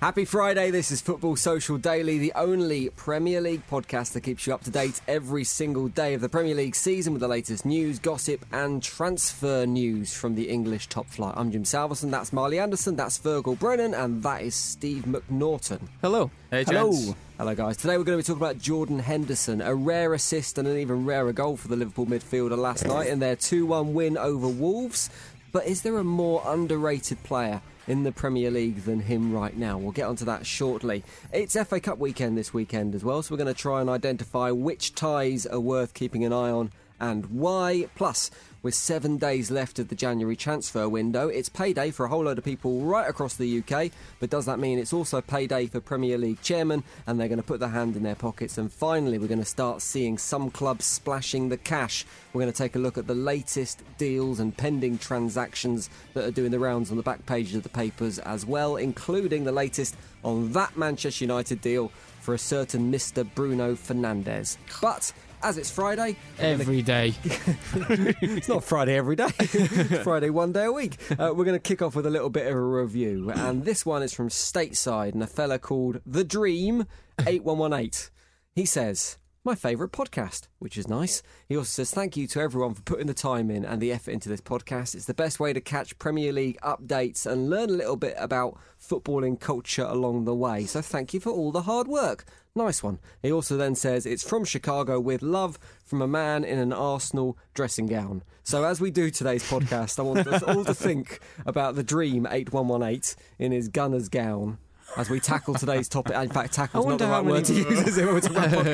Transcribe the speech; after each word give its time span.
Happy 0.00 0.24
Friday. 0.24 0.70
This 0.70 0.90
is 0.90 1.02
Football 1.02 1.36
Social 1.36 1.76
Daily, 1.76 2.16
the 2.16 2.32
only 2.34 2.88
Premier 2.88 3.38
League 3.38 3.60
podcast 3.70 4.14
that 4.14 4.22
keeps 4.22 4.46
you 4.46 4.54
up 4.54 4.64
to 4.64 4.70
date 4.70 4.98
every 5.06 5.44
single 5.44 5.88
day 5.88 6.14
of 6.14 6.22
the 6.22 6.28
Premier 6.30 6.54
League 6.54 6.74
season 6.74 7.12
with 7.12 7.20
the 7.20 7.28
latest 7.28 7.66
news, 7.66 7.98
gossip, 7.98 8.46
and 8.50 8.82
transfer 8.82 9.66
news 9.66 10.14
from 10.14 10.36
the 10.36 10.48
English 10.48 10.86
top 10.86 11.06
flight. 11.06 11.34
I'm 11.36 11.52
Jim 11.52 11.66
Salverson, 11.66 12.10
that's 12.10 12.32
Marley 12.32 12.58
Anderson, 12.58 12.96
that's 12.96 13.18
Fergal 13.18 13.58
Brennan, 13.58 13.92
and 13.92 14.22
that 14.22 14.40
is 14.40 14.54
Steve 14.54 15.04
McNaughton. 15.04 15.80
Hello. 16.00 16.30
Hey, 16.50 16.64
Hello. 16.64 16.90
gents. 16.90 17.14
Hello, 17.36 17.54
guys. 17.54 17.76
Today 17.76 17.98
we're 17.98 18.04
going 18.04 18.18
to 18.18 18.22
be 18.24 18.26
talking 18.26 18.42
about 18.42 18.58
Jordan 18.58 19.00
Henderson, 19.00 19.60
a 19.60 19.74
rare 19.74 20.14
assist 20.14 20.56
and 20.56 20.66
an 20.66 20.78
even 20.78 21.04
rarer 21.04 21.34
goal 21.34 21.58
for 21.58 21.68
the 21.68 21.76
Liverpool 21.76 22.06
midfielder 22.06 22.56
last 22.56 22.86
night 22.86 23.08
in 23.08 23.18
their 23.18 23.36
2 23.36 23.66
1 23.66 23.92
win 23.92 24.16
over 24.16 24.48
Wolves. 24.48 25.10
But 25.52 25.66
is 25.66 25.82
there 25.82 25.98
a 25.98 26.04
more 26.04 26.42
underrated 26.46 27.22
player 27.22 27.60
in 27.86 28.02
the 28.02 28.12
Premier 28.12 28.50
League 28.50 28.84
than 28.84 29.00
him 29.00 29.32
right 29.32 29.56
now? 29.56 29.78
We'll 29.78 29.92
get 29.92 30.06
onto 30.06 30.24
that 30.26 30.46
shortly. 30.46 31.04
It's 31.32 31.54
FA 31.54 31.80
Cup 31.80 31.98
weekend 31.98 32.36
this 32.36 32.54
weekend 32.54 32.94
as 32.94 33.04
well, 33.04 33.22
so 33.22 33.34
we're 33.34 33.38
going 33.38 33.54
to 33.54 33.60
try 33.60 33.80
and 33.80 33.90
identify 33.90 34.50
which 34.50 34.94
ties 34.94 35.46
are 35.46 35.60
worth 35.60 35.94
keeping 35.94 36.24
an 36.24 36.32
eye 36.32 36.50
on 36.50 36.72
and 37.00 37.26
why. 37.26 37.88
Plus, 37.96 38.30
with 38.62 38.74
seven 38.74 39.16
days 39.16 39.50
left 39.50 39.78
of 39.78 39.88
the 39.88 39.94
January 39.94 40.36
transfer 40.36 40.88
window, 40.88 41.28
it's 41.28 41.48
payday 41.48 41.90
for 41.90 42.04
a 42.04 42.08
whole 42.08 42.24
load 42.24 42.38
of 42.38 42.44
people 42.44 42.80
right 42.80 43.08
across 43.08 43.36
the 43.36 43.58
UK. 43.58 43.90
But 44.18 44.30
does 44.30 44.46
that 44.46 44.58
mean 44.58 44.78
it's 44.78 44.92
also 44.92 45.20
payday 45.20 45.66
for 45.66 45.80
Premier 45.80 46.18
League 46.18 46.42
chairmen 46.42 46.84
and 47.06 47.18
they're 47.18 47.28
going 47.28 47.40
to 47.40 47.46
put 47.46 47.60
their 47.60 47.70
hand 47.70 47.96
in 47.96 48.02
their 48.02 48.14
pockets? 48.14 48.58
And 48.58 48.70
finally, 48.70 49.18
we're 49.18 49.28
going 49.28 49.40
to 49.40 49.44
start 49.46 49.82
seeing 49.82 50.18
some 50.18 50.50
clubs 50.50 50.84
splashing 50.84 51.48
the 51.48 51.56
cash. 51.56 52.04
We're 52.32 52.42
going 52.42 52.52
to 52.52 52.58
take 52.58 52.76
a 52.76 52.80
look 52.80 52.98
at 52.98 53.06
the 53.06 53.14
latest 53.14 53.82
deals 53.96 54.40
and 54.40 54.56
pending 54.56 54.98
transactions 54.98 55.88
that 56.14 56.24
are 56.24 56.30
doing 56.30 56.50
the 56.50 56.58
rounds 56.58 56.90
on 56.90 56.96
the 56.96 57.02
back 57.02 57.24
pages 57.26 57.54
of 57.54 57.62
the 57.62 57.68
papers 57.68 58.18
as 58.18 58.44
well, 58.44 58.76
including 58.76 59.44
the 59.44 59.52
latest 59.52 59.96
on 60.22 60.52
that 60.52 60.76
Manchester 60.76 61.24
United 61.24 61.60
deal 61.60 61.90
for 62.20 62.34
a 62.34 62.38
certain 62.38 62.92
Mr. 62.92 63.26
Bruno 63.34 63.74
Fernandes. 63.74 64.58
But 64.82 65.12
as 65.42 65.58
it's 65.58 65.70
Friday, 65.70 66.16
we're 66.38 66.42
gonna- 66.42 66.62
Every 66.62 66.82
day. 66.82 67.14
it's 67.24 68.48
not 68.48 68.64
Friday 68.64 68.96
every 68.96 69.16
day. 69.16 69.28
it's 69.38 70.02
Friday 70.02 70.30
one 70.30 70.52
day 70.52 70.64
a 70.64 70.72
week. 70.72 70.96
Uh, 71.12 71.32
we're 71.34 71.44
going 71.44 71.56
to 71.56 71.58
kick 71.58 71.82
off 71.82 71.94
with 71.94 72.06
a 72.06 72.10
little 72.10 72.30
bit 72.30 72.46
of 72.46 72.54
a 72.54 72.60
review, 72.60 73.30
and 73.30 73.64
this 73.64 73.84
one 73.86 74.02
is 74.02 74.12
from 74.12 74.28
Stateside 74.28 75.12
and 75.12 75.22
a 75.22 75.26
fella 75.26 75.58
called 75.58 76.00
The 76.06 76.24
Dream 76.24 76.86
eight 77.26 77.44
one 77.44 77.58
one 77.58 77.72
eight. 77.72 78.10
He 78.54 78.64
says. 78.66 79.16
My 79.42 79.54
favourite 79.54 79.90
podcast, 79.90 80.48
which 80.58 80.76
is 80.76 80.86
nice. 80.86 81.22
He 81.48 81.56
also 81.56 81.70
says, 81.70 81.90
Thank 81.90 82.14
you 82.14 82.26
to 82.26 82.40
everyone 82.40 82.74
for 82.74 82.82
putting 82.82 83.06
the 83.06 83.14
time 83.14 83.50
in 83.50 83.64
and 83.64 83.80
the 83.80 83.90
effort 83.90 84.10
into 84.10 84.28
this 84.28 84.42
podcast. 84.42 84.94
It's 84.94 85.06
the 85.06 85.14
best 85.14 85.40
way 85.40 85.54
to 85.54 85.62
catch 85.62 85.98
Premier 85.98 86.30
League 86.30 86.58
updates 86.60 87.24
and 87.24 87.48
learn 87.48 87.70
a 87.70 87.72
little 87.72 87.96
bit 87.96 88.16
about 88.18 88.58
footballing 88.78 89.40
culture 89.40 89.86
along 89.86 90.26
the 90.26 90.34
way. 90.34 90.66
So 90.66 90.82
thank 90.82 91.14
you 91.14 91.20
for 91.20 91.30
all 91.30 91.52
the 91.52 91.62
hard 91.62 91.88
work. 91.88 92.26
Nice 92.54 92.82
one. 92.82 92.98
He 93.22 93.32
also 93.32 93.56
then 93.56 93.74
says, 93.74 94.04
It's 94.04 94.28
from 94.28 94.44
Chicago 94.44 95.00
with 95.00 95.22
love 95.22 95.58
from 95.86 96.02
a 96.02 96.06
man 96.06 96.44
in 96.44 96.58
an 96.58 96.74
Arsenal 96.74 97.38
dressing 97.54 97.86
gown. 97.86 98.22
So 98.42 98.64
as 98.64 98.78
we 98.78 98.90
do 98.90 99.08
today's 99.08 99.48
podcast, 99.48 99.98
I 99.98 100.02
want 100.02 100.26
us 100.26 100.42
all 100.42 100.66
to 100.66 100.74
think 100.74 101.18
about 101.46 101.76
the 101.76 101.82
Dream 101.82 102.26
8118 102.30 103.16
in 103.38 103.52
his 103.52 103.68
gunner's 103.68 104.10
gown. 104.10 104.58
As 104.96 105.08
we 105.08 105.20
tackle 105.20 105.54
today's 105.54 105.88
topic, 105.88 106.14
in 106.16 106.28
fact, 106.30 106.52
tackle's 106.52 106.84
I 106.84 106.88
not 106.90 106.98
the 106.98 107.04
wonder 107.04 107.14
how 107.14 107.22
right 107.22 107.30
word 107.32 107.44
to 107.46 107.52
many- 107.52 107.70
use 107.76 107.88
as 107.88 107.98
it 107.98 108.06
were 108.06 108.20
to 108.20 108.32
wrap 108.32 108.52
up. 108.52 108.64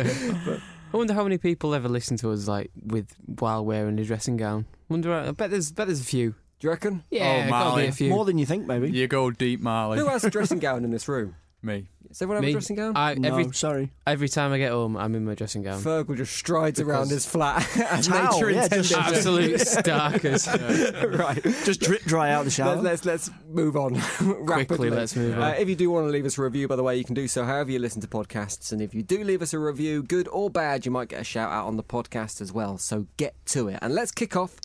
But- 0.46 0.60
I 0.94 0.96
wonder 0.96 1.14
how 1.14 1.24
many 1.24 1.36
people 1.38 1.74
ever 1.74 1.88
listen 1.88 2.16
to 2.18 2.30
us 2.30 2.46
like 2.48 2.70
with 2.84 3.14
while 3.26 3.64
wearing 3.64 3.98
a 3.98 4.04
dressing 4.04 4.36
gown. 4.36 4.66
Wonder. 4.88 5.12
I 5.12 5.30
bet 5.32 5.50
there's 5.50 5.72
bet 5.72 5.88
there's 5.88 6.00
a 6.00 6.04
few. 6.04 6.30
Do 6.30 6.66
you 6.68 6.70
reckon? 6.70 7.02
Yeah, 7.10 7.40
Oh, 7.40 7.44
be 7.44 7.50
Marley. 7.50 7.86
a 7.88 7.92
few. 7.92 8.08
More 8.08 8.24
than 8.24 8.38
you 8.38 8.46
think, 8.46 8.66
maybe. 8.66 8.90
You 8.90 9.06
go 9.08 9.30
deep, 9.30 9.60
Marley. 9.60 9.98
Who 9.98 10.06
has 10.08 10.24
a 10.24 10.30
dressing 10.30 10.58
gown 10.58 10.84
in 10.84 10.90
this 10.90 11.06
room? 11.06 11.34
Me. 11.66 11.88
Does 12.08 12.22
everyone 12.22 12.36
have 12.36 12.44
Me, 12.44 12.50
a 12.50 12.52
dressing 12.52 12.76
gown? 12.76 12.92
I, 12.96 13.14
no, 13.14 13.50
sorry. 13.50 13.90
every 14.06 14.28
time 14.28 14.52
I 14.52 14.58
get 14.58 14.70
home, 14.70 14.96
I'm 14.96 15.14
in 15.16 15.24
my 15.24 15.34
dressing 15.34 15.62
gown. 15.64 15.82
Fergal 15.82 16.16
just 16.16 16.34
strides 16.34 16.80
around 16.80 17.10
his 17.10 17.26
flat 17.26 17.68
as 17.90 18.06
Towel, 18.06 18.32
nature 18.34 18.50
yeah, 18.50 18.62
intended. 18.64 18.86
just- 18.88 19.08
Absolute 19.08 19.60
starkers. 19.60 21.18
right. 21.18 21.42
Just 21.64 21.80
drip 21.80 22.02
dry 22.04 22.30
out 22.30 22.44
the 22.44 22.50
shower. 22.50 22.76
Let's, 22.76 23.04
let's 23.04 23.28
let's 23.28 23.30
move 23.48 23.76
on 23.76 23.94
rapidly. 24.20 24.64
Quickly, 24.66 24.90
let's 24.90 25.16
move 25.16 25.36
on. 25.36 25.42
Uh, 25.42 25.54
if 25.58 25.68
you 25.68 25.74
do 25.74 25.90
want 25.90 26.06
to 26.06 26.10
leave 26.10 26.24
us 26.24 26.38
a 26.38 26.42
review, 26.42 26.68
by 26.68 26.76
the 26.76 26.82
way, 26.84 26.96
you 26.96 27.04
can 27.04 27.14
do 27.14 27.26
so 27.26 27.44
however 27.44 27.72
you 27.72 27.80
listen 27.80 28.00
to 28.00 28.06
podcasts. 28.08 28.72
And 28.72 28.80
if 28.80 28.94
you 28.94 29.02
do 29.02 29.24
leave 29.24 29.42
us 29.42 29.52
a 29.52 29.58
review, 29.58 30.04
good 30.04 30.28
or 30.28 30.48
bad, 30.48 30.86
you 30.86 30.92
might 30.92 31.08
get 31.08 31.20
a 31.20 31.24
shout 31.24 31.50
out 31.50 31.66
on 31.66 31.76
the 31.76 31.82
podcast 31.82 32.40
as 32.40 32.52
well. 32.52 32.78
So 32.78 33.08
get 33.16 33.34
to 33.46 33.68
it. 33.68 33.80
And 33.82 33.92
let's 33.94 34.12
kick 34.12 34.36
off 34.36 34.56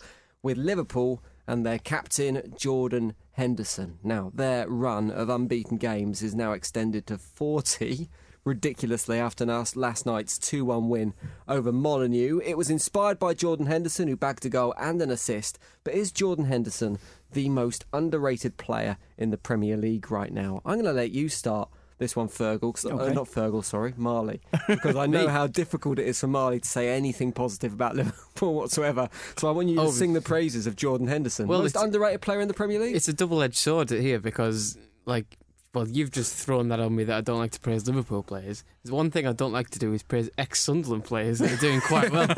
with 0.42 0.56
Liverpool 0.56 1.22
and 1.46 1.64
their 1.64 1.78
captain 1.78 2.54
Jordan 2.56 3.14
Henderson. 3.32 3.98
Now, 4.02 4.30
their 4.34 4.68
run 4.68 5.10
of 5.10 5.28
unbeaten 5.28 5.78
games 5.78 6.22
is 6.22 6.34
now 6.34 6.52
extended 6.52 7.06
to 7.06 7.18
40. 7.18 8.08
Ridiculously, 8.44 9.20
after 9.20 9.46
last, 9.46 10.04
night's 10.04 10.36
2 10.36 10.64
1 10.64 10.88
win 10.88 11.14
over 11.46 11.70
Molineux. 11.70 12.40
It 12.44 12.58
was 12.58 12.70
inspired 12.70 13.20
by 13.20 13.34
Jordan 13.34 13.66
Henderson, 13.66 14.08
who 14.08 14.16
bagged 14.16 14.44
a 14.44 14.48
goal 14.48 14.74
and 14.76 15.00
an 15.00 15.12
assist. 15.12 15.60
But 15.84 15.94
is 15.94 16.10
Jordan 16.10 16.46
Henderson 16.46 16.98
the 17.30 17.48
most 17.48 17.84
underrated 17.92 18.56
player 18.56 18.96
in 19.16 19.30
the 19.30 19.38
Premier 19.38 19.76
League 19.76 20.10
right 20.10 20.32
now? 20.32 20.60
I'm 20.64 20.74
going 20.74 20.86
to 20.86 20.92
let 20.92 21.12
you 21.12 21.28
start 21.28 21.68
this 22.02 22.14
one, 22.14 22.28
Fergal. 22.28 22.74
'cause- 22.74 22.84
uh, 22.84 23.12
not 23.12 23.26
Fergal, 23.28 23.64
sorry, 23.64 23.94
Marley. 23.96 24.40
Because 24.68 24.96
I 24.96 25.06
know 25.06 25.28
how 25.28 25.46
difficult 25.46 25.98
it 25.98 26.06
is 26.06 26.20
for 26.20 26.26
Marley 26.26 26.60
to 26.60 26.68
say 26.68 26.90
anything 26.94 27.32
positive 27.32 27.72
about 27.72 27.96
Liverpool 28.00 28.54
whatsoever. 28.54 29.08
So 29.38 29.48
I 29.48 29.52
want 29.52 29.68
you 29.68 29.76
to 29.76 29.82
Oh, 29.82 29.90
sing 29.90 30.12
the 30.12 30.20
praises 30.20 30.66
of 30.66 30.76
Jordan 30.76 31.06
Henderson. 31.06 31.46
Well, 31.48 31.62
most 31.62 31.76
underrated 31.76 32.20
player 32.20 32.40
in 32.40 32.48
the 32.48 32.54
Premier 32.54 32.78
League? 32.78 32.94
It's 32.94 33.08
a 33.08 33.12
double-edged 33.14 33.56
sword 33.56 33.88
here 33.90 34.20
because, 34.20 34.76
like, 35.06 35.38
well, 35.74 35.88
you've 35.88 36.10
just 36.10 36.34
thrown 36.34 36.68
that 36.68 36.80
on 36.80 36.94
me 36.94 37.04
that 37.04 37.16
I 37.16 37.20
don't 37.22 37.38
like 37.38 37.52
to 37.52 37.60
praise 37.60 37.86
Liverpool 37.86 38.22
players. 38.22 38.62
There's 38.82 38.92
one 38.92 39.10
thing 39.10 39.26
I 39.26 39.32
don't 39.32 39.52
like 39.52 39.70
to 39.70 39.78
do 39.78 39.94
is 39.94 40.02
praise 40.02 40.28
ex-Sunderland 40.36 41.04
players 41.04 41.38
that 41.38 41.50
are 41.50 41.56
doing 41.56 41.80
quite 41.80 42.12
well. 42.12 42.28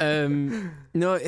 um, 0.00 0.70
no, 0.94 1.18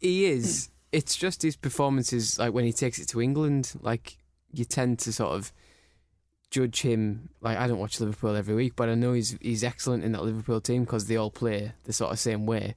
he 0.00 0.26
is. 0.26 0.68
It's 0.92 1.16
just 1.16 1.42
his 1.42 1.56
performances, 1.56 2.38
like 2.38 2.52
when 2.52 2.64
he 2.64 2.72
takes 2.72 2.98
it 2.98 3.08
to 3.08 3.20
England. 3.22 3.72
Like 3.80 4.18
you 4.52 4.64
tend 4.64 4.98
to 5.00 5.12
sort 5.12 5.32
of 5.34 5.52
judge 6.56 6.80
him. 6.80 7.28
Like 7.42 7.58
I 7.58 7.66
don't 7.66 7.78
watch 7.78 8.00
Liverpool 8.00 8.34
every 8.34 8.54
week, 8.54 8.74
but 8.76 8.88
I 8.88 8.94
know 8.94 9.12
he's 9.12 9.36
he's 9.40 9.62
excellent 9.62 10.04
in 10.04 10.12
that 10.12 10.22
Liverpool 10.24 10.60
team 10.60 10.84
because 10.84 11.06
they 11.06 11.16
all 11.16 11.30
play 11.30 11.72
the 11.84 11.92
sort 11.92 12.12
of 12.12 12.18
same 12.18 12.46
way. 12.46 12.74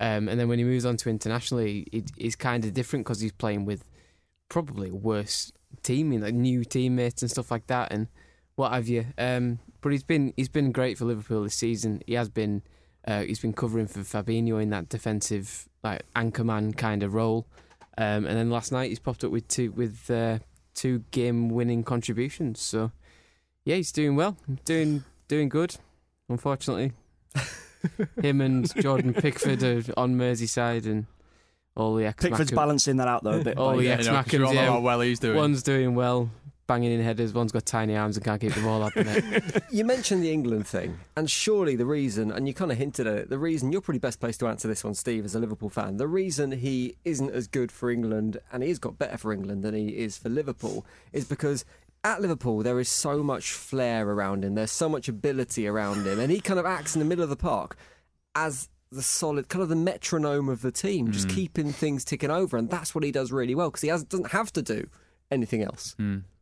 Um, 0.00 0.28
and 0.28 0.40
then 0.40 0.48
when 0.48 0.58
he 0.58 0.64
moves 0.64 0.84
on 0.84 0.96
to 0.98 1.10
internationally, 1.10 1.86
it, 1.92 2.10
it's 2.16 2.34
kind 2.34 2.64
of 2.64 2.74
different 2.74 3.04
because 3.04 3.20
he's 3.20 3.32
playing 3.32 3.64
with 3.64 3.84
probably 4.48 4.90
worse 4.90 5.52
team, 5.84 6.10
like 6.20 6.34
new 6.34 6.64
teammates 6.64 7.22
and 7.22 7.30
stuff 7.30 7.52
like 7.52 7.68
that, 7.68 7.92
and 7.92 8.08
what 8.56 8.72
have 8.72 8.88
you. 8.88 9.06
Um, 9.16 9.60
but 9.80 9.92
he's 9.92 10.02
been 10.02 10.34
he's 10.36 10.48
been 10.48 10.72
great 10.72 10.98
for 10.98 11.04
Liverpool 11.04 11.44
this 11.44 11.54
season. 11.54 12.02
He 12.06 12.14
has 12.14 12.28
been 12.28 12.62
uh, 13.06 13.22
he's 13.22 13.40
been 13.40 13.52
covering 13.52 13.86
for 13.86 14.00
Fabinho 14.00 14.60
in 14.60 14.70
that 14.70 14.88
defensive 14.88 15.68
like 15.84 16.02
anchorman 16.16 16.76
kind 16.76 17.04
of 17.04 17.14
role. 17.14 17.46
Um, 17.98 18.26
and 18.26 18.36
then 18.36 18.50
last 18.50 18.72
night 18.72 18.88
he's 18.88 18.98
popped 18.98 19.22
up 19.22 19.30
with 19.30 19.46
two 19.46 19.70
with 19.70 20.10
uh, 20.10 20.38
two 20.74 21.04
game 21.12 21.48
winning 21.48 21.84
contributions. 21.84 22.60
So 22.60 22.90
yeah, 23.64 23.76
he's 23.76 23.92
doing 23.92 24.16
well, 24.16 24.36
doing 24.64 25.04
doing 25.28 25.48
good. 25.48 25.76
Unfortunately, 26.28 26.92
him 28.22 28.40
and 28.40 28.72
Jordan 28.80 29.14
Pickford 29.14 29.62
are 29.62 29.82
on 29.96 30.14
Merseyside 30.16 30.86
and 30.86 31.06
all 31.76 31.94
the 31.94 32.06
ex 32.06 32.22
Pickford's 32.22 32.50
balancing 32.52 32.96
that 32.98 33.08
out 33.08 33.24
though 33.24 33.40
a 33.40 33.44
bit. 33.44 33.56
all 33.58 33.76
the 33.76 33.88
ex 33.90 34.06
you 34.06 34.12
know, 34.12 34.22
'cause 34.22 34.32
know 34.34 34.52
yeah, 34.52 34.66
how 34.66 34.80
well 34.80 35.00
he's 35.00 35.18
doing. 35.18 35.36
One's 35.36 35.62
doing 35.62 35.94
well, 35.94 36.30
banging 36.66 36.92
in 36.92 37.02
headers. 37.02 37.32
One's 37.32 37.50
got 37.52 37.64
tiny 37.66 37.96
arms 37.96 38.16
and 38.16 38.24
can't 38.24 38.40
keep 38.40 38.52
the 38.52 38.60
ball 38.60 38.82
up. 38.82 38.92
You 39.72 39.86
mentioned 39.86 40.22
the 40.22 40.30
England 40.30 40.66
thing, 40.66 40.98
and 41.16 41.30
surely 41.30 41.76
the 41.76 41.86
reason, 41.86 42.30
and 42.30 42.46
you 42.46 42.52
kind 42.52 42.70
of 42.70 42.76
hinted 42.76 43.06
at 43.06 43.14
it, 43.16 43.30
the 43.30 43.38
reason 43.38 43.72
you're 43.72 43.80
probably 43.80 44.00
best 44.00 44.20
placed 44.20 44.38
to 44.40 44.48
answer 44.48 44.68
this 44.68 44.84
one, 44.84 44.92
Steve, 44.94 45.24
as 45.24 45.34
a 45.34 45.38
Liverpool 45.40 45.70
fan. 45.70 45.96
The 45.96 46.06
reason 46.06 46.52
he 46.52 46.96
isn't 47.06 47.30
as 47.30 47.46
good 47.46 47.72
for 47.72 47.90
England, 47.90 48.36
and 48.52 48.62
he's 48.62 48.78
got 48.78 48.98
better 48.98 49.16
for 49.16 49.32
England 49.32 49.62
than 49.62 49.74
he 49.74 49.88
is 49.96 50.18
for 50.18 50.28
Liverpool, 50.28 50.84
is 51.10 51.24
because 51.24 51.64
at 52.04 52.20
Liverpool 52.20 52.62
there 52.62 52.80
is 52.80 52.88
so 52.88 53.22
much 53.22 53.52
flair 53.52 54.08
around 54.08 54.44
him, 54.44 54.54
there's 54.54 54.70
so 54.70 54.88
much 54.88 55.08
ability 55.08 55.66
around 55.66 56.06
him, 56.06 56.18
and 56.18 56.30
he 56.30 56.40
kind 56.40 56.58
of 56.60 56.66
acts 56.66 56.94
in 56.94 56.98
the 56.98 57.04
middle 57.04 57.24
of 57.24 57.30
the 57.30 57.36
park 57.36 57.76
as 58.34 58.68
the 58.90 59.02
solid, 59.02 59.48
kind 59.48 59.62
of 59.62 59.68
the 59.68 59.76
metronome 59.76 60.48
of 60.48 60.60
the 60.62 60.70
team, 60.72 61.10
just 61.12 61.28
keeping 61.28 61.72
things 61.72 62.04
ticking 62.04 62.30
over, 62.30 62.56
and 62.56 62.68
that's 62.68 62.94
what 62.94 63.02
he 63.04 63.10
does 63.10 63.32
really 63.32 63.54
well 63.54 63.70
because 63.70 63.82
he 63.82 63.88
has, 63.88 64.04
doesn't 64.04 64.32
have 64.32 64.52
to 64.52 64.62
do 64.62 64.86
anything 65.30 65.62
else. 65.62 65.96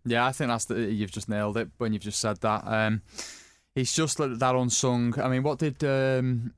Yeah, 0.05 0.27
I 0.27 0.33
think 0.33 0.49
that's 0.49 0.65
the, 0.65 0.91
you've 0.91 1.13
just 1.13 1.29
nailed 1.29 1.57
it 1.57 1.69
when 1.79 1.93
you've 1.93 2.03
just 2.03 2.21
said 2.21 2.41
that. 2.41 2.67
Um, 2.67 3.03
he's 3.75 3.93
just 3.93 4.19
like 4.19 4.39
that 4.39 4.55
unsung. 4.55 5.19
I 5.21 5.29
mean, 5.29 5.43
what 5.43 5.59
did 5.59 5.85
um, 5.85 6.55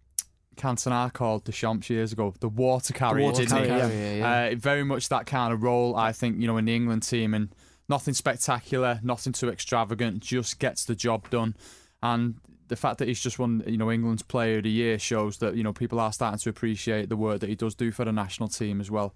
Cantona 0.56 1.12
call 1.12 1.40
Deschamps 1.40 1.90
years 1.90 2.12
ago? 2.12 2.32
The 2.40 2.48
water 2.48 2.92
carrier, 2.92 3.26
water 3.26 3.42
didn't 3.42 3.62
he? 3.62 3.66
carrier, 3.66 4.16
yeah. 4.18 4.50
Uh, 4.52 4.54
very 4.56 4.84
much 4.84 5.08
that 5.08 5.26
kind 5.26 5.52
of 5.52 5.62
role, 5.62 5.96
I 5.96 6.12
think, 6.12 6.40
you 6.40 6.46
know, 6.46 6.56
in 6.56 6.64
the 6.66 6.74
England 6.74 7.02
team, 7.02 7.34
and 7.34 7.54
nothing 7.92 8.14
spectacular, 8.14 8.98
nothing 9.02 9.34
too 9.34 9.50
extravagant, 9.50 10.20
just 10.20 10.58
gets 10.58 10.86
the 10.86 10.94
job 10.94 11.28
done. 11.28 11.54
And 12.02 12.36
the 12.68 12.76
fact 12.76 12.96
that 12.98 13.08
he's 13.08 13.20
just 13.20 13.38
won, 13.38 13.62
you 13.66 13.76
know, 13.76 13.92
England's 13.92 14.22
Player 14.22 14.56
of 14.56 14.62
the 14.62 14.70
Year 14.70 14.98
shows 14.98 15.36
that 15.38 15.56
you 15.56 15.62
know 15.62 15.74
people 15.74 16.00
are 16.00 16.12
starting 16.12 16.38
to 16.38 16.48
appreciate 16.48 17.10
the 17.10 17.18
work 17.18 17.40
that 17.40 17.50
he 17.50 17.54
does 17.54 17.74
do 17.74 17.92
for 17.92 18.06
the 18.06 18.12
national 18.12 18.48
team 18.48 18.80
as 18.80 18.90
well. 18.90 19.14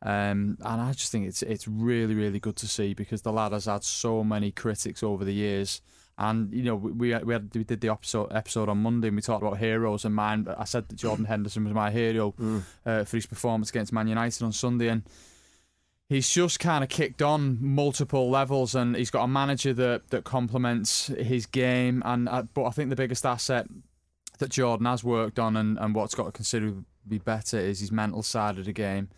Um, 0.00 0.56
and 0.62 0.80
I 0.80 0.92
just 0.92 1.12
think 1.12 1.26
it's 1.26 1.42
it's 1.42 1.68
really 1.68 2.14
really 2.14 2.40
good 2.40 2.56
to 2.56 2.66
see 2.66 2.94
because 2.94 3.20
the 3.20 3.32
lad 3.32 3.52
has 3.52 3.66
had 3.66 3.84
so 3.84 4.24
many 4.24 4.50
critics 4.50 5.02
over 5.02 5.24
the 5.24 5.34
years. 5.34 5.82
And 6.16 6.50
you 6.52 6.62
know 6.62 6.76
we 6.76 6.92
we, 6.92 7.10
had, 7.10 7.24
we, 7.26 7.38
did 7.38 7.82
the 7.82 7.90
episode 7.90 8.32
episode 8.32 8.70
on 8.70 8.78
Monday 8.78 9.08
and 9.08 9.16
we 9.16 9.22
talked 9.22 9.42
about 9.42 9.58
heroes 9.58 10.06
and 10.06 10.14
mine. 10.14 10.46
I 10.56 10.64
said 10.64 10.88
that 10.88 10.96
Jordan 10.96 11.26
Henderson 11.26 11.64
was 11.64 11.74
my 11.74 11.90
hero 11.90 12.34
uh, 12.86 13.04
for 13.04 13.16
his 13.18 13.26
performance 13.26 13.68
against 13.68 13.92
Man 13.92 14.08
United 14.08 14.42
on 14.42 14.52
Sunday, 14.52 14.88
and 14.88 15.02
he's 16.08 16.28
just 16.30 16.60
kind 16.60 16.84
of 16.84 16.90
kicked 16.90 17.22
on 17.22 17.58
multiple 17.60 18.30
levels, 18.30 18.74
and 18.74 18.96
he's 18.96 19.10
got 19.10 19.24
a 19.24 19.28
manager 19.28 19.72
that 19.74 20.10
that 20.10 20.24
complements 20.24 21.06
his 21.08 21.46
game. 21.46 22.02
And 22.04 22.28
uh, 22.28 22.42
but 22.54 22.64
I 22.64 22.70
think 22.70 22.90
the 22.90 22.96
biggest 22.96 23.24
asset 23.26 23.66
that 24.38 24.50
Jordan 24.50 24.86
has 24.86 25.04
worked 25.04 25.38
on, 25.38 25.56
and, 25.56 25.78
and 25.78 25.94
what's 25.94 26.14
got 26.14 26.24
to 26.24 26.32
considerably 26.32 26.84
be 27.06 27.18
better, 27.18 27.58
is 27.58 27.80
his 27.80 27.92
mental 27.92 28.22
side 28.22 28.58
of 28.58 28.64
the 28.64 28.72
game. 28.72 29.08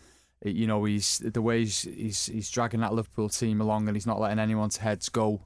It- 0.41 0.55
you 0.55 0.67
know, 0.67 0.83
he's 0.85 1.19
the 1.19 1.41
way 1.41 1.59
he's, 1.59 1.81
he's 1.81 2.25
he's 2.27 2.49
dragging 2.51 2.81
that 2.81 2.93
Liverpool 2.93 3.29
team 3.29 3.59
along, 3.61 3.87
and 3.87 3.95
he's 3.95 4.07
not 4.07 4.19
letting 4.19 4.39
anyone's 4.39 4.77
heads 4.77 5.09
go. 5.09 5.41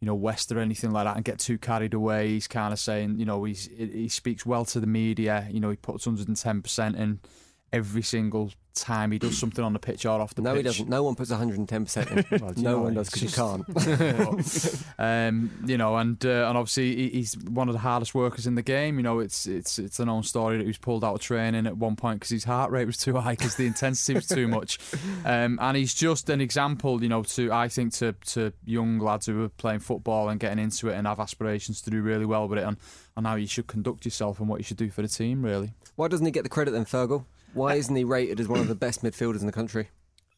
You 0.00 0.04
know, 0.06 0.14
west 0.14 0.52
or 0.52 0.58
anything 0.58 0.90
like 0.90 1.06
that, 1.06 1.16
and 1.16 1.24
get 1.24 1.38
too 1.38 1.56
carried 1.56 1.94
away. 1.94 2.28
He's 2.28 2.46
kind 2.46 2.70
of 2.70 2.78
saying, 2.78 3.18
you 3.18 3.24
know, 3.24 3.44
he's 3.44 3.66
he 3.78 4.08
speaks 4.08 4.44
well 4.44 4.66
to 4.66 4.78
the 4.78 4.86
media. 4.86 5.48
You 5.50 5.58
know, 5.58 5.70
he 5.70 5.76
puts 5.76 6.04
110 6.06 6.60
percent 6.60 6.96
in 6.96 7.20
every 7.76 8.02
single 8.02 8.50
time 8.74 9.10
he 9.10 9.18
does 9.18 9.38
something 9.42 9.64
on 9.64 9.72
the 9.72 9.78
pitch 9.78 10.04
or 10.04 10.20
off 10.20 10.34
the 10.34 10.42
No, 10.42 10.50
pitch. 10.52 10.58
he 10.58 10.62
doesn't. 10.62 10.88
No 10.88 11.02
one 11.02 11.14
puts 11.14 11.30
110% 11.30 12.10
in. 12.32 12.40
Well, 12.40 12.52
no 12.56 12.70
know, 12.70 12.80
one 12.82 12.94
does 12.94 13.08
because 13.08 13.22
you 13.22 13.30
can't. 13.30 14.84
um, 14.98 15.50
you 15.66 15.78
know, 15.78 15.96
and 15.96 16.22
uh, 16.24 16.46
and 16.48 16.58
obviously 16.58 17.10
he's 17.10 17.36
one 17.38 17.68
of 17.68 17.72
the 17.72 17.78
hardest 17.78 18.14
workers 18.14 18.46
in 18.46 18.54
the 18.54 18.62
game. 18.62 18.98
You 18.98 19.02
know, 19.02 19.20
it's 19.20 19.46
it's 19.46 19.78
it's 19.78 19.98
a 19.98 20.04
known 20.04 20.22
story 20.22 20.56
that 20.58 20.62
he 20.64 20.68
was 20.68 20.78
pulled 20.78 21.04
out 21.04 21.14
of 21.14 21.20
training 21.20 21.66
at 21.66 21.76
one 21.76 21.96
point 21.96 22.20
because 22.20 22.30
his 22.30 22.44
heart 22.44 22.70
rate 22.70 22.84
was 22.86 22.96
too 22.98 23.16
high 23.16 23.32
because 23.32 23.56
the 23.56 23.66
intensity 23.66 24.14
was 24.14 24.26
too 24.26 24.48
much. 24.48 24.78
Um, 25.24 25.58
and 25.60 25.76
he's 25.76 25.94
just 25.94 26.28
an 26.30 26.40
example, 26.40 27.02
you 27.02 27.08
know, 27.08 27.22
to 27.22 27.50
I 27.52 27.68
think 27.68 27.92
to 27.94 28.12
to 28.26 28.52
young 28.64 28.98
lads 28.98 29.26
who 29.26 29.44
are 29.44 29.48
playing 29.48 29.80
football 29.80 30.28
and 30.28 30.38
getting 30.38 30.58
into 30.62 30.88
it 30.88 30.94
and 30.94 31.06
have 31.06 31.18
aspirations 31.20 31.80
to 31.82 31.90
do 31.90 32.00
really 32.00 32.26
well 32.26 32.46
with 32.46 32.58
it, 32.58 32.64
and 32.64 32.76
on 33.16 33.24
how 33.24 33.34
you 33.34 33.46
should 33.46 33.66
conduct 33.66 34.04
yourself 34.04 34.38
and 34.38 34.48
what 34.48 34.60
you 34.60 34.64
should 34.64 34.76
do 34.76 34.90
for 34.90 35.02
the 35.02 35.08
team, 35.08 35.42
really. 35.44 35.72
Why 35.96 36.08
doesn't 36.08 36.26
he 36.26 36.30
get 36.32 36.42
the 36.44 36.48
credit 36.48 36.72
then, 36.72 36.84
Fergal? 36.84 37.24
Why 37.56 37.74
isn't 37.74 37.96
he 37.96 38.04
rated 38.04 38.38
as 38.38 38.48
one 38.48 38.60
of 38.60 38.68
the 38.68 38.74
best 38.74 39.02
midfielders 39.02 39.40
in 39.40 39.46
the 39.46 39.52
country? 39.52 39.88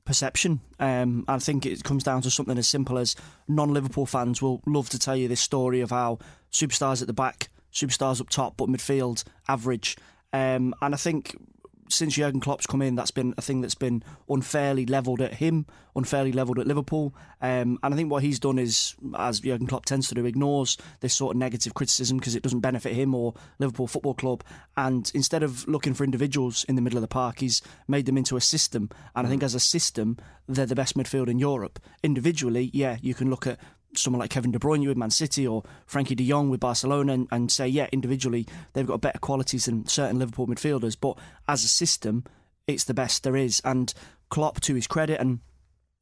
perception. 0.08 0.60
Um, 0.80 1.26
I 1.28 1.38
think 1.38 1.66
it 1.66 1.84
comes 1.84 2.02
down 2.02 2.22
to 2.22 2.30
something 2.30 2.56
as 2.56 2.66
simple 2.66 2.96
as 2.96 3.14
non-Liverpool 3.46 4.06
fans 4.06 4.40
will 4.40 4.62
love 4.64 4.88
to 4.88 4.98
tell 4.98 5.14
you 5.14 5.28
this 5.28 5.42
story 5.42 5.82
of 5.82 5.90
how 5.90 6.18
superstars 6.50 7.02
at 7.02 7.08
the 7.08 7.12
back, 7.12 7.50
superstars 7.74 8.18
up 8.18 8.30
top, 8.30 8.56
but 8.56 8.70
midfield 8.70 9.22
average. 9.48 9.98
Um, 10.32 10.74
and 10.80 10.94
I 10.94 10.96
think 10.96 11.36
since 11.90 12.14
Jurgen 12.14 12.40
Klopp's 12.40 12.66
come 12.66 12.80
in, 12.80 12.94
that's 12.94 13.10
been 13.10 13.34
a 13.36 13.42
thing 13.42 13.60
that's 13.60 13.74
been 13.74 14.02
unfairly 14.30 14.86
levelled 14.86 15.20
at 15.20 15.34
him, 15.34 15.66
unfairly 15.98 16.32
levelled 16.32 16.58
at 16.58 16.66
Liverpool. 16.66 17.14
Um, 17.42 17.78
and 17.82 17.92
I 17.92 17.96
think 17.96 18.10
what 18.10 18.22
he's 18.22 18.40
done 18.40 18.58
is, 18.58 18.96
as 19.16 19.40
Jurgen 19.40 19.66
Klopp 19.66 19.84
tends 19.84 20.08
to 20.08 20.14
do, 20.14 20.24
ignores 20.24 20.78
this 21.00 21.14
sort 21.14 21.34
of 21.34 21.38
negative 21.38 21.74
criticism 21.74 22.18
because 22.18 22.34
it 22.34 22.42
doesn't 22.42 22.60
benefit 22.60 22.94
him 22.94 23.14
or 23.14 23.34
Liverpool 23.58 23.86
Football 23.86 24.14
Club. 24.14 24.42
And 24.76 25.10
instead 25.14 25.42
of 25.42 25.68
looking 25.68 25.94
for 25.94 26.04
individuals 26.04 26.64
in 26.64 26.76
the 26.76 26.82
middle 26.82 26.96
of 26.96 27.02
the 27.02 27.08
park, 27.08 27.40
he's 27.40 27.60
made 27.86 28.06
them 28.06 28.16
into 28.16 28.36
a 28.36 28.40
system. 28.40 28.88
And 29.14 29.26
I 29.26 29.30
think 29.30 29.42
as 29.42 29.54
a 29.54 29.60
system, 29.60 30.16
they're 30.48 30.66
the 30.66 30.74
best 30.74 30.96
midfield 30.96 31.28
in 31.28 31.38
Europe. 31.38 31.78
Individually, 32.02 32.70
yeah, 32.72 32.96
you 33.02 33.14
can 33.14 33.28
look 33.28 33.46
at 33.46 33.58
someone 33.94 34.20
like 34.20 34.30
Kevin 34.30 34.52
De 34.52 34.58
Bruyne 34.58 34.86
with 34.86 34.96
Man 34.96 35.10
City 35.10 35.46
or 35.46 35.62
Frenkie 35.90 36.16
de 36.16 36.28
Jong 36.28 36.50
with 36.50 36.60
Barcelona 36.60 37.12
and, 37.14 37.28
and 37.30 37.50
say, 37.50 37.66
yeah, 37.66 37.88
individually 37.92 38.46
they've 38.72 38.86
got 38.86 39.00
better 39.00 39.18
qualities 39.18 39.64
than 39.64 39.86
certain 39.86 40.18
Liverpool 40.18 40.46
midfielders, 40.46 40.96
but 41.00 41.18
as 41.48 41.64
a 41.64 41.68
system, 41.68 42.24
it's 42.66 42.84
the 42.84 42.94
best 42.94 43.24
there 43.24 43.36
is. 43.36 43.60
And 43.64 43.92
Klopp, 44.28 44.60
to 44.60 44.74
his 44.74 44.86
credit, 44.86 45.20
and 45.20 45.40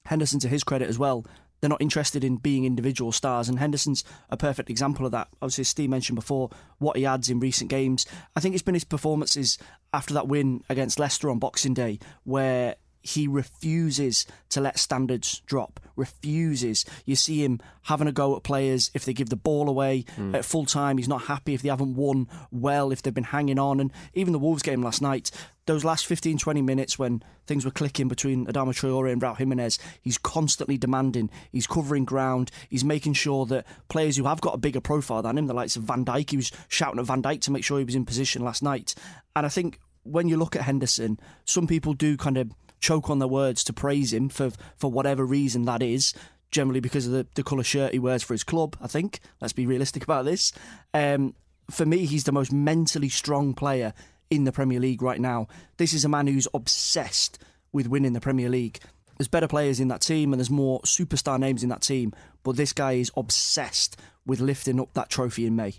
Henderson 0.07 0.41
to 0.41 0.49
his 0.49 0.65
credit 0.65 0.89
as 0.89 0.99
well, 0.99 1.25
they're 1.61 1.71
not 1.71 1.81
interested 1.81 2.23
in 2.23 2.37
being 2.37 2.65
individual 2.65 3.13
stars, 3.13 3.49
and 3.49 3.59
Henderson's 3.59 4.05
a 4.31 4.37
perfect 4.37 4.71
example 4.71 5.07
of 5.07 5.13
that. 5.13 5.29
Obviously, 5.41 5.63
as 5.63 5.69
Steve 5.69 5.91
mentioned 5.91 6.17
before, 6.17 6.51
what 6.79 6.97
he 6.97 7.07
adds 7.07 7.31
in 7.31 7.41
recent 7.41 7.71
games. 7.71 8.07
I 8.35 8.41
think 8.41 8.55
it's 8.55 8.63
been 8.63 8.75
his 8.75 8.85
performances 8.85 9.59
after 9.93 10.15
that 10.15 10.29
win 10.29 10.63
against 10.69 10.99
Leicester 10.99 11.31
on 11.31 11.39
Boxing 11.39 11.75
Day 11.75 11.99
where 12.25 12.77
he 13.07 13.29
refuses 13.29 14.27
to 14.51 14.61
let 14.61 14.79
standards 14.79 15.41
drop. 15.47 15.79
Refuses. 15.95 16.85
You 17.05 17.15
see 17.15 17.45
him 17.45 17.61
having 17.83 18.09
a 18.09 18.13
go 18.13 18.37
at 18.37 18.43
players 18.43 18.91
if 18.95 19.05
they 19.05 19.13
give 19.13 19.29
the 19.31 19.37
ball 19.37 19.69
away 19.69 20.05
hmm. 20.17 20.35
at 20.35 20.45
full 20.45 20.67
time. 20.67 20.99
He's 20.99 21.09
not 21.09 21.23
happy 21.23 21.55
if 21.55 21.63
they 21.63 21.69
haven't 21.69 21.95
won 21.95 22.29
well, 22.51 22.91
if 22.91 23.03
they've 23.03 23.15
been 23.15 23.25
hanging 23.25 23.59
on. 23.59 23.81
And 23.81 23.93
even 24.13 24.33
the 24.33 24.41
Wolves 24.41 24.63
game 24.63 24.83
last 24.83 25.01
night, 25.01 25.31
those 25.67 25.85
last 25.85 26.07
15, 26.07 26.39
20 26.39 26.63
minutes 26.63 26.99
when 26.99 27.23
things 27.47 27.65
were 27.65 27.71
clicking 27.71 28.09
between 28.09 28.47
Adama 28.47 28.69
Traore 28.69 29.13
and 29.13 29.21
Raul 29.21 29.37
Jimenez, 29.37 29.79
he's 30.01 30.19
constantly 30.19 30.79
demanding. 30.79 31.31
He's 31.53 31.67
covering 31.67 32.05
ground. 32.05 32.51
He's 32.69 32.85
making 32.85 33.15
sure 33.15 33.47
that 33.47 33.67
players 33.89 34.17
who 34.17 34.25
have 34.25 34.41
got 34.41 34.55
a 34.55 34.59
bigger 34.59 34.81
profile 34.81 35.23
than 35.23 35.39
him, 35.39 35.47
the 35.47 35.55
likes 35.55 35.77
of 35.77 35.83
Van 35.83 36.05
Dijk, 36.05 36.31
he 36.31 36.37
was 36.37 36.53
shouting 36.69 37.01
at 37.01 37.07
Van 37.07 37.23
Dijk 37.23 37.41
to 37.43 37.51
make 37.51 37.65
sure 37.65 37.79
he 37.79 37.85
was 37.85 37.95
in 37.95 38.05
position 38.05 38.45
last 38.45 38.63
night. 38.63 38.95
And 39.35 39.45
I 39.45 39.49
think 39.49 39.81
when 40.05 40.29
you 40.29 40.37
look 40.37 40.57
at 40.57 40.63
Henderson, 40.63 41.19
some 41.45 41.67
people 41.67 41.93
do 41.93 42.17
kind 42.17 42.39
of 42.39 42.53
choke 42.81 43.11
on 43.11 43.19
their 43.19 43.29
words 43.29 43.65
to 43.65 43.73
praise 43.73 44.13
him 44.13 44.29
for 44.29 44.51
for 44.77 44.91
whatever 44.91 45.25
reason 45.25 45.65
that 45.65 45.83
is. 45.83 46.15
Generally 46.53 46.81
because 46.81 47.07
of 47.07 47.13
the, 47.13 47.27
the 47.35 47.43
colour 47.43 47.65
shirt 47.65 47.93
he 47.93 47.99
wears 47.99 48.23
for 48.23 48.33
his 48.33 48.45
club, 48.45 48.77
I 48.81 48.87
think. 48.87 49.19
Let's 49.41 49.53
be 49.53 49.67
realistic 49.67 50.05
about 50.05 50.25
this. 50.25 50.53
Um, 50.95 51.35
for 51.71 51.85
me, 51.85 52.07
he's 52.07 52.25
the 52.25 52.33
most 52.33 52.53
mentally 52.53 53.09
strong 53.09 53.53
player 53.53 53.93
in 54.31 54.45
the 54.45 54.53
Premier 54.53 54.81
League 54.81 55.03
right 55.03 55.21
now. 55.21 55.49
This 55.77 55.93
is 55.93 56.05
a 56.05 56.09
man 56.09 56.27
who's 56.27 56.49
obsessed 56.55 57.39
with 57.73 57.89
winning 57.89 58.13
the 58.13 58.21
Premier 58.21 58.49
League. 58.49 58.81
There's 59.19 59.29
better 59.29 59.49
players 59.49 59.81
in 59.81 59.89
that 59.89 60.03
team 60.03 60.33
and 60.33 60.41
there's 60.41 60.51
more 60.51 60.81
superstar 60.81 61.39
names 61.39 61.63
in 61.63 61.69
that 61.71 61.81
team, 61.81 62.13
but 62.43 62.57
this 62.57 62.73
guy 62.73 62.93
is 62.93 63.11
obsessed 63.17 63.99
with 64.27 64.41
lifting 64.41 64.81
up 64.81 64.93
that 64.95 65.09
trophy 65.09 65.47
in 65.47 65.57
May. 65.57 65.75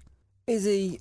Is 0.47 0.63
he 0.63 0.99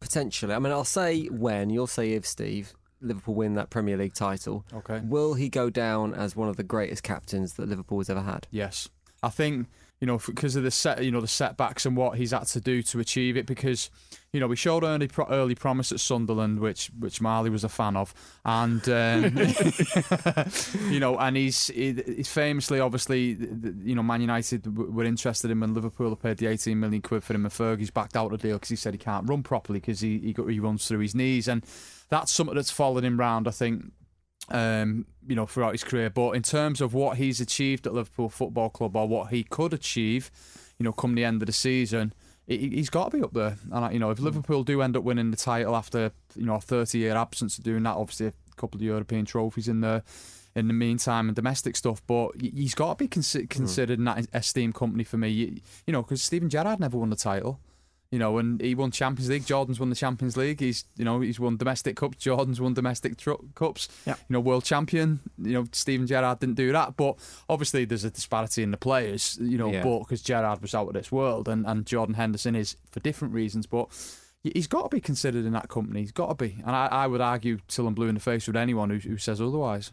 potentially? 0.00 0.54
I 0.54 0.58
mean, 0.58 0.72
I'll 0.72 0.84
say 0.84 1.26
when, 1.26 1.70
you'll 1.70 1.86
say 1.86 2.12
if, 2.12 2.26
Steve. 2.26 2.74
Liverpool 3.00 3.34
win 3.34 3.54
that 3.54 3.68
Premier 3.68 3.98
League 3.98 4.14
title. 4.14 4.64
Okay. 4.72 5.00
Will 5.04 5.34
he 5.34 5.50
go 5.50 5.68
down 5.68 6.14
as 6.14 6.34
one 6.34 6.48
of 6.48 6.56
the 6.56 6.62
greatest 6.62 7.02
captains 7.02 7.54
that 7.54 7.68
Liverpool 7.68 7.98
has 7.98 8.08
ever 8.08 8.22
had? 8.22 8.46
Yes. 8.50 8.88
I 9.22 9.28
think, 9.28 9.68
you 10.04 10.06
know, 10.06 10.18
because 10.18 10.54
of 10.54 10.62
the 10.62 10.70
set, 10.70 11.02
you 11.02 11.10
know, 11.10 11.22
the 11.22 11.26
setbacks 11.26 11.86
and 11.86 11.96
what 11.96 12.18
he's 12.18 12.32
had 12.32 12.46
to 12.46 12.60
do 12.60 12.82
to 12.82 13.00
achieve 13.00 13.38
it. 13.38 13.46
Because, 13.46 13.88
you 14.34 14.40
know, 14.40 14.46
we 14.46 14.54
showed 14.54 14.84
early, 14.84 15.08
pro- 15.08 15.26
early 15.30 15.54
promise 15.54 15.92
at 15.92 15.98
Sunderland, 15.98 16.60
which 16.60 16.90
which 16.98 17.22
Marley 17.22 17.48
was 17.48 17.64
a 17.64 17.70
fan 17.70 17.96
of, 17.96 18.12
and 18.44 18.86
um, 18.86 19.34
you 20.92 21.00
know, 21.00 21.16
and 21.16 21.38
he's 21.38 21.68
he's 21.68 22.28
famously, 22.28 22.80
obviously, 22.80 23.38
you 23.82 23.94
know, 23.94 24.02
Man 24.02 24.20
United 24.20 24.76
were 24.76 25.04
interested 25.04 25.50
in 25.50 25.56
him, 25.56 25.62
and 25.62 25.74
Liverpool 25.74 26.14
paid 26.16 26.36
the 26.36 26.48
18 26.48 26.78
million 26.78 27.00
quid 27.00 27.24
for 27.24 27.32
him, 27.32 27.46
and 27.46 27.54
Fergie's 27.54 27.90
backed 27.90 28.14
out 28.14 28.30
of 28.30 28.42
the 28.42 28.48
deal 28.48 28.56
because 28.56 28.68
he 28.68 28.76
said 28.76 28.92
he 28.92 28.98
can't 28.98 29.26
run 29.26 29.42
properly 29.42 29.80
because 29.80 30.00
he 30.00 30.18
he, 30.18 30.34
got, 30.34 30.48
he 30.48 30.60
runs 30.60 30.86
through 30.86 30.98
his 30.98 31.14
knees, 31.14 31.48
and 31.48 31.64
that's 32.10 32.30
something 32.30 32.54
that's 32.54 32.70
followed 32.70 33.04
him 33.04 33.18
round. 33.18 33.48
I 33.48 33.52
think 33.52 33.86
um, 34.50 35.06
you 35.26 35.34
know, 35.34 35.46
throughout 35.46 35.72
his 35.72 35.84
career. 35.84 36.10
But 36.10 36.32
in 36.32 36.42
terms 36.42 36.80
of 36.80 36.94
what 36.94 37.16
he's 37.16 37.40
achieved 37.40 37.86
at 37.86 37.94
Liverpool 37.94 38.28
Football 38.28 38.70
Club 38.70 38.96
or 38.96 39.08
what 39.08 39.30
he 39.30 39.44
could 39.44 39.72
achieve, 39.72 40.30
you 40.78 40.84
know, 40.84 40.92
come 40.92 41.14
the 41.14 41.24
end 41.24 41.42
of 41.42 41.46
the 41.46 41.52
season, 41.52 42.12
he's 42.46 42.90
got 42.90 43.10
to 43.10 43.16
be 43.16 43.22
up 43.22 43.32
there. 43.32 43.56
And 43.72 43.92
you 43.92 43.98
know, 43.98 44.10
if 44.10 44.18
Liverpool 44.18 44.64
do 44.64 44.82
end 44.82 44.96
up 44.96 45.02
winning 45.02 45.30
the 45.30 45.36
title 45.36 45.74
after 45.74 46.12
you 46.36 46.46
know 46.46 46.56
a 46.56 46.60
thirty-year 46.60 47.16
absence 47.16 47.58
of 47.58 47.64
doing 47.64 47.82
that, 47.84 47.96
obviously 47.96 48.26
a 48.26 48.32
couple 48.56 48.78
of 48.78 48.82
European 48.82 49.24
trophies 49.24 49.68
in 49.68 49.80
the 49.80 50.02
in 50.54 50.68
the 50.68 50.74
meantime 50.74 51.28
and 51.28 51.34
domestic 51.34 51.74
stuff, 51.74 52.00
but 52.06 52.30
he's 52.40 52.74
got 52.74 52.96
to 52.96 53.04
be 53.04 53.08
considered 53.08 53.98
in 53.98 54.04
that 54.04 54.26
esteemed 54.32 54.74
company 54.74 55.02
for 55.02 55.16
me. 55.16 55.28
You, 55.28 55.60
you 55.86 55.92
know, 55.92 56.02
because 56.02 56.22
Steven 56.22 56.48
Gerrard 56.48 56.78
never 56.78 56.96
won 56.96 57.10
the 57.10 57.16
title. 57.16 57.58
You 58.10 58.18
know, 58.20 58.38
and 58.38 58.60
he 58.60 58.76
won 58.76 58.92
Champions 58.92 59.28
League. 59.28 59.44
Jordan's 59.44 59.80
won 59.80 59.90
the 59.90 59.96
Champions 59.96 60.36
League. 60.36 60.60
He's, 60.60 60.84
you 60.96 61.04
know, 61.04 61.20
he's 61.20 61.40
won 61.40 61.56
domestic 61.56 61.96
cups. 61.96 62.18
Jordan's 62.18 62.60
won 62.60 62.72
domestic 62.72 63.16
tr- 63.16 63.32
cups. 63.56 63.88
Yeah. 64.06 64.14
You 64.28 64.34
know, 64.34 64.40
world 64.40 64.62
champion. 64.64 65.18
You 65.36 65.54
know, 65.54 65.64
Steven 65.72 66.06
Gerrard 66.06 66.38
didn't 66.38 66.54
do 66.54 66.70
that. 66.70 66.96
But 66.96 67.16
obviously, 67.48 67.84
there's 67.84 68.04
a 68.04 68.10
disparity 68.10 68.62
in 68.62 68.70
the 68.70 68.76
players. 68.76 69.36
You 69.40 69.58
know, 69.58 69.72
Yeah. 69.72 69.82
but 69.82 70.00
because 70.00 70.22
Gerrard 70.22 70.62
was 70.62 70.74
out 70.76 70.86
of 70.86 70.94
this 70.94 71.10
world, 71.10 71.48
and, 71.48 71.66
and 71.66 71.84
Jordan 71.86 72.14
Henderson 72.14 72.54
is 72.54 72.76
for 72.92 73.00
different 73.00 73.34
reasons. 73.34 73.66
But 73.66 73.88
he's 74.44 74.68
got 74.68 74.82
to 74.88 74.94
be 74.94 75.00
considered 75.00 75.44
in 75.44 75.52
that 75.54 75.68
company. 75.68 76.00
He's 76.02 76.12
got 76.12 76.28
to 76.28 76.34
be. 76.36 76.56
And 76.64 76.76
I, 76.76 76.86
I 76.86 77.06
would 77.08 77.20
argue 77.20 77.58
till 77.66 77.88
I'm 77.88 77.94
blue 77.94 78.06
in 78.08 78.14
the 78.14 78.20
face 78.20 78.46
with 78.46 78.54
anyone 78.56 78.90
who, 78.90 78.98
who 78.98 79.16
says 79.18 79.40
otherwise. 79.40 79.92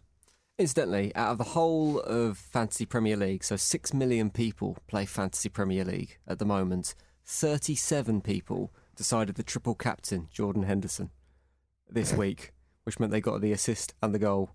Incidentally, 0.60 1.16
out 1.16 1.32
of 1.32 1.38
the 1.40 1.44
whole 1.44 2.00
of 2.02 2.38
Fantasy 2.38 2.86
Premier 2.86 3.18
League, 3.18 3.44
so 3.44 3.56
6 3.56 3.94
million 3.96 4.30
people 4.30 4.78
play 4.88 5.06
Fantasy 5.08 5.50
Premier 5.50 5.84
League 5.84 6.18
at 6.28 6.38
the 6.38 6.46
moment, 6.46 6.94
37 7.26 8.22
people 8.22 8.72
decided 8.96 9.36
the 9.36 9.44
triple 9.44 9.76
captain, 9.76 10.28
Jordan 10.32 10.64
Henderson, 10.64 11.10
this 11.90 12.14
week, 12.14 12.54
which 12.84 13.00
meant 13.00 13.12
they 13.12 13.22
got 13.22 13.42
the 13.42 13.52
assist 13.52 13.94
and 14.02 14.14
the 14.14 14.20
goal 14.20 14.52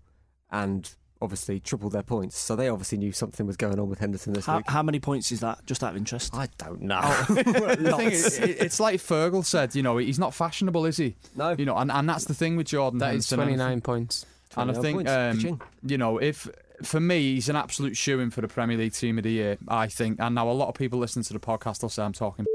and 0.51 0.95
obviously 1.21 1.59
tripled 1.59 1.93
their 1.93 2.03
points. 2.03 2.37
So 2.37 2.55
they 2.55 2.69
obviously 2.69 2.97
knew 2.97 3.11
something 3.11 3.45
was 3.47 3.57
going 3.57 3.79
on 3.79 3.89
with 3.89 3.99
Henderson 3.99 4.33
this 4.33 4.45
How, 4.45 4.57
week. 4.57 4.69
how 4.69 4.83
many 4.83 4.99
points 4.99 5.31
is 5.31 5.39
that? 5.39 5.65
Just 5.65 5.83
out 5.83 5.91
of 5.91 5.97
interest. 5.97 6.33
I 6.33 6.47
don't 6.57 6.81
know. 6.81 7.01
the 7.29 7.93
thing 7.97 8.11
is, 8.11 8.37
it's 8.37 8.79
like 8.79 8.99
Fergal 8.99 9.43
said, 9.43 9.75
you 9.75 9.81
know, 9.83 9.97
he's 9.97 10.19
not 10.19 10.33
fashionable, 10.33 10.85
is 10.85 10.97
he? 10.97 11.15
No. 11.35 11.55
You 11.57 11.65
know, 11.65 11.75
and, 11.77 11.91
and 11.91 12.07
that's 12.07 12.25
the 12.25 12.33
thing 12.33 12.55
with 12.55 12.67
Jordan 12.67 12.99
That 12.99 13.15
is 13.15 13.29
Henderson. 13.29 13.39
and 13.39 13.57
29 13.57 13.81
points. 13.81 14.25
And 14.55 14.71
I 14.71 14.73
think, 14.73 15.07
um, 15.07 15.61
you 15.83 15.97
know, 15.97 16.17
if 16.17 16.47
for 16.83 16.99
me, 16.99 17.33
he's 17.35 17.49
an 17.49 17.55
absolute 17.55 17.97
shoe 17.97 18.19
in 18.19 18.31
for 18.31 18.41
the 18.41 18.47
Premier 18.47 18.77
League 18.77 18.93
Team 18.93 19.17
of 19.17 19.23
the 19.23 19.31
Year, 19.31 19.57
I 19.67 19.87
think. 19.87 20.19
And 20.19 20.35
now 20.35 20.49
a 20.49 20.51
lot 20.51 20.69
of 20.69 20.75
people 20.75 20.99
listening 20.99 21.23
to 21.25 21.33
the 21.33 21.39
podcast 21.39 21.81
will 21.81 21.89
say 21.89 22.03
I'm 22.03 22.13
talking. 22.13 22.45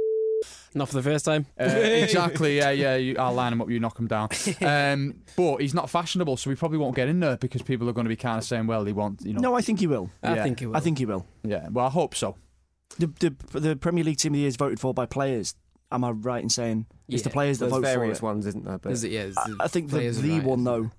Not 0.74 0.88
for 0.88 0.94
the 0.94 1.02
first 1.02 1.24
time. 1.24 1.46
Uh, 1.60 1.64
exactly, 1.64 2.56
yeah, 2.56 2.70
yeah. 2.70 2.96
You, 2.96 3.16
I'll 3.18 3.34
line 3.34 3.52
him 3.52 3.60
up, 3.60 3.70
you 3.70 3.78
knock 3.80 3.98
him 3.98 4.06
down. 4.08 4.28
Um, 4.62 5.16
but 5.36 5.58
he's 5.58 5.74
not 5.74 5.90
fashionable, 5.90 6.36
so 6.36 6.48
we 6.50 6.56
probably 6.56 6.78
won't 6.78 6.94
get 6.96 7.08
in 7.08 7.20
there 7.20 7.36
because 7.36 7.62
people 7.62 7.88
are 7.88 7.92
going 7.92 8.04
to 8.04 8.08
be 8.08 8.16
kind 8.16 8.38
of 8.38 8.44
saying, 8.44 8.66
well, 8.66 8.84
he 8.84 8.92
wants, 8.92 9.24
you 9.24 9.32
know. 9.32 9.40
No, 9.40 9.54
I 9.54 9.60
think 9.60 9.80
he 9.80 9.86
will. 9.86 10.10
I 10.22 10.34
Yeah. 10.36 10.42
think 10.42 10.60
he 10.60 10.66
will. 10.66 10.76
I 10.76 10.80
think 10.80 10.98
he 10.98 11.06
will. 11.06 11.26
Yeah, 11.42 11.68
well, 11.70 11.86
I 11.86 11.90
hope 11.90 12.14
so. 12.14 12.36
The, 12.98 13.06
the 13.06 13.60
the 13.60 13.76
Premier 13.76 14.04
League 14.04 14.18
team 14.18 14.32
of 14.32 14.34
the 14.34 14.40
year 14.40 14.48
is 14.48 14.56
voted 14.56 14.78
for 14.80 14.92
by 14.94 15.06
players. 15.06 15.54
Am 15.90 16.04
I 16.04 16.10
right 16.10 16.42
in 16.42 16.48
saying 16.48 16.86
it's 17.08 17.22
the 17.22 17.30
players 17.30 17.58
that 17.58 17.66
There's 17.66 17.72
vote 17.80 17.86
for 17.86 17.98
various 17.98 18.18
it? 18.18 18.22
ones, 18.22 18.46
isn't 18.46 18.64
there? 18.64 18.78
But 18.78 18.92
Is 18.92 19.04
it? 19.04 19.12
Yeah, 19.12 19.22
it's 19.24 19.36
I, 19.38 19.50
I 19.60 19.68
think 19.68 19.90
the, 19.90 20.08
the 20.10 20.30
right, 20.38 20.44
one 20.44 20.64
though. 20.64 20.90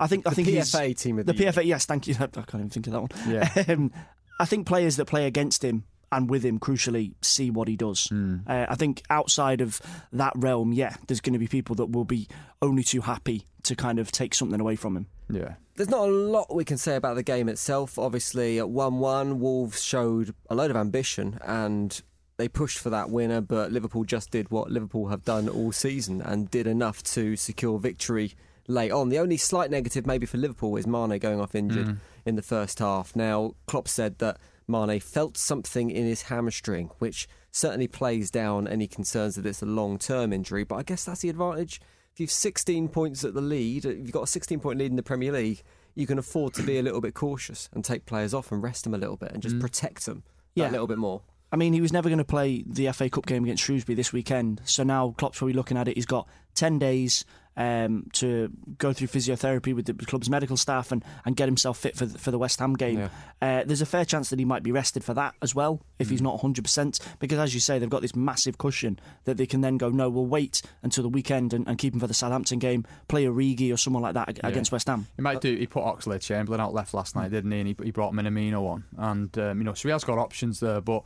I 0.00 0.06
think 0.06 0.26
I 0.26 0.30
think 0.30 0.48
he's 0.48 0.70
PFA 0.72 0.96
team 0.98 1.18
of 1.18 1.26
the 1.26 1.32
the, 1.32 1.42
year. 1.42 1.52
PFA. 1.52 1.64
Yes, 1.64 1.84
thank 1.86 2.06
you. 2.06 2.14
I 2.20 2.26
can't 2.26 2.54
even 2.54 2.70
think 2.70 2.86
of 2.86 2.92
that 2.92 3.00
one. 3.00 3.10
Yeah. 3.28 3.64
Um, 3.68 3.92
I 4.40 4.44
think 4.44 4.66
players 4.66 4.96
that 4.96 5.06
play 5.06 5.26
against 5.26 5.62
him 5.64 5.84
and 6.10 6.30
with 6.30 6.44
him, 6.44 6.58
crucially, 6.58 7.12
see 7.20 7.50
what 7.50 7.68
he 7.68 7.76
does. 7.76 8.06
Hmm. 8.06 8.38
Uh, 8.46 8.66
I 8.68 8.74
think 8.74 9.02
outside 9.10 9.60
of 9.60 9.80
that 10.12 10.32
realm, 10.36 10.72
yeah, 10.72 10.96
there's 11.06 11.20
going 11.20 11.34
to 11.34 11.38
be 11.38 11.48
people 11.48 11.74
that 11.76 11.86
will 11.86 12.04
be 12.04 12.28
only 12.62 12.82
too 12.82 13.02
happy 13.02 13.44
to 13.64 13.76
kind 13.76 13.98
of 13.98 14.10
take 14.10 14.34
something 14.34 14.60
away 14.60 14.76
from 14.76 14.96
him. 14.96 15.06
Yeah. 15.30 15.54
There's 15.76 15.90
not 15.90 16.08
a 16.08 16.12
lot 16.12 16.54
we 16.54 16.64
can 16.64 16.78
say 16.78 16.96
about 16.96 17.14
the 17.14 17.22
game 17.22 17.48
itself. 17.48 17.98
Obviously, 17.98 18.58
at 18.58 18.68
1 18.68 18.98
1, 18.98 19.40
Wolves 19.40 19.82
showed 19.82 20.34
a 20.50 20.54
load 20.54 20.70
of 20.70 20.76
ambition 20.76 21.38
and 21.44 22.00
they 22.38 22.48
pushed 22.48 22.78
for 22.78 22.90
that 22.90 23.10
winner, 23.10 23.40
but 23.40 23.72
Liverpool 23.72 24.04
just 24.04 24.30
did 24.30 24.50
what 24.50 24.70
Liverpool 24.70 25.08
have 25.08 25.24
done 25.24 25.48
all 25.48 25.72
season 25.72 26.22
and 26.22 26.50
did 26.50 26.66
enough 26.66 27.02
to 27.02 27.36
secure 27.36 27.78
victory 27.78 28.34
late 28.68 28.92
on. 28.92 29.08
The 29.08 29.18
only 29.18 29.36
slight 29.36 29.70
negative, 29.70 30.06
maybe, 30.06 30.24
for 30.24 30.38
Liverpool 30.38 30.76
is 30.76 30.86
Mane 30.86 31.18
going 31.18 31.40
off 31.40 31.54
injured 31.54 31.98
in 32.24 32.36
the 32.36 32.42
first 32.42 32.78
half. 32.78 33.16
Now, 33.16 33.54
Klopp 33.66 33.88
said 33.88 34.18
that 34.18 34.38
Mane 34.68 35.00
felt 35.00 35.36
something 35.36 35.90
in 35.90 36.04
his 36.06 36.22
hamstring, 36.22 36.90
which 36.98 37.26
certainly 37.50 37.88
plays 37.88 38.30
down 38.30 38.68
any 38.68 38.86
concerns 38.86 39.34
that 39.36 39.46
it's 39.46 39.62
a 39.62 39.66
long 39.66 39.98
term 39.98 40.32
injury, 40.32 40.64
but 40.64 40.76
I 40.76 40.82
guess 40.82 41.04
that's 41.04 41.22
the 41.22 41.30
advantage. 41.30 41.80
If 42.12 42.20
you've 42.20 42.30
16 42.30 42.88
points 42.88 43.24
at 43.24 43.34
the 43.34 43.40
lead, 43.40 43.84
if 43.84 43.96
you've 43.96 44.12
got 44.12 44.24
a 44.24 44.26
16 44.26 44.60
point 44.60 44.78
lead 44.78 44.90
in 44.90 44.96
the 44.96 45.02
Premier 45.02 45.32
League, 45.32 45.62
you 45.94 46.06
can 46.06 46.18
afford 46.18 46.54
to 46.54 46.62
be 46.62 46.78
a 46.78 46.82
little 46.82 47.00
bit 47.00 47.14
cautious 47.14 47.68
and 47.72 47.84
take 47.84 48.06
players 48.06 48.34
off 48.34 48.52
and 48.52 48.62
rest 48.62 48.84
them 48.84 48.94
a 48.94 48.98
little 48.98 49.16
bit 49.16 49.32
and 49.32 49.42
just 49.42 49.56
mm. 49.56 49.60
protect 49.60 50.06
them 50.06 50.22
Yeah. 50.54 50.68
a 50.68 50.72
little 50.72 50.86
bit 50.86 50.98
more. 50.98 51.22
I 51.50 51.56
mean, 51.56 51.72
he 51.72 51.80
was 51.80 51.92
never 51.92 52.08
going 52.08 52.18
to 52.18 52.24
play 52.24 52.62
the 52.66 52.92
FA 52.92 53.08
Cup 53.08 53.24
game 53.24 53.42
against 53.44 53.62
Shrewsbury 53.62 53.96
this 53.96 54.12
weekend. 54.12 54.60
So 54.64 54.82
now 54.82 55.14
Klopp's 55.16 55.38
probably 55.38 55.54
looking 55.54 55.78
at 55.78 55.88
it. 55.88 55.96
He's 55.96 56.06
got 56.06 56.28
10 56.54 56.78
days 56.78 57.24
um, 57.58 58.06
to 58.12 58.50
go 58.78 58.92
through 58.92 59.08
physiotherapy 59.08 59.74
with 59.74 59.84
the 59.86 59.92
club's 60.06 60.30
medical 60.30 60.56
staff 60.56 60.92
and, 60.92 61.04
and 61.26 61.36
get 61.36 61.46
himself 61.46 61.76
fit 61.76 61.96
for 61.96 62.06
the, 62.06 62.16
for 62.16 62.30
the 62.30 62.38
West 62.38 62.60
Ham 62.60 62.74
game. 62.74 62.98
Yeah. 62.98 63.08
Uh, 63.42 63.64
there's 63.66 63.82
a 63.82 63.86
fair 63.86 64.04
chance 64.04 64.30
that 64.30 64.38
he 64.38 64.44
might 64.44 64.62
be 64.62 64.70
rested 64.70 65.02
for 65.02 65.12
that 65.14 65.34
as 65.42 65.54
well 65.54 65.82
if 65.98 66.08
he's 66.08 66.22
not 66.22 66.40
100%. 66.40 67.00
Because 67.18 67.38
as 67.38 67.52
you 67.54 67.60
say, 67.60 67.78
they've 67.78 67.90
got 67.90 68.00
this 68.00 68.14
massive 68.14 68.58
cushion 68.58 68.98
that 69.24 69.36
they 69.36 69.46
can 69.46 69.60
then 69.60 69.76
go, 69.76 69.90
no, 69.90 70.08
we'll 70.08 70.26
wait 70.26 70.62
until 70.84 71.02
the 71.02 71.08
weekend 71.08 71.52
and, 71.52 71.66
and 71.66 71.78
keep 71.78 71.92
him 71.92 72.00
for 72.00 72.06
the 72.06 72.14
Southampton 72.14 72.60
game, 72.60 72.86
play 73.08 73.26
a 73.26 73.30
Origi 73.30 73.74
or 73.74 73.76
someone 73.76 74.02
like 74.02 74.14
that 74.14 74.28
ag- 74.28 74.40
against 74.44 74.70
West 74.70 74.86
Ham. 74.86 75.08
He 75.16 75.22
might 75.22 75.40
do. 75.40 75.54
He 75.56 75.66
put 75.66 75.82
Oxlade-Chamberlain 75.82 76.60
out 76.60 76.72
left 76.72 76.94
last 76.94 77.16
night, 77.16 77.32
didn't 77.32 77.50
he? 77.50 77.58
And 77.58 77.68
he, 77.68 77.76
he 77.82 77.90
brought 77.90 78.12
Minamino 78.12 78.68
on, 78.68 78.84
and 78.96 79.36
um, 79.38 79.58
you 79.58 79.64
know, 79.64 79.74
so 79.74 79.88
he 79.88 79.92
has 79.92 80.04
got 80.04 80.18
options 80.18 80.60
there. 80.60 80.80
But 80.80 81.02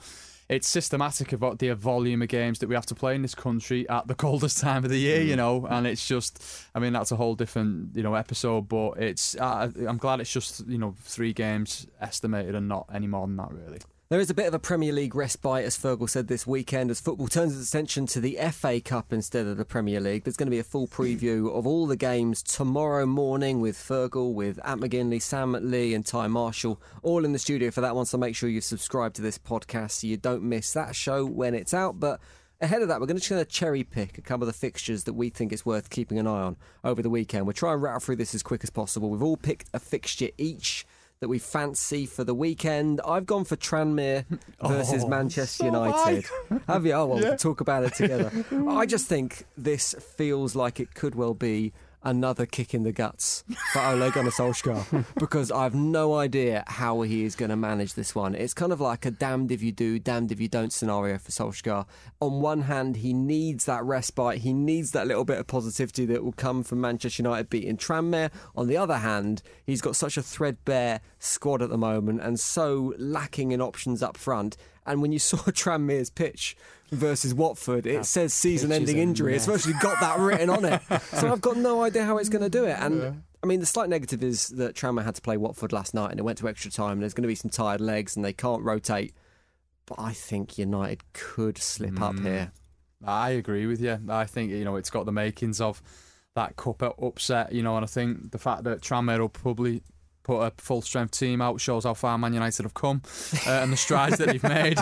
it's 0.53 0.69
systematic 0.69 1.33
about 1.33 1.61
the 1.61 1.75
volume 1.75 2.21
of 2.21 2.29
games 2.29 2.59
that 2.59 2.69
we 2.69 2.75
have 2.75 2.85
to 2.85 2.95
play 2.95 3.15
in 3.15 3.23
this 3.23 3.35
country 3.35 3.89
at 3.89 4.07
the 4.07 4.15
coldest 4.27 4.61
time 4.61 4.85
of 4.85 4.91
the 4.91 4.99
year, 4.99 5.23
you 5.23 5.35
know. 5.35 5.67
And 5.67 5.87
it's 5.87 6.07
just, 6.07 6.45
I 6.75 6.79
mean, 6.79 6.93
that's 6.93 7.11
a 7.11 7.17
whole 7.17 7.35
different, 7.35 7.97
you 7.97 8.03
know, 8.03 8.15
episode. 8.15 8.69
But 8.69 8.99
it's, 8.99 9.35
uh, 9.37 9.71
I'm 9.89 9.97
glad 9.97 10.21
it's 10.21 10.33
just, 10.33 10.67
you 10.69 10.77
know, 10.77 10.95
three 11.05 11.33
games 11.33 11.87
estimated 12.03 12.55
and 12.55 12.69
not 12.69 12.87
any 12.93 13.07
more 13.07 13.27
than 13.27 13.37
that, 13.37 13.51
really. 13.51 13.81
There 14.13 14.21
is 14.21 14.29
a 14.29 14.35
bit 14.35 14.47
of 14.47 14.53
a 14.53 14.59
Premier 14.59 14.93
League 14.93 15.15
respite, 15.15 15.65
as 15.65 15.79
Fergal 15.79 16.07
said 16.07 16.29
this 16.29 16.47
weekend, 16.47 16.91
as 16.91 17.01
football 17.01 17.29
turns 17.29 17.59
its 17.59 17.71
attention 17.71 18.05
to 18.09 18.21
the 18.21 18.39
FA 18.51 18.79
Cup 18.79 19.11
instead 19.11 19.47
of 19.47 19.57
the 19.57 19.65
Premier 19.65 20.01
League. 20.01 20.25
There's 20.25 20.37
going 20.37 20.49
to 20.49 20.51
be 20.51 20.59
a 20.59 20.63
full 20.63 20.87
preview 20.87 21.51
of 21.51 21.67
all 21.67 21.87
the 21.87 21.97
games 21.97 22.43
tomorrow 22.43 23.07
morning 23.07 23.63
with 23.63 23.75
Fergal, 23.75 24.35
with 24.35 24.61
Ant 24.67 24.83
McGinley, 24.83 25.23
Sam 25.23 25.57
Lee, 25.59 25.95
and 25.95 26.05
Ty 26.05 26.27
Marshall, 26.27 26.79
all 27.03 27.25
in 27.25 27.33
the 27.33 27.39
studio 27.39 27.71
for 27.71 27.81
that 27.81 27.97
one. 27.97 28.05
So 28.05 28.19
make 28.19 28.37
sure 28.37 28.51
you 28.51 28.61
subscribe 28.61 29.15
to 29.15 29.23
this 29.23 29.39
podcast 29.39 29.93
so 29.93 30.09
you 30.09 30.19
don't 30.19 30.43
miss 30.43 30.75
that 30.75 30.95
show 30.95 31.25
when 31.25 31.55
it's 31.55 31.73
out. 31.73 31.99
But 31.99 32.21
ahead 32.61 32.83
of 32.83 32.89
that, 32.89 33.01
we're 33.01 33.07
going 33.07 33.19
to 33.19 33.45
cherry 33.47 33.83
pick 33.83 34.19
a 34.19 34.21
couple 34.21 34.47
of 34.47 34.53
the 34.53 34.59
fixtures 34.59 35.05
that 35.05 35.15
we 35.15 35.31
think 35.31 35.55
it's 35.55 35.65
worth 35.65 35.89
keeping 35.89 36.19
an 36.19 36.27
eye 36.27 36.43
on 36.43 36.59
over 36.85 37.01
the 37.01 37.09
weekend. 37.09 37.47
We'll 37.47 37.55
try 37.55 37.73
and 37.73 37.81
rattle 37.81 38.01
through 38.01 38.17
this 38.17 38.35
as 38.35 38.43
quick 38.43 38.63
as 38.63 38.69
possible. 38.69 39.09
We've 39.09 39.23
all 39.23 39.39
picked 39.39 39.71
a 39.73 39.79
fixture 39.79 40.29
each 40.37 40.85
that 41.23 41.29
we 41.29 41.39
fancy 41.39 42.05
for 42.05 42.25
the 42.25 42.35
weekend. 42.35 43.01
I've 43.07 43.27
gone 43.27 43.45
for 43.45 43.55
Tranmere 43.55 44.25
oh, 44.61 44.69
versus 44.69 45.05
Oh, 45.05 45.09
Manchester 45.09 45.71
so 45.71 45.81
I. 45.81 46.11
United. 46.11 46.25
Have 46.67 46.85
you? 46.85 46.93
Oh, 46.95 47.07
well, 47.07 47.21
we'll 47.21 47.37
talk 47.37 47.61
about 47.61 47.85
it 47.85 47.95
together. 47.95 48.33
I 48.69 48.87
just 48.87 49.07
think 49.07 49.45
this 49.57 49.95
feels 50.17 50.57
like 50.57 50.81
it 50.81 50.95
could 50.95 51.15
well 51.15 51.35
be 51.35 51.73
another 52.05 52.47
kick 52.47 52.75
in 52.75 52.83
the 52.83 52.93
guts 52.93 53.45
for 53.73 53.81
Ole 53.81 54.11
Gunnar 54.11 54.31
Solskjaer 54.31 55.05
because 55.19 55.51
I've 55.51 55.75
no 55.75 56.15
idea 56.15 56.65
how 56.67 57.03
he 57.03 57.25
is 57.25 57.35
going 57.35 57.51
to 57.51 57.57
manage 57.57 57.95
this 57.95 58.15
one. 58.15 58.35
It's 58.35 58.55
kind 58.55 58.73
of 58.73 58.81
like 58.81 59.07
a 59.07 59.11
damned 59.11 59.53
if 59.53 59.63
you 59.63 59.73
do, 59.73 59.99
damned 59.99 60.33
if 60.33 60.41
you 60.41 60.49
don't 60.49 60.73
scenario 60.73 61.19
for 61.19 61.31
Solskjaer. 61.31 61.87
On 62.21 62.41
one 62.41 62.63
hand, 62.63 62.97
he 62.97 63.13
needs 63.13 63.65
that 63.67 63.85
respite, 63.85 64.39
he 64.39 64.53
needs 64.53 64.93
that 64.93 65.07
little 65.07 65.25
bit 65.25 65.39
of 65.39 65.47
positivity 65.47 66.07
that 66.07 66.25
will 66.25 66.33
come 66.33 66.63
from 66.63 66.81
Manchester 66.81 67.23
United 67.23 67.51
beating 67.51 67.77
Tranmere. 67.77 68.31
On 68.57 68.67
the 68.67 68.77
other 68.77 68.99
hand, 68.99 69.43
he's 69.65 69.81
got 69.81 69.97
such 69.97 70.17
a 70.17 70.23
threadbare 70.23 71.01
squad 71.19 71.63
at 71.63 71.71
the 71.71 71.79
moment 71.79 72.21
and 72.21 72.39
so 72.39 72.95
lacking 72.99 73.53
in 73.53 73.61
options 73.61 74.03
up 74.03 74.17
front. 74.17 74.57
And 74.87 75.03
when 75.03 75.13
you 75.13 75.19
saw 75.19 75.37
Tranmere's 75.53 76.11
pitch 76.11 76.57
versus 76.91 77.35
Watford, 77.35 77.87
it 77.87 78.05
says 78.05 78.35
season-ending 78.35 78.99
injury. 78.99 79.35
It's 79.35 79.49
actually 79.49 79.75
got 79.75 80.01
that 80.01 80.19
written 80.19 80.51
on 80.51 80.65
it. 80.65 80.81
So 81.13 81.31
I've 81.31 81.41
got 81.41 81.57
no 81.57 81.83
idea 81.83 82.05
how 82.05 82.19
it's 82.19 82.29
going 82.29 82.43
to 82.43 82.51
do 82.51 82.65
it. 82.65 82.77
And 82.79 83.23
I 83.43 83.47
mean, 83.47 83.61
the 83.61 83.67
slight 83.67 83.89
negative 83.89 84.23
is 84.23 84.49
that 84.49 84.75
Tranmere 84.75 85.05
had 85.05 85.15
to 85.15 85.23
play 85.23 85.37
Watford 85.37 85.73
last 85.73 85.95
night, 85.95 86.11
and 86.11 86.21
it 86.21 86.23
went 86.23 86.39
to 86.39 86.49
extra 86.49 86.71
time. 86.71 86.93
And 86.93 87.03
there's 87.03 87.15
going 87.15 87.23
to 87.23 87.29
be 87.29 87.35
some 87.35 87.51
tired 87.51 87.81
legs, 87.81 88.17
and 88.17 88.25
they 88.25 88.33
can't 88.33 88.63
rotate 88.63 89.15
but 89.87 89.99
I 89.99 90.13
think 90.13 90.59
United 90.59 91.03
could 91.13 91.59
slip 91.59 92.01
up 92.01 92.15
mm. 92.15 92.25
here. 92.25 92.53
I 93.05 93.31
agree 93.31 93.67
with 93.67 93.81
you. 93.81 93.99
I 94.09 94.25
think 94.25 94.53
you 94.53 94.65
know 94.65 94.77
it's 94.77 94.91
got 94.91 95.07
the 95.07 95.13
makings 95.13 95.61
of 95.61 95.83
that 96.35 96.57
cup 96.57 96.83
upset. 96.83 97.53
You 97.53 97.63
know, 97.63 97.77
and 97.77 97.85
I 97.85 97.89
think 97.89 98.31
the 98.31 98.39
fact 98.39 98.65
that 98.65 98.81
Tranmere 98.81 99.19
will 99.19 99.29
probably 99.29 99.83
put 100.23 100.41
a 100.41 100.53
full 100.59 100.83
strength 100.83 101.19
team 101.19 101.41
out 101.41 101.61
shows 101.61 101.85
how 101.85 101.95
far 101.95 102.17
Man 102.19 102.33
United 102.33 102.63
have 102.63 102.75
come 102.75 103.03
uh, 103.47 103.51
and 103.51 103.73
the 103.73 103.77
strides 103.77 104.19
that 104.19 104.29
they've 104.29 104.43
made. 104.43 104.79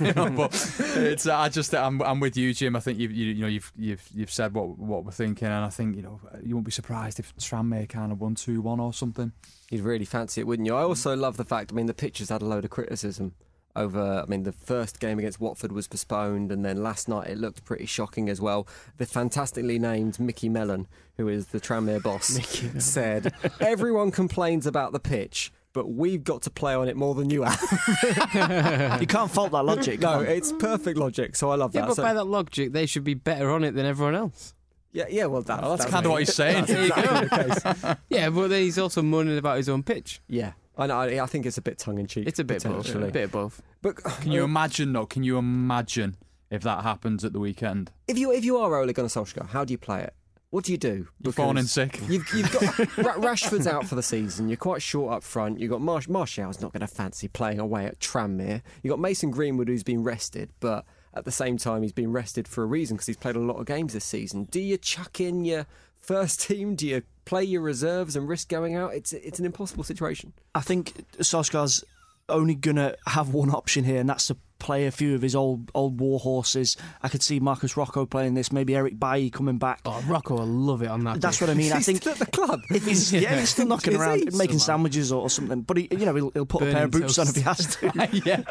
you 0.06 0.12
know, 0.14 0.30
but 0.30 0.52
it's 0.96 1.26
I 1.26 1.48
just 1.48 1.74
I'm, 1.74 2.02
I'm 2.02 2.20
with 2.20 2.36
you, 2.36 2.52
Jim. 2.54 2.76
I 2.76 2.80
think 2.80 2.98
you've 2.98 3.12
you, 3.12 3.26
you 3.26 3.42
know 3.42 3.48
you've 3.48 3.72
you've 3.76 4.08
you've 4.14 4.32
said 4.32 4.54
what 4.54 4.78
what 4.78 5.04
we're 5.04 5.12
thinking, 5.12 5.48
and 5.48 5.64
I 5.64 5.70
think 5.70 5.96
you 5.96 6.02
know 6.02 6.20
you 6.42 6.54
won't 6.54 6.66
be 6.66 6.72
surprised 6.72 7.18
if 7.18 7.34
Tranmere 7.36 7.88
kind 7.88 8.12
of 8.12 8.20
won 8.20 8.34
two 8.34 8.60
one 8.60 8.80
or 8.80 8.92
something. 8.92 9.32
You'd 9.70 9.82
really 9.82 10.04
fancy 10.04 10.40
it, 10.40 10.46
wouldn't 10.46 10.66
you? 10.66 10.74
I 10.74 10.82
also 10.82 11.14
love 11.14 11.36
the 11.36 11.44
fact. 11.44 11.72
I 11.72 11.74
mean, 11.74 11.86
the 11.86 12.12
has 12.18 12.30
had 12.30 12.42
a 12.42 12.46
load 12.46 12.64
of 12.64 12.70
criticism 12.70 13.34
over. 13.76 14.22
I 14.26 14.28
mean, 14.28 14.42
the 14.42 14.52
first 14.52 15.00
game 15.00 15.18
against 15.18 15.40
Watford 15.40 15.72
was 15.72 15.86
postponed, 15.88 16.50
and 16.52 16.64
then 16.64 16.82
last 16.82 17.08
night 17.08 17.28
it 17.28 17.38
looked 17.38 17.64
pretty 17.64 17.86
shocking 17.86 18.28
as 18.28 18.40
well. 18.40 18.66
The 18.96 19.06
fantastically 19.06 19.78
named 19.78 20.18
Micky 20.20 20.48
Mellon, 20.48 20.86
who 21.16 21.28
is 21.28 21.46
the 21.48 21.60
Tranmere 21.60 22.02
boss, 22.02 22.26
said, 22.84 23.32
"Everyone 23.60 24.10
complains 24.10 24.66
about 24.66 24.92
the 24.92 25.00
pitch." 25.00 25.52
But 25.74 25.90
we've 25.90 26.24
got 26.24 26.42
to 26.42 26.50
play 26.50 26.74
on 26.74 26.88
it 26.88 26.96
more 26.96 27.14
than 27.14 27.28
you 27.30 27.42
have. 27.42 27.60
you 29.00 29.06
can't 29.06 29.30
fault 29.30 29.52
that 29.52 29.64
logic. 29.64 30.00
no, 30.00 30.20
it's 30.20 30.50
perfect 30.52 30.98
logic. 30.98 31.36
So 31.36 31.50
I 31.50 31.56
love 31.56 31.74
Yeah, 31.74 31.82
that. 31.82 31.86
but 31.88 31.96
So- 31.96 32.02
by 32.02 32.14
that 32.14 32.24
logic, 32.24 32.72
they 32.72 32.86
should 32.86 33.04
be 33.04 33.14
better 33.14 33.50
on 33.50 33.62
it 33.64 33.72
than 33.74 33.84
everyone 33.86 34.14
else. 34.14 34.54
yeah, 34.92 35.04
yeah. 35.10 35.26
Well, 35.26 35.42
that, 35.42 35.60
Well, 35.60 35.72
that's 35.72 35.84
that 35.84 35.90
kind 35.90 36.06
of 36.06 36.10
what 36.12 36.20
he's 36.20 36.34
saying. 36.34 36.64
That's 36.64 36.70
exactly 36.72 37.28
the 37.28 37.84
case. 37.84 37.96
Yeah, 38.08 38.30
but 38.30 38.48
then 38.48 38.62
he's 38.62 38.78
also 38.78 39.02
moaning 39.02 39.36
about 39.38 39.58
his 39.58 39.68
own 39.68 39.82
pitch. 39.82 40.20
Yeah, 40.26 40.52
I 40.78 40.86
know. 40.86 40.98
I 40.98 41.22
I 41.22 41.26
think 41.26 41.44
it's 41.44 41.58
a 41.58 41.62
bit 41.62 41.78
tongue 41.78 41.98
in 41.98 42.06
cheek. 42.06 42.26
It's 42.28 42.38
a 42.38 42.44
bit 42.44 42.62
both. 42.62 42.94
A 42.94 42.98
bit 43.10 43.24
of 43.24 43.32
both. 43.32 43.62
But 43.82 43.96
Can 43.96 44.32
you 44.32 44.42
uh, 44.42 44.44
imagine 44.44 44.92
though? 44.92 45.06
Can 45.06 45.22
you 45.24 45.36
imagine 45.36 46.16
if 46.50 46.62
that 46.62 46.82
happens 46.82 47.24
at 47.24 47.32
the 47.32 47.40
weekend? 47.40 47.90
if 48.06 48.16
you 48.16 48.32
if 48.32 48.44
you 48.44 48.56
are 48.58 48.76
Ole 48.76 48.92
Gunnar 48.92 49.08
Solskjaer, 49.08 49.48
how 49.48 49.64
do 49.64 49.72
you 49.72 49.78
play 49.78 50.02
it? 50.02 50.14
What 50.50 50.64
do 50.64 50.72
you 50.72 50.78
do? 50.78 51.08
You're 51.20 51.34
phoning 51.34 51.64
Because 51.64 51.72
sick. 51.72 52.00
You've, 52.08 52.26
you've 52.32 52.50
got 52.50 52.62
Rashford's 53.20 53.66
out 53.66 53.86
for 53.86 53.96
the 53.96 54.02
season. 54.02 54.48
You're 54.48 54.56
quite 54.56 54.80
short 54.80 55.12
up 55.12 55.22
front. 55.22 55.60
You've 55.60 55.70
got 55.70 55.82
Marsh, 55.82 56.08
Martial's 56.08 56.62
not 56.62 56.72
going 56.72 56.80
to 56.80 56.86
fancy 56.86 57.28
playing 57.28 57.58
away 57.58 57.84
at 57.84 58.00
Tranmere. 58.00 58.62
You've 58.82 58.90
got 58.90 58.98
Mason 58.98 59.30
Greenwood 59.30 59.68
who's 59.68 59.82
been 59.82 60.02
rested, 60.02 60.50
but 60.58 60.86
at 61.12 61.26
the 61.26 61.32
same 61.32 61.58
time 61.58 61.82
he's 61.82 61.92
been 61.92 62.12
rested 62.12 62.48
for 62.48 62.62
a 62.62 62.66
reason 62.66 62.96
because 62.96 63.08
he's 63.08 63.18
played 63.18 63.36
a 63.36 63.40
lot 63.40 63.56
of 63.56 63.66
games 63.66 63.92
this 63.92 64.06
season. 64.06 64.44
Do 64.44 64.58
you 64.58 64.78
chuck 64.78 65.20
in 65.20 65.44
your 65.44 65.66
first 65.98 66.40
team? 66.40 66.76
Do 66.76 66.86
you 66.86 67.02
play 67.28 67.44
your 67.44 67.60
reserves 67.60 68.16
and 68.16 68.26
risk 68.28 68.48
going 68.48 68.74
out? 68.74 68.94
It's 68.94 69.12
it's 69.12 69.38
an 69.38 69.44
impossible 69.44 69.84
situation. 69.84 70.32
I 70.54 70.60
think 70.60 70.94
Solskjaer's 71.18 71.84
only 72.28 72.54
gonna 72.54 72.94
have 73.06 73.34
one 73.34 73.50
option 73.50 73.84
here, 73.84 74.00
and 74.00 74.08
that's 74.08 74.26
to 74.28 74.36
play 74.58 74.86
a 74.86 74.90
few 74.90 75.14
of 75.14 75.22
his 75.22 75.34
old 75.34 75.70
old 75.74 76.00
war 76.00 76.18
horses. 76.18 76.76
I 77.02 77.08
could 77.08 77.22
see 77.22 77.40
Marcus 77.40 77.76
Rocco 77.76 78.06
playing 78.06 78.34
this, 78.34 78.52
maybe 78.52 78.74
Eric 78.74 78.98
Bailly 78.98 79.30
coming 79.30 79.58
back. 79.58 79.80
Oh, 79.84 80.02
Rocco 80.06 80.36
will 80.38 80.46
love 80.46 80.82
it 80.82 80.88
on 80.88 81.04
that. 81.04 81.20
That's 81.20 81.40
what 81.40 81.50
I 81.50 81.54
mean. 81.54 81.72
I 81.72 81.80
think 81.80 82.06
at 82.06 82.18
the 82.18 82.26
club. 82.26 82.60
if 82.70 82.84
he's 82.86 83.12
yeah, 83.12 83.38
he's 83.38 83.50
still 83.50 83.66
knocking 83.66 83.94
Is 83.94 84.00
around 84.00 84.36
making 84.36 84.58
sandwiches 84.58 85.12
or, 85.12 85.22
or 85.22 85.30
something. 85.30 85.62
But 85.62 85.78
he, 85.78 85.88
you 85.90 86.06
know, 86.06 86.14
he'll, 86.14 86.30
he'll 86.30 86.46
put 86.46 86.62
a 86.62 86.72
pair 86.72 86.84
of 86.84 86.90
Burning 86.90 87.06
boots 87.06 87.18
on 87.18 87.28
if 87.28 87.36
he 87.36 87.42
has 87.42 87.76
to. 87.76 88.08
yeah. 88.24 88.42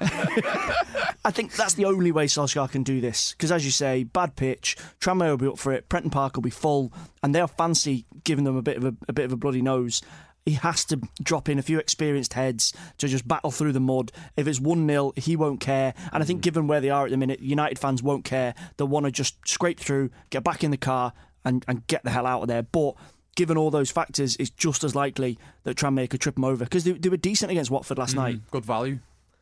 I 1.26 1.32
think 1.32 1.54
that's 1.54 1.74
the 1.74 1.86
only 1.86 2.12
way 2.12 2.26
Solskjaer 2.26 2.72
can 2.72 2.84
do 2.84 3.02
this. 3.02 3.34
Because 3.34 3.52
as 3.52 3.66
you 3.66 3.72
say, 3.72 4.04
bad 4.04 4.36
pitch, 4.36 4.78
Tranmere 5.00 5.30
will 5.32 5.38
be 5.38 5.48
up 5.48 5.60
for 5.60 5.74
it, 5.74 5.90
Prenton 5.90 6.12
Park 6.12 6.36
will 6.36 6.44
be 6.44 6.50
full, 6.50 6.94
and 7.22 7.36
they'll 7.36 7.48
fancy 7.48 8.06
giving 8.24 8.46
them 8.46 8.56
a 8.56 8.62
bit 8.62 8.78
of 8.78 8.86
a, 8.86 8.96
a 9.08 9.14
bit 9.14 9.26
of 9.26 9.34
a 9.34 9.38
bloody 9.38 9.62
nose. 9.62 10.02
He 10.48 10.54
has 10.54 10.86
to 10.86 11.01
drop 11.22 11.50
in 11.50 11.60
a 11.60 11.62
few 11.62 11.77
experienced 11.77 12.32
heads 12.32 12.72
to 13.00 13.10
just 13.10 13.27
battle 13.27 13.51
through 13.51 13.74
the 13.74 13.82
mud. 13.82 14.13
If 14.38 14.48
it's 14.48 14.62
1 14.62 14.88
0, 14.88 15.12
he 15.18 15.36
won't 15.36 15.60
care. 15.60 15.94
And 16.13 16.24
I 16.24 16.25
think, 16.25 16.39
mm. 16.39 16.44
given 16.44 16.68
where 16.68 16.80
they 16.80 16.89
are 16.89 17.04
at 17.04 17.12
the 17.12 17.18
minute, 17.18 17.42
United 17.42 17.77
fans 17.77 18.01
won't 18.01 18.24
care. 18.24 18.56
They'll 18.77 18.88
want 18.88 19.06
to 19.08 19.12
just 19.12 19.36
scrape 19.46 19.77
through, 19.77 20.10
get 20.30 20.46
back 20.46 20.63
in 20.63 20.72
the 20.72 20.77
car, 20.77 21.12
and, 21.44 21.66
and 21.68 21.86
get 21.88 22.06
the 22.06 22.12
hell 22.12 22.25
out 22.25 22.44
of 22.44 22.48
there. 22.48 22.63
But 22.63 22.96
given 23.36 23.58
all 23.58 23.70
those 23.72 23.92
factors, 23.92 24.38
it's 24.39 24.50
just 24.50 24.86
as 24.86 24.96
likely 24.96 25.38
that 25.63 25.75
Tranmere 25.75 26.10
could 26.10 26.22
trip 26.22 26.36
them 26.36 26.46
over. 26.46 26.63
Because 26.63 26.86
they, 26.86 26.94
they 26.94 27.10
were 27.10 27.18
decent 27.18 27.51
against 27.51 27.70
Watford 27.70 27.98
last 27.98 28.12
mm-hmm. 28.12 28.20
night. 28.20 28.39
Good 28.50 28.63
value. 28.63 29.00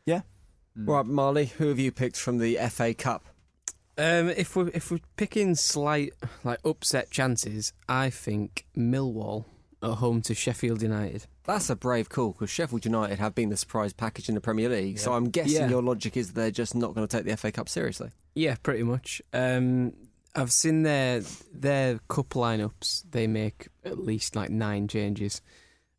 Yeah. 0.07 0.21
Mm. 0.75 0.87
Right, 0.87 1.05
Marley, 1.05 1.45
who 1.45 1.67
have 1.67 1.77
you 1.77 1.91
picked 1.91 2.17
from 2.17 2.39
the 2.39 2.57
FA 2.71 2.95
Cup? 2.95 3.25
Um, 3.95 4.29
if 4.29 4.55
we're 4.55 4.69
if 4.69 4.89
we're 4.89 4.99
picking 5.17 5.53
slight 5.53 6.13
like 6.43 6.59
upset 6.65 7.11
chances, 7.11 7.73
I 7.87 8.09
think 8.09 8.65
Millwall 8.75 9.45
at 9.85 9.97
home 9.97 10.21
to 10.23 10.33
Sheffield 10.33 10.81
United. 10.81 11.25
That's 11.43 11.69
a 11.69 11.75
brave 11.75 12.09
call 12.09 12.31
because 12.31 12.49
Sheffield 12.49 12.85
United 12.85 13.19
have 13.19 13.35
been 13.35 13.49
the 13.49 13.57
surprise 13.57 13.93
package 13.93 14.27
in 14.29 14.35
the 14.35 14.41
Premier 14.41 14.67
League. 14.69 14.99
So 14.99 15.13
I'm 15.13 15.29
guessing 15.29 15.53
Yeah. 15.61 15.69
your 15.69 15.81
logic 15.83 16.17
is 16.17 16.33
they're 16.33 16.51
just 16.51 16.75
not 16.75 16.93
going 16.95 17.07
to 17.07 17.17
take 17.17 17.25
the 17.25 17.31
FA 17.37 17.51
Cup 17.51 17.69
seriously. 17.69 18.09
Yeah, 18.33 18.55
pretty 18.63 18.83
much. 18.83 19.21
Um, 19.33 19.93
I've 20.35 20.51
seen 20.51 20.83
their 20.83 21.21
their 21.53 21.99
cup 22.09 22.29
lineups. 22.29 23.03
They 23.11 23.27
make 23.27 23.69
at 23.85 23.99
least 23.99 24.35
like 24.35 24.49
nine 24.49 24.87
changes, 24.89 25.41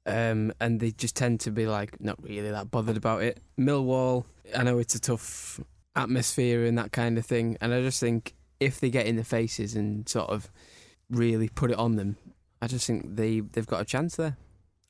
um, 0.04 0.52
and 0.60 0.78
they 0.80 0.90
just 0.90 1.16
tend 1.16 1.40
to 1.40 1.50
be 1.50 1.66
like 1.66 1.98
not 2.00 2.22
really 2.22 2.50
that 2.50 2.70
bothered 2.70 2.98
about 2.98 3.22
it. 3.22 3.40
Millwall, 3.58 4.24
I 4.54 4.62
know 4.62 4.78
it's 4.78 4.94
a 4.94 5.00
tough 5.00 5.58
atmosphere 5.94 6.66
and 6.66 6.76
that 6.76 6.92
kind 6.92 7.16
of 7.16 7.24
thing, 7.24 7.56
and 7.62 7.72
I 7.72 7.80
just 7.80 7.98
think 8.00 8.34
if 8.60 8.78
they 8.80 8.90
get 8.90 9.06
in 9.06 9.16
the 9.16 9.24
faces 9.24 9.74
and 9.74 10.06
sort 10.08 10.28
of 10.28 10.50
really 11.08 11.48
put 11.48 11.70
it 11.70 11.78
on 11.78 11.96
them, 11.96 12.16
I 12.62 12.66
just 12.66 12.86
think 12.86 13.16
they 13.16 13.40
they've 13.40 13.66
got 13.66 13.80
a 13.80 13.84
chance 13.84 14.16
there. 14.16 14.36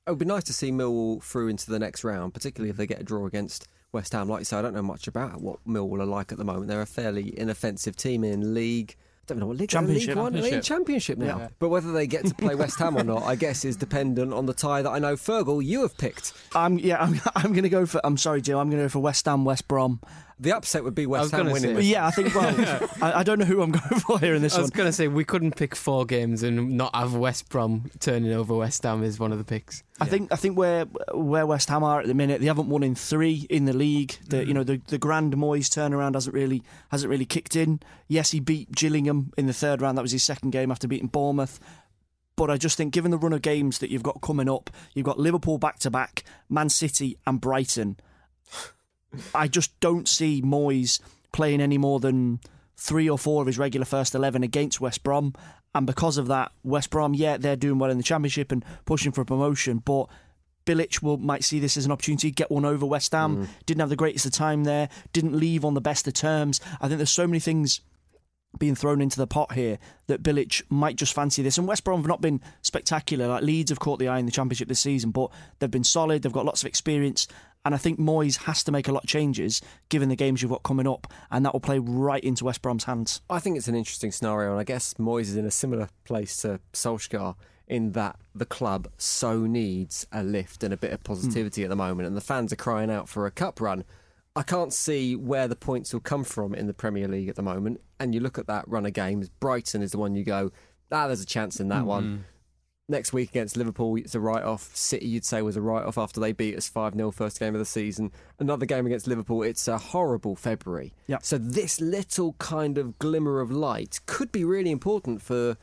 It 0.06 0.10
would 0.10 0.18
be 0.20 0.24
nice 0.24 0.44
to 0.44 0.52
see 0.52 0.70
Millwall 0.70 1.22
through 1.22 1.48
into 1.48 1.68
the 1.70 1.78
next 1.80 2.04
round, 2.04 2.32
particularly 2.32 2.70
if 2.70 2.76
they 2.76 2.86
get 2.86 3.00
a 3.00 3.04
draw 3.04 3.26
against 3.26 3.66
West 3.90 4.12
Ham. 4.12 4.28
Like 4.28 4.40
you 4.40 4.44
say, 4.44 4.56
I 4.56 4.62
don't 4.62 4.74
know 4.74 4.82
much 4.82 5.08
about 5.08 5.40
what 5.40 5.58
Millwall 5.66 6.00
are 6.00 6.06
like 6.06 6.30
at 6.30 6.38
the 6.38 6.44
moment. 6.44 6.68
They're 6.68 6.80
a 6.80 6.86
fairly 6.86 7.36
inoffensive 7.38 7.96
team 7.96 8.22
in 8.22 8.54
league. 8.54 8.94
I 8.98 9.26
don't 9.26 9.40
know 9.40 9.46
what 9.46 9.56
league. 9.56 9.70
they're 9.70 9.80
Championship. 9.80 10.08
League 10.10 10.16
One, 10.18 10.32
They're 10.32 10.42
in 10.42 10.62
Championship. 10.62 10.64
championship 10.64 11.18
now. 11.18 11.38
Yeah. 11.38 11.48
But 11.58 11.70
whether 11.70 11.90
they 11.90 12.06
get 12.06 12.24
to 12.26 12.34
play 12.36 12.54
West 12.54 12.78
Ham 12.78 12.96
or 12.96 13.02
not, 13.02 13.24
I 13.24 13.34
guess, 13.44 13.64
is 13.64 13.74
dependent 13.74 14.32
on 14.32 14.46
the 14.46 14.54
tie 14.54 14.82
that 14.82 14.90
I 14.90 15.00
know 15.00 15.16
Fergal 15.16 15.64
you 15.64 15.82
have 15.82 15.98
picked. 15.98 16.32
I'm 16.54 16.78
yeah. 16.78 17.02
I'm, 17.02 17.20
I'm 17.34 17.50
going 17.50 17.64
to 17.64 17.68
go 17.68 17.84
for. 17.86 18.00
I'm 18.04 18.16
sorry, 18.16 18.40
Joe. 18.40 18.60
I'm 18.60 18.70
going 18.70 18.78
to 18.80 18.84
go 18.84 18.88
for 18.90 19.00
West 19.00 19.26
Ham, 19.26 19.44
West 19.44 19.66
Brom. 19.66 20.00
The 20.38 20.52
upset 20.52 20.84
would 20.84 20.94
be 20.94 21.06
West 21.06 21.32
Ham 21.32 21.46
winning. 21.46 21.76
say- 21.76 21.82
Yeah, 21.82 22.06
I 22.06 22.10
think. 22.10 22.34
Well, 22.34 22.88
I, 23.02 23.20
I 23.20 23.22
don't 23.22 23.38
know 23.38 23.46
who 23.46 23.62
I'm 23.62 23.70
going 23.70 24.00
for 24.06 24.18
here 24.18 24.34
in 24.34 24.42
this 24.42 24.54
I 24.54 24.60
was 24.60 24.70
going 24.70 24.88
to 24.88 24.92
say 24.92 25.08
we 25.08 25.24
couldn't 25.24 25.56
pick 25.56 25.74
four 25.74 26.04
games 26.04 26.42
and 26.42 26.76
not 26.76 26.94
have 26.94 27.14
West 27.14 27.48
Brom 27.48 27.90
turning 28.00 28.32
over 28.32 28.54
West 28.54 28.82
Ham 28.82 29.02
is 29.02 29.18
one 29.18 29.32
of 29.32 29.38
the 29.38 29.44
picks. 29.44 29.82
I 29.98 30.04
think. 30.04 30.30
I 30.30 30.36
think 30.36 30.58
where 30.58 30.84
where 31.14 31.46
West 31.46 31.70
Ham 31.70 31.82
are 31.82 32.00
at 32.00 32.06
the 32.06 32.14
minute, 32.14 32.40
they 32.40 32.46
haven't 32.48 32.68
won 32.68 32.82
in 32.82 32.94
three 32.94 33.46
in 33.48 33.64
the 33.64 33.72
league. 33.72 34.16
The 34.28 34.44
you 34.44 34.52
mm. 34.52 34.56
know 34.56 34.64
the 34.64 34.80
the 34.88 34.98
Grand 34.98 35.34
Moyes 35.34 35.68
turnaround 35.68 36.14
hasn't 36.14 36.34
really 36.34 36.62
hasn't 36.90 37.10
really 37.10 37.26
kicked 37.26 37.56
in. 37.56 37.80
Yes, 38.06 38.32
he 38.32 38.40
beat 38.40 38.72
Gillingham 38.72 39.32
in 39.38 39.46
the 39.46 39.54
third 39.54 39.80
round. 39.80 39.96
That 39.96 40.02
was 40.02 40.12
his 40.12 40.22
second 40.24 40.50
game 40.50 40.70
after 40.70 40.86
beating 40.86 41.08
Bournemouth. 41.08 41.58
But 42.36 42.50
I 42.50 42.58
just 42.58 42.76
think, 42.76 42.92
given 42.92 43.10
the 43.10 43.16
run 43.16 43.32
of 43.32 43.40
games 43.40 43.78
that 43.78 43.90
you've 43.90 44.02
got 44.02 44.20
coming 44.20 44.50
up, 44.50 44.68
you've 44.92 45.06
got 45.06 45.18
Liverpool 45.18 45.56
back 45.56 45.78
to 45.80 45.90
back, 45.90 46.22
Man 46.50 46.68
City, 46.68 47.16
and 47.26 47.40
Brighton. 47.40 47.96
I 49.34 49.48
just 49.48 49.78
don't 49.80 50.08
see 50.08 50.42
Moyes 50.42 51.00
playing 51.32 51.60
any 51.60 51.78
more 51.78 52.00
than 52.00 52.40
three 52.76 53.08
or 53.08 53.18
four 53.18 53.42
of 53.42 53.46
his 53.46 53.58
regular 53.58 53.84
first 53.84 54.14
11 54.14 54.42
against 54.42 54.80
West 54.80 55.02
Brom. 55.02 55.34
And 55.74 55.86
because 55.86 56.16
of 56.18 56.28
that, 56.28 56.52
West 56.62 56.90
Brom, 56.90 57.14
yeah, 57.14 57.36
they're 57.36 57.56
doing 57.56 57.78
well 57.78 57.90
in 57.90 57.98
the 57.98 58.02
Championship 58.02 58.50
and 58.52 58.64
pushing 58.84 59.12
for 59.12 59.24
promotion. 59.24 59.78
But 59.78 60.06
Bilic 60.64 61.02
will 61.02 61.16
might 61.18 61.44
see 61.44 61.60
this 61.60 61.76
as 61.76 61.86
an 61.86 61.92
opportunity 61.92 62.30
get 62.30 62.50
one 62.50 62.64
over 62.64 62.84
West 62.84 63.12
Ham. 63.12 63.36
Mm. 63.36 63.48
Didn't 63.66 63.80
have 63.80 63.88
the 63.90 63.96
greatest 63.96 64.26
of 64.26 64.32
time 64.32 64.64
there. 64.64 64.88
Didn't 65.12 65.38
leave 65.38 65.64
on 65.64 65.74
the 65.74 65.80
best 65.80 66.06
of 66.08 66.14
terms. 66.14 66.60
I 66.80 66.88
think 66.88 66.98
there's 66.98 67.10
so 67.10 67.26
many 67.26 67.40
things 67.40 67.80
being 68.58 68.74
thrown 68.74 69.00
into 69.00 69.18
the 69.18 69.26
pot 69.26 69.52
here 69.52 69.78
that 70.06 70.22
Bilic 70.22 70.62
might 70.70 70.96
just 70.96 71.12
fancy 71.12 71.42
this. 71.42 71.58
And 71.58 71.68
West 71.68 71.84
Brom 71.84 72.00
have 72.00 72.08
not 72.08 72.20
been 72.20 72.40
spectacular. 72.62 73.28
Like 73.28 73.42
Leeds 73.42 73.70
have 73.70 73.80
caught 73.80 73.98
the 73.98 74.08
eye 74.08 74.18
in 74.18 74.26
the 74.26 74.32
Championship 74.32 74.68
this 74.68 74.80
season, 74.80 75.10
but 75.10 75.30
they've 75.58 75.70
been 75.70 75.84
solid. 75.84 76.22
They've 76.22 76.32
got 76.32 76.46
lots 76.46 76.62
of 76.62 76.66
experience. 76.66 77.28
And 77.66 77.74
I 77.74 77.78
think 77.78 77.98
Moyes 77.98 78.44
has 78.44 78.62
to 78.62 78.70
make 78.70 78.86
a 78.86 78.92
lot 78.92 79.02
of 79.02 79.08
changes 79.08 79.60
given 79.88 80.08
the 80.08 80.14
games 80.14 80.40
you've 80.40 80.52
got 80.52 80.62
coming 80.62 80.86
up, 80.86 81.12
and 81.32 81.44
that 81.44 81.52
will 81.52 81.58
play 81.58 81.80
right 81.80 82.22
into 82.22 82.44
West 82.44 82.62
Brom's 82.62 82.84
hands. 82.84 83.22
I 83.28 83.40
think 83.40 83.56
it's 83.56 83.66
an 83.66 83.74
interesting 83.74 84.12
scenario, 84.12 84.52
and 84.52 84.60
I 84.60 84.62
guess 84.62 84.94
Moyes 84.94 85.22
is 85.22 85.36
in 85.36 85.44
a 85.44 85.50
similar 85.50 85.88
place 86.04 86.36
to 86.42 86.60
Solskjaer 86.72 87.34
in 87.66 87.90
that 87.90 88.20
the 88.36 88.46
club 88.46 88.86
so 88.98 89.40
needs 89.40 90.06
a 90.12 90.22
lift 90.22 90.62
and 90.62 90.72
a 90.72 90.76
bit 90.76 90.92
of 90.92 91.02
positivity 91.02 91.64
at 91.64 91.68
the 91.68 91.74
moment, 91.74 92.06
and 92.06 92.16
the 92.16 92.20
fans 92.20 92.52
are 92.52 92.56
crying 92.56 92.88
out 92.88 93.08
for 93.08 93.26
a 93.26 93.32
cup 93.32 93.60
run. 93.60 93.82
I 94.36 94.44
can't 94.44 94.72
see 94.72 95.16
where 95.16 95.48
the 95.48 95.56
points 95.56 95.92
will 95.92 95.98
come 95.98 96.22
from 96.22 96.54
in 96.54 96.68
the 96.68 96.72
Premier 96.72 97.08
League 97.08 97.28
at 97.28 97.34
the 97.34 97.42
moment. 97.42 97.80
And 97.98 98.14
you 98.14 98.20
look 98.20 98.38
at 98.38 98.46
that 98.46 98.68
run 98.68 98.86
of 98.86 98.92
games, 98.92 99.28
Brighton 99.28 99.82
is 99.82 99.90
the 99.90 99.98
one 99.98 100.14
you 100.14 100.22
go, 100.22 100.52
ah, 100.92 101.08
there's 101.08 101.20
a 101.22 101.26
chance 101.26 101.58
in 101.58 101.66
that 101.70 101.84
one. 101.84 102.26
Next 102.88 103.12
week 103.12 103.30
against 103.30 103.56
Liverpool, 103.56 103.96
it's 103.96 104.14
a 104.14 104.20
write 104.20 104.44
off. 104.44 104.74
City, 104.76 105.06
you'd 105.06 105.24
say, 105.24 105.42
was 105.42 105.56
a 105.56 105.60
write 105.60 105.84
off 105.84 105.98
after 105.98 106.20
they 106.20 106.30
beat 106.30 106.56
us 106.56 106.68
5 106.68 106.94
0 106.94 107.10
first 107.10 107.40
game 107.40 107.52
of 107.54 107.58
the 107.58 107.64
season. 107.64 108.12
Another 108.38 108.64
game 108.64 108.86
against 108.86 109.08
Liverpool, 109.08 109.42
it's 109.42 109.66
a 109.66 109.76
horrible 109.76 110.36
February. 110.36 110.92
Yep. 111.08 111.24
So, 111.24 111.36
this 111.36 111.80
little 111.80 112.34
kind 112.34 112.78
of 112.78 112.96
glimmer 113.00 113.40
of 113.40 113.50
light 113.50 113.98
could 114.06 114.30
be 114.30 114.44
really 114.44 114.70
important 114.70 115.20
for 115.20 115.56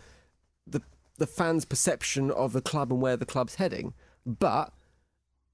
the, 0.67 0.81
the 1.17 1.27
fans' 1.27 1.63
perception 1.63 2.29
of 2.29 2.51
the 2.51 2.61
club 2.61 2.91
and 2.91 3.01
where 3.01 3.15
the 3.15 3.25
club's 3.25 3.55
heading. 3.55 3.93
But 4.25 4.73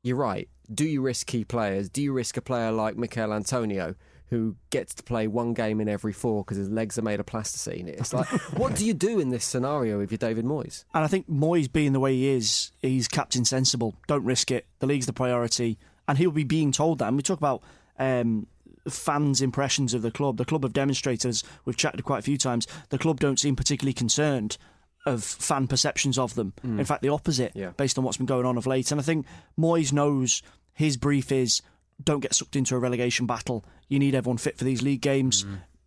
you're 0.01 0.17
right. 0.17 0.49
Do 0.73 0.85
you 0.85 1.01
risk 1.01 1.27
key 1.27 1.45
players? 1.45 1.87
Do 1.87 2.01
you 2.01 2.13
risk 2.13 2.35
a 2.35 2.41
player 2.41 2.71
like 2.71 2.97
Michail 2.97 3.31
Antonio, 3.31 3.93
who 4.29 4.55
gets 4.69 4.93
to 4.95 5.03
play 5.03 5.27
one 5.27 5.53
game 5.53 5.81
in 5.81 5.89
every 5.89 6.13
four 6.13 6.43
because 6.43 6.57
his 6.57 6.69
legs 6.69 6.97
are 6.99 7.01
made 7.01 7.19
of 7.19 7.25
plasticine. 7.25 7.87
It's 7.87 8.13
like, 8.13 8.27
what 8.57 8.75
do 8.75 8.85
you 8.85 8.93
do 8.93 9.19
in 9.19 9.29
this 9.29 9.43
scenario 9.43 9.99
if 10.01 10.11
you're 10.11 10.17
David 10.19 10.45
Moyes? 10.45 10.85
And 10.93 11.03
I 11.03 11.07
think 11.07 11.27
Moyes 11.29 11.71
being 11.71 11.93
the 11.93 11.99
way 11.99 12.13
he 12.13 12.29
is, 12.29 12.71
he's 12.81 13.07
captain 13.07 13.43
sensible. 13.43 13.95
Don't 14.07 14.23
risk 14.23 14.51
it. 14.51 14.67
The 14.79 14.87
league's 14.87 15.07
the 15.07 15.13
priority. 15.13 15.77
And 16.07 16.17
he'll 16.17 16.31
be 16.31 16.43
being 16.43 16.71
told 16.71 16.99
that. 16.99 17.07
And 17.07 17.17
we 17.17 17.23
talk 17.23 17.39
about 17.39 17.63
um, 17.97 18.45
fans' 18.87 19.41
impressions 19.41 19.93
of 19.93 20.01
the 20.03 20.11
club. 20.11 20.37
The 20.37 20.45
club 20.45 20.63
have 20.63 20.73
demonstrated, 20.73 21.29
as 21.29 21.43
we've 21.65 21.77
chatted 21.77 22.03
quite 22.03 22.19
a 22.19 22.23
few 22.23 22.37
times, 22.37 22.67
the 22.89 22.97
club 22.99 23.19
don't 23.19 23.39
seem 23.39 23.55
particularly 23.55 23.93
concerned 23.93 24.57
of 25.05 25.23
fan 25.23 25.65
perceptions 25.65 26.19
of 26.19 26.35
them. 26.35 26.53
Mm. 26.63 26.79
In 26.79 26.85
fact, 26.85 27.01
the 27.01 27.09
opposite, 27.09 27.53
Yeah. 27.55 27.71
based 27.77 27.97
on 27.97 28.03
what's 28.03 28.17
been 28.17 28.25
going 28.25 28.45
on 28.45 28.57
of 28.57 28.67
late. 28.67 28.91
And 28.91 28.99
I 28.99 29.03
think 29.03 29.25
Moyes 29.57 29.91
knows 29.91 30.43
his 30.73 30.97
brief 30.97 31.31
is 31.31 31.61
don't 32.03 32.19
get 32.21 32.33
sucked 32.33 32.55
into 32.55 32.75
a 32.75 32.79
relegation 32.79 33.25
battle. 33.25 33.63
You 33.87 33.99
need 33.99 34.15
everyone 34.15 34.37
fit 34.37 34.57
for 34.57 34.63
these 34.63 34.81
league 34.81 35.01
games. 35.01 35.45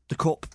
The 0.08 0.14
cup, 0.16 0.46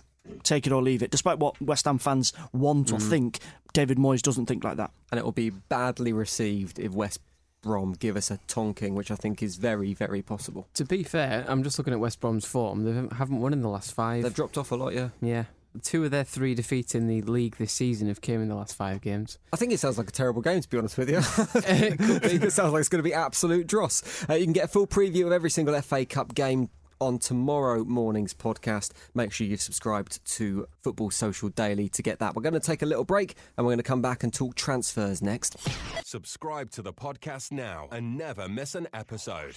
take 0.42 0.66
it 0.66 0.72
or 0.72 0.82
leave 0.82 1.02
it. 1.02 1.10
Despite 1.10 1.38
what 1.38 1.60
West 1.60 1.84
Ham 1.86 1.98
fans 1.98 2.32
want 2.52 2.92
or 2.92 2.98
Mm. 2.98 3.08
think, 3.10 3.38
David 3.72 3.98
Moyes 3.98 4.22
doesn't 4.22 4.46
think 4.46 4.62
like 4.64 4.76
that. 4.76 4.90
And 5.10 5.18
it 5.18 5.24
will 5.24 5.32
be 5.32 5.50
badly 5.50 6.12
received 6.12 6.78
if 6.78 6.92
West 6.92 7.20
Brom 7.60 7.94
give 7.98 8.16
us 8.16 8.30
a 8.30 8.38
tonking, 8.46 8.92
which 8.94 9.10
I 9.10 9.16
think 9.16 9.42
is 9.42 9.56
very, 9.56 9.92
very 9.94 10.22
possible. 10.22 10.68
To 10.74 10.84
be 10.84 11.02
fair, 11.02 11.44
I'm 11.48 11.62
just 11.64 11.76
looking 11.76 11.92
at 11.92 11.98
West 11.98 12.20
Brom's 12.20 12.44
form. 12.44 12.84
They 12.84 12.92
haven't- 12.92 13.14
haven't 13.14 13.40
won 13.40 13.52
in 13.52 13.62
the 13.62 13.68
last 13.68 13.92
five. 13.92 14.22
They've 14.22 14.32
dropped 14.34 14.56
off 14.56 14.70
a 14.70 14.76
lot, 14.76 14.94
yeah. 14.94 15.08
Yeah. 15.20 15.44
Two 15.82 16.04
of 16.04 16.10
their 16.10 16.24
three 16.24 16.54
defeats 16.54 16.94
in 16.94 17.06
the 17.06 17.22
league 17.22 17.56
this 17.56 17.72
season 17.72 18.08
have 18.08 18.20
came 18.20 18.40
in 18.40 18.48
the 18.48 18.54
last 18.54 18.74
five 18.74 19.00
games. 19.00 19.38
I 19.52 19.56
think 19.56 19.72
it 19.72 19.78
sounds 19.78 19.98
like 19.98 20.08
a 20.08 20.12
terrible 20.12 20.42
game, 20.42 20.60
to 20.60 20.68
be 20.68 20.78
honest 20.78 20.98
with 20.98 21.10
you. 21.10 21.18
it. 21.54 22.42
It 22.44 22.52
sounds 22.52 22.72
like 22.72 22.80
it's 22.80 22.88
going 22.88 23.02
to 23.02 23.08
be 23.08 23.14
absolute 23.14 23.66
dross. 23.66 24.24
Uh, 24.28 24.34
you 24.34 24.44
can 24.44 24.52
get 24.52 24.64
a 24.64 24.68
full 24.68 24.86
preview 24.86 25.26
of 25.26 25.32
every 25.32 25.50
single 25.50 25.80
FA 25.82 26.04
Cup 26.04 26.34
game 26.34 26.70
on 27.00 27.18
tomorrow 27.18 27.84
morning's 27.84 28.34
podcast. 28.34 28.92
Make 29.14 29.32
sure 29.32 29.46
you've 29.46 29.60
subscribed 29.60 30.24
to 30.36 30.66
Football 30.82 31.10
Social 31.10 31.48
Daily 31.48 31.88
to 31.90 32.02
get 32.02 32.18
that. 32.18 32.34
We're 32.34 32.42
going 32.42 32.54
to 32.54 32.60
take 32.60 32.82
a 32.82 32.86
little 32.86 33.04
break 33.04 33.36
and 33.56 33.66
we're 33.66 33.72
going 33.72 33.78
to 33.78 33.84
come 33.84 34.02
back 34.02 34.24
and 34.24 34.32
talk 34.32 34.54
transfers 34.54 35.22
next. 35.22 35.56
Subscribe 36.04 36.70
to 36.72 36.82
the 36.82 36.92
podcast 36.92 37.52
now 37.52 37.88
and 37.92 38.16
never 38.16 38.48
miss 38.48 38.74
an 38.74 38.88
episode. 38.92 39.56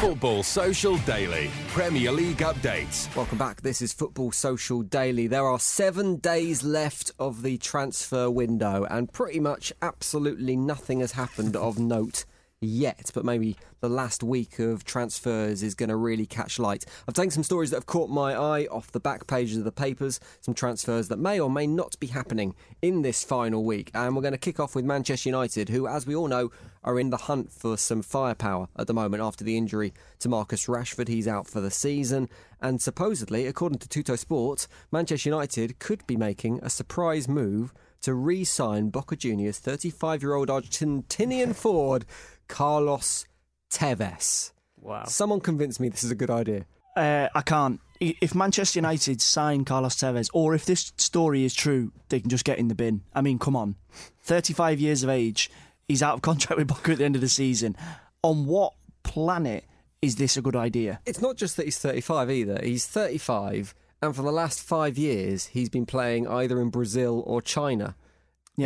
Football 0.00 0.44
Social 0.44 0.96
Daily 0.98 1.50
Premier 1.70 2.12
League 2.12 2.38
updates. 2.38 3.12
Welcome 3.16 3.36
back. 3.36 3.62
This 3.62 3.82
is 3.82 3.92
Football 3.92 4.30
Social 4.30 4.82
Daily. 4.82 5.26
There 5.26 5.44
are 5.44 5.58
seven 5.58 6.18
days 6.18 6.62
left 6.62 7.10
of 7.18 7.42
the 7.42 7.58
transfer 7.58 8.30
window, 8.30 8.86
and 8.88 9.12
pretty 9.12 9.40
much 9.40 9.72
absolutely 9.82 10.54
nothing 10.54 11.00
has 11.00 11.10
happened 11.10 11.56
of 11.56 11.80
note 11.80 12.26
yet. 12.60 13.10
But 13.12 13.24
maybe 13.24 13.56
the 13.80 13.88
last 13.88 14.22
week 14.22 14.60
of 14.60 14.84
transfers 14.84 15.64
is 15.64 15.74
going 15.74 15.88
to 15.88 15.96
really 15.96 16.26
catch 16.26 16.60
light. 16.60 16.84
I've 17.06 17.14
taken 17.14 17.30
some 17.30 17.42
stories 17.42 17.70
that 17.70 17.76
have 17.76 17.86
caught 17.86 18.08
my 18.08 18.34
eye 18.34 18.66
off 18.70 18.92
the 18.92 19.00
back 19.00 19.26
pages 19.26 19.56
of 19.56 19.64
the 19.64 19.72
papers, 19.72 20.20
some 20.40 20.54
transfers 20.54 21.08
that 21.08 21.18
may 21.18 21.40
or 21.40 21.50
may 21.50 21.66
not 21.66 21.98
be 21.98 22.06
happening 22.06 22.54
in 22.82 23.02
this 23.02 23.24
final 23.24 23.64
week. 23.64 23.90
And 23.94 24.14
we're 24.14 24.22
going 24.22 24.32
to 24.32 24.38
kick 24.38 24.60
off 24.60 24.74
with 24.74 24.84
Manchester 24.84 25.28
United, 25.28 25.68
who, 25.68 25.86
as 25.88 26.06
we 26.06 26.14
all 26.14 26.28
know, 26.28 26.50
are 26.88 26.98
in 26.98 27.10
the 27.10 27.18
hunt 27.18 27.52
for 27.52 27.76
some 27.76 28.00
firepower 28.00 28.66
at 28.74 28.86
the 28.86 28.94
moment 28.94 29.22
after 29.22 29.44
the 29.44 29.58
injury 29.58 29.92
to 30.18 30.26
Marcus 30.26 30.66
Rashford. 30.66 31.08
He's 31.08 31.28
out 31.28 31.46
for 31.46 31.60
the 31.60 31.70
season. 31.70 32.30
And 32.62 32.80
supposedly, 32.80 33.46
according 33.46 33.80
to 33.80 33.88
Tuttosport, 33.88 34.66
Manchester 34.90 35.28
United 35.28 35.78
could 35.80 36.06
be 36.06 36.16
making 36.16 36.60
a 36.62 36.70
surprise 36.70 37.28
move 37.28 37.74
to 38.00 38.14
re 38.14 38.42
sign 38.42 38.88
Boca 38.88 39.16
Juniors 39.16 39.58
35 39.58 40.22
year 40.22 40.34
old 40.34 40.48
Argentinian 40.48 41.54
forward 41.64 42.06
Carlos 42.48 43.26
Tevez. 43.70 44.52
Wow. 44.80 45.04
Someone 45.04 45.40
convinced 45.40 45.80
me 45.80 45.90
this 45.90 46.04
is 46.04 46.10
a 46.10 46.14
good 46.14 46.30
idea. 46.30 46.64
Uh, 46.96 47.28
I 47.34 47.42
can't. 47.42 47.80
If 48.00 48.34
Manchester 48.34 48.78
United 48.78 49.20
sign 49.20 49.66
Carlos 49.66 49.96
Tevez, 49.96 50.30
or 50.32 50.54
if 50.54 50.64
this 50.64 50.92
story 50.96 51.44
is 51.44 51.52
true, 51.52 51.92
they 52.08 52.20
can 52.20 52.30
just 52.30 52.46
get 52.46 52.58
in 52.58 52.68
the 52.68 52.74
bin. 52.74 53.02
I 53.14 53.20
mean, 53.20 53.38
come 53.38 53.56
on. 53.56 53.74
35 54.22 54.80
years 54.80 55.02
of 55.02 55.10
age, 55.10 55.50
he's 55.88 56.02
out 56.02 56.14
of 56.14 56.22
contract 56.22 56.58
with 56.58 56.68
Boca 56.68 56.92
at 56.92 56.98
the 56.98 57.04
end 57.04 57.14
of 57.16 57.20
the 57.20 57.28
season. 57.28 57.76
On 58.22 58.46
what 58.46 58.74
planet 59.02 59.64
is 60.02 60.16
this 60.16 60.36
a 60.36 60.42
good 60.42 60.56
idea? 60.56 61.00
It's 61.06 61.20
not 61.20 61.36
just 61.36 61.56
that 61.56 61.64
he's 61.64 61.78
35 61.78 62.30
either. 62.30 62.60
He's 62.62 62.86
35, 62.86 63.74
and 64.02 64.14
for 64.14 64.22
the 64.22 64.30
last 64.30 64.60
five 64.60 64.96
years, 64.96 65.46
he's 65.46 65.68
been 65.68 65.86
playing 65.86 66.28
either 66.28 66.60
in 66.60 66.70
Brazil 66.70 67.22
or 67.26 67.42
China. 67.42 67.96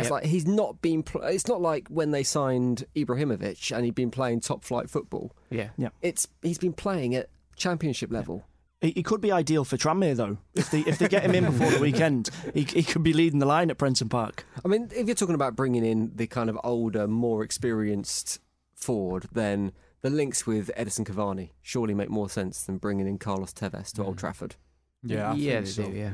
It's 0.01 0.09
like 0.09 0.25
he's 0.25 0.47
not 0.47 0.81
been. 0.81 1.03
Pl- 1.03 1.21
it's 1.23 1.47
not 1.47 1.61
like 1.61 1.87
when 1.87 2.09
they 2.11 2.23
signed 2.23 2.83
Ibrahimovic 2.95 3.75
and 3.75 3.85
he'd 3.85 3.93
been 3.93 4.09
playing 4.09 4.39
top 4.39 4.63
flight 4.63 4.89
football. 4.89 5.35
Yeah. 5.51 5.69
Yeah. 5.77 5.89
It's 6.01 6.27
he's 6.41 6.57
been 6.57 6.73
playing 6.73 7.13
at 7.13 7.29
championship 7.55 8.11
level. 8.11 8.37
He, 8.37 8.43
he 8.91 9.03
could 9.03 9.21
be 9.21 9.31
ideal 9.31 9.63
for 9.63 9.77
Tranmere, 9.77 10.15
though. 10.15 10.37
If 10.53 10.71
they, 10.71 10.81
if 10.81 10.97
they 10.99 11.07
get 11.07 11.23
him 11.23 11.33
in 11.35 11.45
before 11.45 11.71
the 11.71 11.79
weekend, 11.79 12.29
he, 12.53 12.63
he 12.63 12.83
could 12.83 13.03
be 13.03 13.13
leading 13.13 13.39
the 13.39 13.45
line 13.45 13.69
at 13.71 13.77
Prenton 13.77 14.09
Park. 14.09 14.45
I 14.63 14.67
mean, 14.67 14.89
if 14.95 15.07
you're 15.07 15.15
talking 15.15 15.35
about 15.35 15.55
bringing 15.55 15.85
in 15.85 16.11
the 16.15 16.27
kind 16.27 16.49
of 16.49 16.59
older, 16.63 17.07
more 17.07 17.43
experienced 17.43 18.39
forward, 18.75 19.27
then 19.31 19.71
the 20.01 20.09
links 20.09 20.45
with 20.45 20.69
Edinson 20.77 21.05
Cavani 21.05 21.51
surely 21.61 21.93
make 21.93 22.09
more 22.09 22.29
sense 22.29 22.63
than 22.63 22.77
bringing 22.77 23.07
in 23.07 23.17
Carlos 23.17 23.53
Tevez 23.53 23.93
to 23.93 24.03
Old 24.03 24.17
Trafford. 24.17 24.55
Yeah, 25.01 25.31
I 25.31 25.35
yeah, 25.35 25.53
think 25.61 25.65
they 25.65 25.71
so. 25.71 25.83
do. 25.89 25.97
Yeah. 25.97 26.13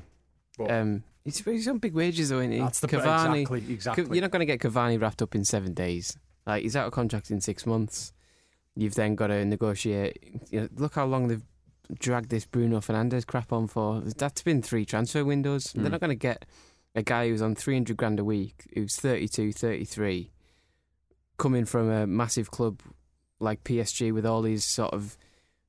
But- 0.58 0.72
Um, 0.72 1.04
he's, 1.26 1.40
he's 1.44 1.68
on 1.68 1.80
big 1.80 1.94
wages 1.94 2.30
though, 2.30 2.40
isn't 2.40 2.52
he? 2.52 2.60
That's 2.60 2.80
the 2.80 2.88
Cavani. 2.88 3.42
exactly 3.42 3.74
exactly. 3.74 4.06
You're 4.18 4.22
not 4.22 4.32
going 4.32 4.42
to 4.42 4.46
get 4.46 4.60
Cavani 4.60 5.02
wrapped 5.02 5.22
up 5.22 5.34
in 5.36 5.44
seven 5.44 5.74
days. 5.74 6.18
Like 6.46 6.64
he's 6.64 6.76
out 6.76 6.86
of 6.88 6.94
contract 6.94 7.32
in 7.32 7.42
six 7.42 7.66
months. 7.66 8.14
You've 8.76 8.96
then 8.96 9.16
got 9.16 9.28
to 9.28 9.44
negotiate. 9.46 10.20
You 10.52 10.62
know, 10.62 10.70
look 10.76 10.96
how 10.96 11.06
long 11.06 11.28
they've 11.28 11.44
dragged 11.97 12.30
this 12.30 12.45
Bruno 12.45 12.80
Fernandes 12.80 13.25
crap 13.25 13.52
on 13.52 13.67
for. 13.67 14.02
That's 14.02 14.41
been 14.43 14.62
three 14.62 14.86
transfer 14.86 15.23
windows. 15.25 15.71
They're 15.73 15.86
Mm. 15.86 15.91
not 15.91 16.02
going 16.02 16.10
to 16.10 16.15
get 16.15 16.45
a 16.95 17.02
guy 17.04 17.28
who's 17.30 17.41
on 17.41 17.56
300 17.56 17.95
grand 17.97 18.19
a 18.19 18.23
week, 18.25 18.69
who's 18.73 18.95
32, 18.95 19.52
33, 19.54 20.32
coming 21.38 21.65
from 21.65 21.89
a 21.89 22.06
massive 22.08 22.52
club 22.52 22.82
like 23.39 23.63
PSG 23.63 24.12
with 24.13 24.25
all 24.25 24.41
these 24.41 24.65
sort 24.65 24.93
of 24.93 25.17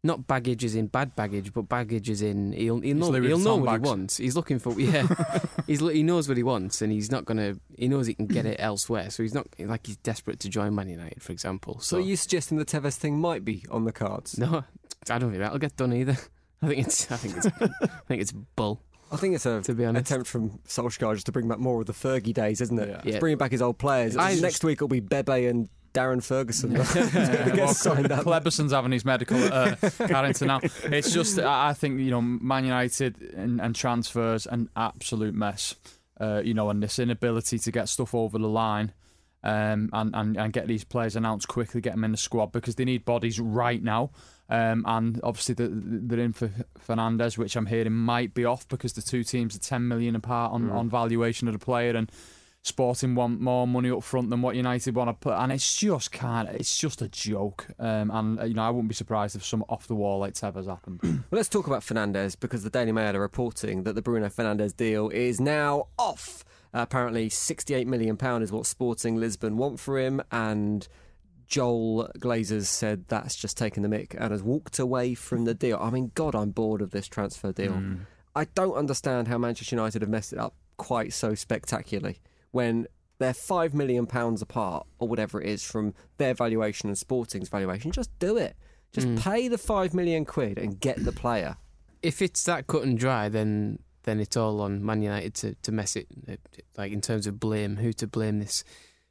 not 0.03 0.27
baggage 0.27 0.65
as 0.65 0.75
in 0.75 0.87
bad 0.87 1.15
baggage, 1.15 1.53
but 1.53 1.69
baggage 1.69 2.09
as 2.09 2.23
in 2.23 2.53
he'll 2.53 2.81
he'll 2.81 2.97
know, 2.97 3.13
he'll 3.21 3.39
know 3.39 3.57
what 3.57 3.67
bags. 3.67 3.83
he 3.85 3.89
wants. 3.91 4.17
He's 4.17 4.35
looking 4.35 4.59
for 4.59 4.73
yeah, 4.81 5.07
he's 5.67 5.81
he 5.81 6.03
knows 6.03 6.27
what 6.27 6.39
he 6.39 6.43
wants, 6.43 6.81
and 6.81 6.91
he's 6.91 7.11
not 7.11 7.27
gonna. 7.27 7.57
He 7.77 7.87
knows 7.87 8.07
he 8.07 8.15
can 8.15 8.27
get 8.27 8.47
it 8.47 8.57
elsewhere, 8.59 9.11
so 9.11 9.23
he's 9.23 9.35
not 9.35 9.47
like 9.59 9.87
he's 9.87 9.99
desperate 9.99 10.41
to 10.41 10.49
join 10.49 10.75
Man 10.75 10.89
United, 10.89 11.23
for 11.23 11.33
example. 11.33 11.75
So, 11.81 11.97
So, 11.97 11.99
are 11.99 12.01
you 12.01 12.17
suggesting 12.17 12.57
the 12.57 12.65
Tevez 12.65 12.97
thing 12.97 13.19
might 13.21 13.45
be 13.45 13.65
on 13.71 13.85
the 13.85 13.93
cards? 13.93 14.39
no, 14.39 14.65
I 15.09 15.19
don't 15.19 15.31
think 15.31 15.43
that'll 15.43 15.59
get 15.59 15.77
done 15.77 15.93
either. 15.93 16.17
I 16.63 16.69
think 16.69 16.87
it's 16.87 17.11
I 17.11 17.17
think 17.17 17.37
it's 17.39 17.47
I 17.83 17.89
think 18.09 18.21
it's 18.23 18.33
bull. 18.33 18.83
I 19.13 19.17
think 19.17 19.35
it's 19.35 19.47
a 19.47 19.61
To 19.63 19.75
be 19.75 19.85
honest. 19.85 20.11
attempt 20.11 20.29
from 20.29 20.61
Solskjaer 20.69 21.15
just 21.15 21.27
to 21.27 21.33
bring 21.33 21.49
back 21.49 21.59
more 21.59 21.81
of 21.81 21.87
the 21.87 21.93
Fergie 21.93 22.35
days, 22.35 22.61
isn't 22.61 22.79
it? 22.79 22.89
Yeah. 22.89 22.97
It's 22.99 23.07
Yeah. 23.07 23.19
bringing 23.19 23.39
back 23.39 23.51
his 23.51 23.63
old 23.63 23.79
players. 23.79 24.17
I 24.17 24.31
Next 24.35 24.41
just- 24.43 24.65
week 24.65 24.77
it'll 24.79 24.89
be 24.89 25.01
Bebe 25.01 25.47
and 25.47 25.69
Darren 25.95 26.23
Ferguson. 26.23 26.73
Yeah, 26.95 27.57
well, 27.57 27.75
signed 27.75 28.13
up. 28.13 28.25
Kleberson's 28.25 28.71
having 28.73 28.93
his 28.93 29.05
medical 29.05 29.37
at 29.39 29.83
uh, 29.83 30.07
Carrington 30.07 30.47
now. 30.47 30.61
It's 30.85 31.13
just, 31.13 31.41
I 31.41 31.71
I 31.71 31.73
think, 31.73 31.99
you 31.99 32.13
know, 32.13 32.21
Man 32.23 32.65
United 32.65 33.21
and, 33.37 33.61
and 33.61 33.75
transfers, 33.75 34.47
an 34.47 34.69
absolute 34.77 35.35
mess. 35.35 35.75
Uh, 36.21 36.43
you 36.45 36.55
know, 36.55 36.71
and 36.71 36.81
this 36.83 36.99
inability 37.01 37.59
to 37.59 37.73
get 37.73 37.89
stuff 37.89 38.15
over 38.15 38.39
the 38.39 38.47
line 38.47 38.93
um, 39.43 39.89
and, 39.93 40.15
and, 40.15 40.37
and 40.37 40.53
get 40.53 40.69
these 40.69 40.85
players 40.85 41.17
announced 41.17 41.49
quickly, 41.49 41.81
get 41.81 41.95
them 41.95 42.05
in 42.05 42.11
the 42.13 42.17
squad 42.19 42.53
because 42.53 42.75
they 42.77 42.85
need 42.85 43.05
bodies 43.05 43.41
right 43.41 43.83
now. 43.83 44.11
Um, 44.51 44.85
and 44.87 45.21
obviously, 45.23 45.55
the, 45.55 45.71
they're 45.73 46.19
in 46.19 46.33
for 46.33 46.51
Fernandes, 46.87 47.39
which 47.39 47.57
I'm 47.57 47.67
hearing 47.67 47.93
might 47.93 48.35
be 48.35 48.45
off 48.45 48.69
because 48.69 48.93
the 48.93 49.03
two 49.03 49.25
teams 49.25 49.57
are 49.57 49.61
10 49.61 49.87
million 49.89 50.17
apart 50.17 50.53
on, 50.53 50.71
on 50.71 50.91
valuation 50.91 51.49
of 51.49 51.55
the 51.55 51.65
player. 51.65 51.97
And 51.97 52.11
Sporting 52.63 53.15
want 53.15 53.41
more 53.41 53.67
money 53.67 53.91
up 53.91 54.03
front 54.03 54.29
than 54.29 54.43
what 54.43 54.55
United 54.55 54.95
want 54.95 55.09
to 55.09 55.15
put, 55.15 55.33
and 55.33 55.51
it's 55.51 55.79
just 55.79 56.15
of 56.23 56.55
it's 56.55 56.77
just 56.77 57.01
a 57.01 57.09
joke. 57.09 57.67
Um, 57.79 58.11
and 58.11 58.39
uh, 58.39 58.45
you 58.45 58.53
know, 58.53 58.63
I 58.63 58.69
wouldn't 58.69 58.91
be 58.91 58.95
surprised 58.95 59.35
if 59.35 59.43
some 59.43 59.65
off 59.71 59.87
the 59.87 59.95
wall 59.95 60.19
like 60.19 60.35
Tevez 60.35 60.67
happened. 60.67 61.01
Well, 61.31 61.39
let's 61.39 61.49
talk 61.49 61.67
about 61.67 61.81
Fernandes 61.83 62.39
because 62.39 62.63
the 62.63 62.71
Daily 62.71 62.93
Mail 62.93 63.17
are 63.17 63.21
reporting 63.21 63.85
that 63.85 63.95
the 63.95 64.03
Bruno 64.03 64.29
Fernandes 64.29 64.77
deal 64.77 65.09
is 65.09 65.41
now 65.41 65.87
off. 65.99 66.45
Uh, 66.75 66.81
apparently, 66.81 67.31
£68 67.31 67.87
million 67.87 68.19
is 68.43 68.53
what 68.53 68.67
Sporting 68.67 69.17
Lisbon 69.17 69.57
want 69.57 69.81
for 69.81 69.99
him, 69.99 70.21
and 70.31 70.87
Joel 71.51 72.09
Glazers 72.19 72.67
said 72.67 73.05
that's 73.09 73.35
just 73.35 73.59
taken 73.59 73.83
the 73.83 73.89
mick 73.89 74.15
and 74.17 74.31
has 74.31 74.43
walked 74.43 74.79
away 74.79 75.15
from 75.15 75.45
the 75.45 75.53
deal. 75.53 75.79
I 75.81 75.91
mean, 75.91 76.13
God, 76.15 76.35
I'm 76.35 76.51
bored 76.51 76.81
of 76.81 76.93
this 76.93 77.09
transfer 77.09 77.53
deal. 77.53 77.83
I 78.35 78.45
don't 78.45 78.75
understand 78.75 79.27
how 79.27 79.37
Manchester 79.37 79.75
United 79.75 80.03
have 80.03 80.09
messed 80.09 80.33
it 80.33 80.39
up 80.39 80.55
quite 80.77 81.13
so 81.13 81.35
spectacularly 81.35 82.21
when 82.53 82.87
they're 83.19 83.35
five 83.35 83.75
million 83.75 84.07
pounds 84.07 84.41
apart 84.41 84.87
or 84.99 85.09
whatever 85.09 85.43
it 85.43 85.49
is 85.49 85.63
from 85.63 85.93
their 86.17 86.35
valuation 86.35 86.89
and 86.89 86.97
Sporting's 86.97 87.49
valuation. 87.49 87.91
Just 87.91 88.17
do 88.21 88.37
it. 88.37 88.57
Just 88.93 89.15
pay 89.17 89.49
the 89.49 89.59
five 89.59 89.93
million 89.93 90.25
quid 90.25 90.57
and 90.57 90.81
get 90.81 91.05
the 91.05 91.13
player. 91.13 91.57
If 92.03 92.23
it's 92.23 92.45
that 92.45 92.69
cut 92.69 92.85
and 92.85 92.99
dry, 92.99 93.29
then 93.29 93.81
then 94.05 94.21
it's 94.21 94.37
all 94.37 94.61
on 94.61 94.85
Man 94.85 95.03
United 95.03 95.35
to, 95.35 95.55
to 95.63 95.73
mess 95.73 95.97
it. 95.97 96.07
Like 96.79 96.93
in 96.93 97.01
terms 97.01 97.27
of 97.27 97.39
blame, 97.39 97.77
who 97.77 97.93
to 97.95 98.07
blame 98.07 98.39
this 98.39 98.65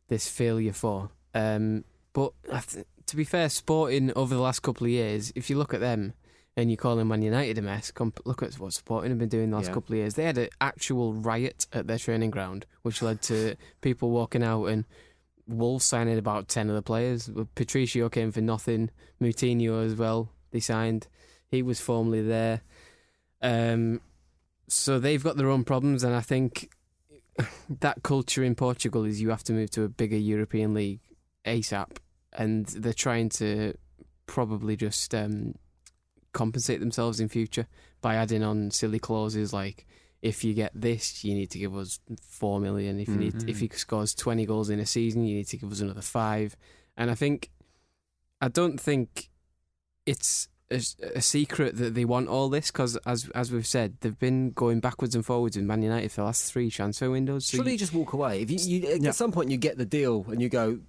this 0.08 0.30
failure 0.30 0.74
for. 0.74 1.12
Um, 1.36 1.84
but 2.14 2.34
I 2.52 2.60
th- 2.62 2.86
to 3.08 3.16
be 3.16 3.24
fair, 3.24 3.50
Sporting 3.50 4.12
over 4.16 4.36
the 4.36 4.42
last 4.42 4.60
couple 4.62 4.86
of 4.86 4.92
years, 4.92 5.32
if 5.36 5.50
you 5.50 5.58
look 5.58 5.74
at 5.74 5.80
them, 5.80 6.14
and 6.58 6.70
you 6.70 6.76
call 6.76 6.98
them 6.98 7.08
Man 7.08 7.22
United 7.22 7.58
a 7.58 7.62
mess. 7.62 7.92
Look 8.26 8.44
at 8.44 8.54
what 8.60 8.74
Sporting 8.74 9.12
have 9.12 9.18
been 9.20 9.30
doing 9.30 9.50
the 9.50 9.56
last 9.56 9.68
Yeah. 9.68 9.74
couple 9.76 9.94
of 9.94 10.00
years. 10.00 10.16
They 10.16 10.26
had 10.26 10.38
an 10.38 10.50
actual 10.60 11.14
riot 11.14 11.68
at 11.72 11.88
their 11.88 11.98
training 11.98 12.32
ground, 12.32 12.66
which 12.82 13.02
led 13.02 13.22
to 13.24 13.56
people 13.82 14.10
walking 14.10 14.44
out 14.44 14.66
and 14.66 14.84
Wolves 15.48 15.86
signing 15.86 16.18
about 16.18 16.48
ten 16.50 16.68
of 16.70 16.76
the 16.76 16.82
players. 16.82 17.30
Patricio 17.56 18.10
came 18.10 18.32
for 18.32 18.42
nothing. 18.42 18.90
Moutinho 19.22 19.86
as 19.86 19.96
well. 19.96 20.30
They 20.52 20.60
signed. 20.60 21.08
He 21.48 21.62
was 21.62 21.80
formerly 21.80 22.22
there. 22.24 22.62
Um, 23.42 24.02
so 24.68 25.00
they've 25.00 25.24
got 25.24 25.38
their 25.38 25.50
own 25.50 25.64
problems, 25.64 26.04
and 26.04 26.14
I 26.14 26.22
think 26.22 26.70
that 27.80 28.04
culture 28.04 28.44
in 28.44 28.54
Portugal 28.56 29.06
is 29.06 29.22
you 29.22 29.30
have 29.30 29.44
to 29.46 29.54
move 29.54 29.72
to 29.72 29.84
a 29.84 29.90
bigger 29.90 30.18
European 30.18 30.74
league 30.74 31.00
ASAP, 31.46 31.98
and 32.34 32.66
they're 32.68 32.94
trying 32.94 33.30
to 33.30 33.74
probably 34.26 34.76
just 34.76 35.14
um, 35.16 35.56
compensate 36.34 36.80
themselves 36.80 37.20
in 37.20 37.28
future 37.30 37.68
by 38.02 38.16
adding 38.16 38.44
on 38.44 38.72
silly 38.72 39.00
clauses 39.00 39.52
like 39.52 39.86
if 40.22 40.44
you 40.44 40.54
get 40.54 40.72
this, 40.76 41.24
you 41.24 41.34
need 41.34 41.50
to 41.52 41.58
give 41.60 41.76
us 41.76 42.00
four 42.22 42.60
million. 42.60 43.00
If 43.00 43.08
you 43.08 43.16
need, 43.16 43.50
if 43.50 43.60
he 43.60 43.70
scores 43.70 44.14
twenty 44.14 44.46
goals 44.46 44.70
in 44.70 44.80
a 44.80 44.86
season, 44.86 45.24
you 45.26 45.38
need 45.38 45.48
to 45.48 45.58
give 45.58 45.72
us 45.72 45.80
another 45.80 46.02
five. 46.02 46.58
And 46.98 47.10
I 47.10 47.16
think, 47.16 47.50
I 48.42 48.50
don't 48.50 48.78
think 48.82 49.30
it's 50.06 50.50
a, 50.70 50.82
a 51.16 51.22
secret 51.22 51.78
that 51.78 51.96
they 51.96 52.04
want 52.04 52.28
all 52.28 52.50
this 52.50 52.70
because, 52.70 52.98
as 53.06 53.30
as 53.34 53.50
we've 53.50 53.66
said, 53.66 53.96
they've 54.02 54.20
been 54.20 54.52
going 54.52 54.82
backwards 54.82 55.16
and 55.16 55.26
forwards 55.26 55.56
in 55.56 55.66
Man 55.66 55.82
United 55.84 56.12
for 56.12 56.18
the 56.22 56.26
last 56.26 56.52
three 56.52 56.70
transfer 56.70 57.10
windows. 57.10 57.46
So 57.46 57.56
Surely 57.56 57.72
you- 57.72 57.76
you 57.76 57.80
just 57.80 57.94
walk 57.94 58.12
away. 58.12 58.42
If 58.42 58.52
you, 58.52 58.58
you 58.60 58.98
Yeah. 59.00 59.10
at 59.10 59.16
some 59.16 59.32
point 59.32 59.50
you 59.52 59.58
get 59.58 59.78
the 59.78 59.86
deal 59.86 60.26
and 60.28 60.42
you 60.42 60.50
go, 60.50 60.80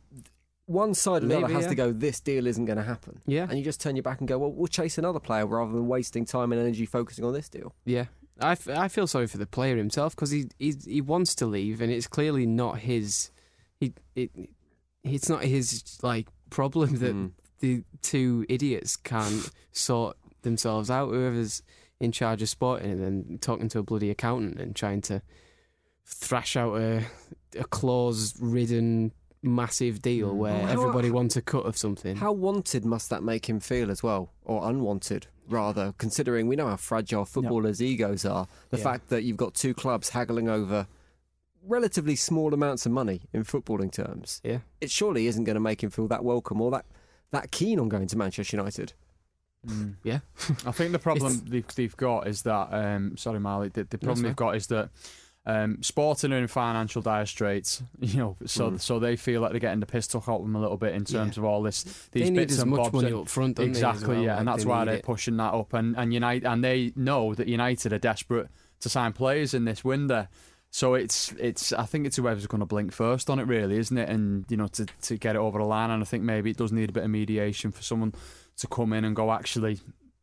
one 0.70 0.94
side 0.94 1.18
or 1.24 1.26
the 1.26 1.34
Maybe, 1.34 1.44
other 1.44 1.52
has 1.54 1.62
yeah. 1.64 1.68
to 1.70 1.74
go. 1.74 1.92
This 1.92 2.20
deal 2.20 2.46
isn't 2.46 2.64
going 2.64 2.76
to 2.78 2.84
happen. 2.84 3.20
Yeah. 3.26 3.46
and 3.48 3.58
you 3.58 3.64
just 3.64 3.80
turn 3.80 3.96
your 3.96 4.02
back 4.02 4.20
and 4.20 4.28
go, 4.28 4.38
well, 4.38 4.52
we'll 4.52 4.68
chase 4.68 4.98
another 4.98 5.18
player 5.20 5.46
rather 5.46 5.72
than 5.72 5.88
wasting 5.88 6.24
time 6.24 6.52
and 6.52 6.60
energy 6.60 6.86
focusing 6.86 7.24
on 7.24 7.32
this 7.32 7.48
deal. 7.48 7.74
Yeah, 7.84 8.06
I, 8.40 8.52
f- 8.52 8.68
I 8.68 8.88
feel 8.88 9.06
sorry 9.06 9.26
for 9.26 9.38
the 9.38 9.46
player 9.46 9.76
himself 9.76 10.14
because 10.14 10.30
he, 10.30 10.46
he 10.58 10.74
he 10.86 11.00
wants 11.00 11.34
to 11.36 11.46
leave 11.46 11.80
and 11.80 11.90
it's 11.92 12.06
clearly 12.06 12.46
not 12.46 12.78
his 12.78 13.30
he 13.80 13.92
it 14.14 14.30
it's 15.04 15.28
not 15.28 15.42
his 15.42 15.98
like 16.02 16.28
problem 16.50 16.96
that 16.98 17.14
Mm. 17.14 17.32
the 17.60 17.82
two 18.02 18.46
idiots 18.48 18.96
can't 18.96 19.50
sort 19.72 20.16
themselves 20.42 20.90
out. 20.90 21.08
Whoever's 21.10 21.62
in 21.98 22.12
charge 22.12 22.40
of 22.42 22.48
sporting 22.48 22.90
and 22.92 23.02
then 23.02 23.38
talking 23.40 23.68
to 23.70 23.78
a 23.80 23.82
bloody 23.82 24.08
accountant 24.10 24.58
and 24.60 24.74
trying 24.74 25.02
to 25.02 25.20
thrash 26.06 26.56
out 26.56 26.76
a 26.76 27.04
a 27.58 27.64
clause 27.64 28.34
ridden 28.40 29.12
massive 29.42 30.02
deal 30.02 30.34
where 30.34 30.62
Oh, 30.62 30.66
how- 30.66 30.72
everybody 30.72 31.10
wants 31.10 31.36
a 31.36 31.42
cut 31.42 31.64
of 31.66 31.76
something. 31.76 32.16
How 32.16 32.32
wanted 32.32 32.84
must 32.84 33.08
that 33.10 33.22
make 33.22 33.48
him 33.48 33.60
feel 33.60 33.90
as 33.90 34.02
well, 34.02 34.32
or 34.44 34.68
unwanted 34.68 35.26
rather? 35.48 35.94
Considering 35.98 36.46
we 36.46 36.56
know 36.56 36.66
how 36.68 36.76
fragile 36.76 37.24
footballers' 37.24 37.80
egos 37.82 38.24
are, 38.24 38.46
the 38.70 38.76
Yeah. 38.78 38.84
fact 38.84 39.08
that 39.08 39.24
you've 39.24 39.36
got 39.38 39.54
two 39.54 39.74
clubs 39.74 40.10
haggling 40.10 40.48
over 40.48 40.86
relatively 41.66 42.16
small 42.16 42.54
amounts 42.54 42.86
of 42.86 42.92
money 42.92 43.22
in 43.32 43.44
footballing 43.44 43.92
terms, 43.92 44.40
yeah. 44.44 44.58
it 44.80 44.90
surely 44.90 45.26
isn't 45.26 45.44
going 45.44 45.54
to 45.56 45.60
make 45.60 45.82
him 45.82 45.90
feel 45.90 46.08
that 46.08 46.24
welcome 46.24 46.60
or 46.60 46.70
that 46.70 46.86
that 47.32 47.50
keen 47.50 47.78
on 47.78 47.88
going 47.88 48.06
to 48.08 48.16
Manchester 48.18 48.56
United. 48.56 48.92
Yeah. 50.02 50.20
I 50.66 50.72
think 50.72 50.92
the 50.92 50.98
problem 50.98 51.42
they've, 51.48 51.66
they've 51.74 51.96
got 51.96 52.26
is 52.26 52.42
that 52.42 52.68
um, 52.72 53.16
sorry, 53.18 53.38
Marley. 53.40 53.68
The, 53.68 53.84
the 53.84 53.98
problem 53.98 54.16
fine. 54.16 54.22
they've 54.24 54.36
got 54.36 54.56
is 54.56 54.66
that 54.68 54.88
um, 55.46 55.82
Sporting 55.82 56.32
are 56.32 56.38
in 56.38 56.46
financial 56.48 57.00
dire 57.02 57.26
straits. 57.26 57.82
You 58.00 58.16
know, 58.18 58.36
so 58.46 58.72
Mm. 58.72 58.80
so 58.80 58.98
they 58.98 59.16
feel 59.16 59.40
like 59.40 59.50
they're 59.52 59.60
getting 59.60 59.80
the 59.80 59.86
piss 59.86 60.06
took 60.06 60.28
out 60.28 60.36
of 60.36 60.42
them 60.42 60.54
a 60.56 60.60
little 60.60 60.76
bit 60.76 60.94
in 60.94 61.04
terms 61.04 61.36
Yeah. 61.36 61.40
of 61.42 61.44
all 61.46 61.62
this. 61.62 61.82
These 62.12 62.24
They 62.24 62.30
need 62.30 62.36
bits 62.36 62.52
as 62.54 62.60
and 62.60 62.70
much 62.70 62.78
bobs 62.78 62.92
money 62.94 63.06
and- 63.08 63.16
up 63.16 63.28
front, 63.28 63.58
exactly, 63.58 64.16
well? 64.16 64.24
yeah, 64.24 64.38
and 64.38 64.46
that's 64.46 64.64
they 64.64 64.68
why 64.70 64.84
they're 64.84 64.96
it. 64.96 65.02
pushing 65.04 65.36
that 65.38 65.54
up. 65.54 65.72
And 65.72 65.96
and 65.96 66.12
United 66.12 66.44
and 66.46 66.62
they 66.62 66.92
know 66.96 67.34
that 67.34 67.48
United 67.48 67.92
are 67.92 67.98
desperate 67.98 68.48
to 68.80 68.88
sign 68.88 69.12
players 69.12 69.54
in 69.54 69.64
this 69.64 69.82
window. 69.84 70.26
So 70.72 70.94
it's 70.94 71.32
it's 71.32 71.72
I 71.72 71.84
think 71.84 72.06
it's 72.06 72.16
whoever's 72.16 72.46
going 72.46 72.60
to 72.60 72.66
blink 72.66 72.92
first 72.92 73.28
on 73.30 73.38
it, 73.40 73.46
really, 73.46 73.76
isn't 73.78 73.96
it? 73.98 74.08
And 74.08 74.44
you 74.50 74.56
know 74.56 74.68
to 74.68 74.86
to 75.02 75.16
get 75.16 75.36
it 75.36 75.38
over 75.40 75.58
the 75.58 75.64
line. 75.64 75.90
And 75.90 76.02
I 76.02 76.06
think 76.06 76.22
maybe 76.22 76.50
it 76.50 76.56
does 76.58 76.70
need 76.72 76.90
a 76.90 76.92
bit 76.92 77.02
of 77.04 77.10
mediation 77.10 77.72
for 77.72 77.82
someone 77.82 78.14
to 78.58 78.66
come 78.68 78.92
in 78.92 79.04
and 79.04 79.16
go 79.16 79.32
actually 79.32 79.80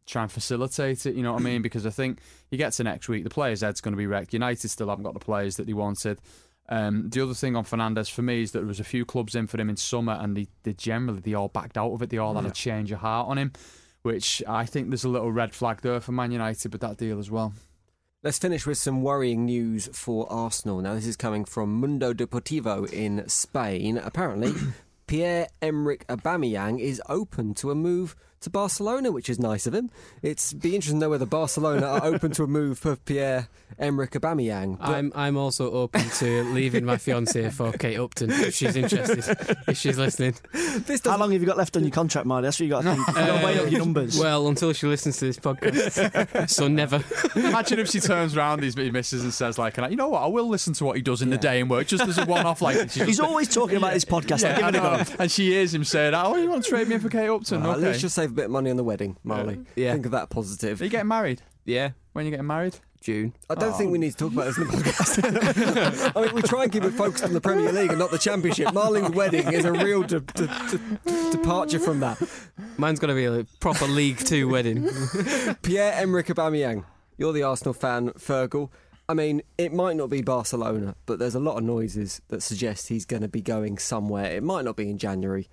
try 0.07 0.23
and 0.23 0.31
facilitate 0.31 1.05
it. 1.05 1.15
You 1.15 1.21
know 1.21 1.33
what 1.33 1.41
I 1.41 1.45
mean? 1.45 1.61
Because 1.67 1.85
I 1.85 1.89
think 1.89 2.19
you 2.49 2.57
get 2.57 2.73
to 2.73 2.83
next 2.83 3.09
week, 3.09 3.23
the 3.23 3.29
players' 3.29 3.61
head's 3.61 3.81
going 3.81 3.91
to 3.91 3.97
be 3.97 4.07
wrecked. 4.07 4.33
United 4.33 4.69
still 4.69 4.87
haven't 4.87 5.03
got 5.03 5.13
the 5.13 5.19
players 5.19 5.57
that 5.57 5.67
they 5.67 5.73
wanted. 5.73 6.19
Um, 6.69 7.09
the 7.09 7.21
other 7.21 7.33
thing 7.33 7.55
on 7.55 7.63
Fernandes 7.63 8.09
for 8.09 8.21
me 8.21 8.41
is 8.41 8.51
that 8.51 8.59
there 8.59 8.67
was 8.67 8.79
a 8.79 8.85
few 8.85 9.05
clubs 9.05 9.35
in 9.35 9.47
for 9.47 9.59
him 9.59 9.69
in 9.69 9.77
summer, 9.77 10.17
and 10.19 10.35
they, 10.35 10.47
they 10.63 10.73
generally 10.73 11.19
they 11.19 11.33
all 11.33 11.49
backed 11.49 11.77
out 11.77 11.91
of 11.91 12.01
it. 12.01 12.09
They 12.09 12.17
all 12.17 12.35
had 12.35 12.45
a 12.45 12.51
change 12.51 12.91
of 12.91 12.99
heart 12.99 13.27
on 13.27 13.37
him, 13.37 13.51
which 14.01 14.43
I 14.47 14.65
think 14.65 14.89
there's 14.89 15.03
a 15.03 15.09
little 15.09 15.31
red 15.31 15.53
flag 15.53 15.81
there 15.81 15.99
for 15.99 16.11
Man 16.11 16.31
United 16.31 16.71
with 16.71 16.81
that 16.81 16.97
deal 16.97 17.19
as 17.19 17.29
well. 17.29 17.53
Let's 18.23 18.39
finish 18.39 18.65
with 18.65 18.77
some 18.77 19.03
worrying 19.03 19.45
news 19.45 19.89
for 19.93 20.31
Arsenal. 20.31 20.81
Now, 20.81 20.95
this 20.95 21.05
is 21.05 21.15
coming 21.15 21.45
from 21.45 21.79
Mundo 21.79 22.13
Deportivo 22.13 22.91
in 22.91 23.27
Spain. 23.29 23.97
Apparently, 23.97 24.53
Pierre 25.07 25.47
Emerick 25.61 26.05
Aubameyang 26.07 26.79
is 26.79 27.01
open 27.07 27.53
to 27.55 27.71
a 27.71 27.75
move 27.75 28.15
to 28.41 28.49
Barcelona, 28.49 29.11
which 29.11 29.29
is 29.29 29.39
nice 29.39 29.65
of 29.67 29.73
him. 29.73 29.89
It's 30.21 30.53
be 30.53 30.75
interesting 30.75 30.99
to 30.99 31.05
know 31.05 31.09
whether 31.09 31.25
Barcelona 31.25 31.85
are 31.87 32.05
open 32.05 32.31
to 32.31 32.43
a 32.43 32.47
move 32.47 32.77
for 32.79 32.95
Pierre 32.95 33.47
Emerick 33.79 34.11
Aubameyang. 34.11 34.77
But 34.79 34.89
I'm 34.89 35.11
I'm 35.15 35.37
also 35.37 35.71
open 35.71 36.01
to 36.19 36.43
leaving 36.53 36.85
my 36.85 36.97
fiance 36.97 37.49
for 37.49 37.71
Kate 37.73 37.97
Upton 37.97 38.31
if 38.31 38.55
she's 38.55 38.75
interested, 38.75 39.23
if 39.67 39.77
she's 39.77 39.97
listening. 39.97 40.35
this 40.53 41.01
How 41.03 41.17
long 41.17 41.31
have 41.31 41.41
you 41.41 41.47
got 41.47 41.57
left 41.57 41.75
on 41.75 41.83
your 41.83 41.91
contract, 41.91 42.25
Marty? 42.25 42.45
That's 42.45 42.59
what 42.59 42.63
you 42.65 42.69
got 42.69 42.83
to 42.83 42.95
think. 42.95 43.07
You've 43.07 43.15
got 43.15 43.39
to 43.39 43.45
weigh 43.45 43.59
up 43.59 43.71
your 43.71 43.79
numbers. 43.79 44.19
Well, 44.19 44.47
until 44.47 44.73
she 44.73 44.87
listens 44.87 45.17
to 45.17 45.25
this 45.25 45.37
podcast, 45.37 46.49
so 46.49 46.67
never. 46.67 47.03
Imagine 47.35 47.79
if 47.79 47.89
she 47.89 47.99
turns 47.99 48.35
around 48.37 48.61
these 48.61 48.75
misses 48.77 49.23
and 49.23 49.33
says 49.33 49.57
like, 49.57 49.77
you 49.77 49.95
know 49.95 50.09
what, 50.09 50.23
I 50.23 50.27
will 50.27 50.47
listen 50.47 50.73
to 50.73 50.85
what 50.85 50.95
he 50.95 51.01
does 51.01 51.21
in 51.21 51.29
the 51.29 51.37
day 51.37 51.59
and 51.59 51.69
work, 51.69 51.87
just 51.87 52.07
as 52.07 52.17
a 52.17 52.25
one-off. 52.25 52.61
Like 52.61 52.89
she's 52.91 53.05
He's 53.17 53.19
always 53.19 53.47
talking 53.53 53.77
about 53.77 53.93
his 53.93 54.05
podcast. 54.05 54.43
Yeah, 54.43 54.55
Give 54.55 54.65
I 54.65 54.69
it 54.69 54.75
a 54.75 54.79
go. 54.79 54.97
know. 54.97 55.03
And 55.19 55.31
she 55.31 55.47
hears 55.49 55.73
him 55.73 55.83
saying, 55.83 56.13
"Oh, 56.13 56.35
you 56.35 56.49
want 56.49 56.63
to 56.63 56.69
trade 56.69 56.87
me 56.87 56.95
in 56.95 57.01
for 57.01 57.09
Kate 57.09 57.27
Upton? 57.29 57.63
Uh, 57.63 57.71
okay. 57.71 57.79
Let's 57.81 57.99
just 58.01 58.15
save 58.27 58.33
a 58.33 58.35
bit 58.35 58.45
of 58.45 58.51
money 58.51 58.69
on 58.69 58.77
the 58.77 58.83
wedding, 58.83 59.17
Marley. 59.23 59.59
Yeah. 59.75 59.93
Think 59.93 60.05
of 60.05 60.11
that 60.11 60.29
positive. 60.29 60.81
Are 60.81 60.83
you 60.83 60.89
getting 60.89 61.07
married? 61.07 61.41
Yeah, 61.65 61.91
When 62.13 62.25
you 62.25 62.31
getting 62.31 62.47
married? 62.47 62.77
June. 63.01 63.33
I 63.49 63.55
don't 63.55 63.73
think 63.77 63.91
we 63.91 63.99
oh. 63.99 64.01
need 64.01 64.11
to 64.11 64.17
talk 64.17 64.31
about 64.31 64.45
this 64.45 64.57
in 64.57 64.67
the 64.67 64.73
podcast. 64.77 66.11
I 66.15 66.21
mean, 66.25 66.33
we 66.33 66.41
try 66.41 66.63
and 66.63 66.71
keep 66.71 66.83
it 66.83 66.91
focused 66.91 67.23
on 67.23 67.33
the 67.33 67.39
Premier 67.41 67.71
League 67.71 67.91
and 67.91 67.99
not 67.99 68.09
the 68.09 68.17
Championship. 68.17 68.73
Marling's 68.73 69.11
wedding 69.11 69.53
is 69.53 69.65
a 69.65 69.71
real 69.71 70.01
de- 70.01 70.21
de- 70.21 70.47
de- 70.47 71.31
departure 71.31 71.79
from 71.79 71.99
that. 71.99 72.17
Mine's 72.77 72.99
going 72.99 73.09
to 73.09 73.15
be 73.15 73.25
a 73.25 73.45
proper 73.59 73.85
League 73.85 74.17
Two 74.17 74.49
wedding. 74.49 74.83
Pierre 75.61 75.93
Emerick 75.93 76.27
Aubameyang, 76.27 76.85
you're 77.17 77.33
the 77.33 77.43
Arsenal 77.43 77.73
fan, 77.73 78.09
Fergal. 78.11 78.71
I 79.07 79.13
mean, 79.13 79.43
it 79.57 79.71
might 79.71 79.95
not 79.95 80.09
be 80.09 80.21
Barcelona, 80.21 80.95
but 81.05 81.19
there's 81.19 81.35
a 81.35 81.39
lot 81.39 81.57
of 81.57 81.63
noises 81.63 82.21
that 82.29 82.41
suggest 82.41 82.87
he's 82.87 83.05
going 83.05 83.21
to 83.21 83.29
be 83.29 83.41
going 83.41 83.77
somewhere. 83.77 84.31
It 84.31 84.43
might 84.43 84.65
not 84.65 84.75
be 84.75 84.89
in 84.89 84.97
January, 84.97 85.47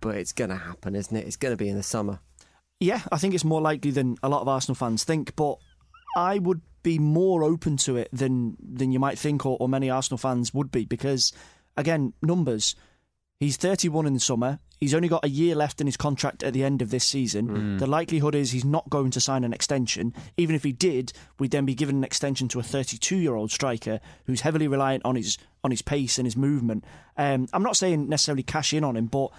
but 0.00 0.16
it's 0.16 0.32
going 0.32 0.50
to 0.50 0.56
happen, 0.56 0.94
isn't 0.94 1.16
it? 1.16 1.26
It's 1.26 1.36
going 1.36 1.52
to 1.52 1.56
be 1.56 1.68
in 1.68 1.76
the 1.76 1.82
summer. 1.82 2.20
Yeah, 2.80 3.00
I 3.10 3.18
think 3.18 3.34
it's 3.34 3.44
more 3.44 3.60
likely 3.60 3.90
than 3.90 4.16
a 4.22 4.28
lot 4.28 4.42
of 4.42 4.48
Arsenal 4.48 4.74
fans 4.74 5.04
think, 5.04 5.34
but 5.36 5.58
I 6.16 6.38
would 6.38 6.60
be 6.82 6.98
more 6.98 7.42
open 7.42 7.76
to 7.78 7.96
it 7.96 8.08
than 8.12 8.56
than 8.60 8.92
you 8.92 8.98
might 8.98 9.18
think, 9.18 9.46
or, 9.46 9.56
or 9.58 9.68
many 9.68 9.90
Arsenal 9.90 10.18
fans 10.18 10.52
would 10.52 10.70
be, 10.70 10.84
because 10.84 11.32
again, 11.76 12.12
numbers. 12.22 12.74
He's 13.38 13.58
31 13.58 14.06
in 14.06 14.14
the 14.14 14.20
summer. 14.20 14.60
He's 14.80 14.94
only 14.94 15.08
got 15.08 15.22
a 15.24 15.28
year 15.28 15.54
left 15.54 15.78
in 15.82 15.86
his 15.86 15.98
contract 15.98 16.42
at 16.42 16.54
the 16.54 16.64
end 16.64 16.80
of 16.80 16.88
this 16.88 17.04
season. 17.04 17.76
The 17.76 17.86
likelihood 17.86 18.34
is 18.34 18.50
he's 18.50 18.64
not 18.64 18.88
going 18.88 19.10
to 19.10 19.20
sign 19.20 19.44
an 19.44 19.52
extension. 19.52 20.14
Even 20.38 20.56
if 20.56 20.62
he 20.62 20.72
did, 20.72 21.12
we'd 21.38 21.50
then 21.50 21.66
be 21.66 21.74
given 21.74 21.96
an 21.96 22.04
extension 22.04 22.48
to 22.48 22.60
a 22.60 22.62
32-year-old 22.62 23.50
striker 23.50 24.00
who's 24.24 24.40
heavily 24.40 24.68
reliant 24.68 25.04
on 25.04 25.16
his 25.16 25.36
on 25.62 25.70
his 25.70 25.82
pace 25.82 26.18
and 26.18 26.26
his 26.26 26.36
movement. 26.36 26.84
Um, 27.18 27.46
I'm 27.52 27.62
not 27.62 27.76
saying 27.76 28.08
necessarily 28.08 28.42
cash 28.42 28.72
in 28.72 28.84
on 28.84 28.96
him, 28.96 29.06
but 29.06 29.30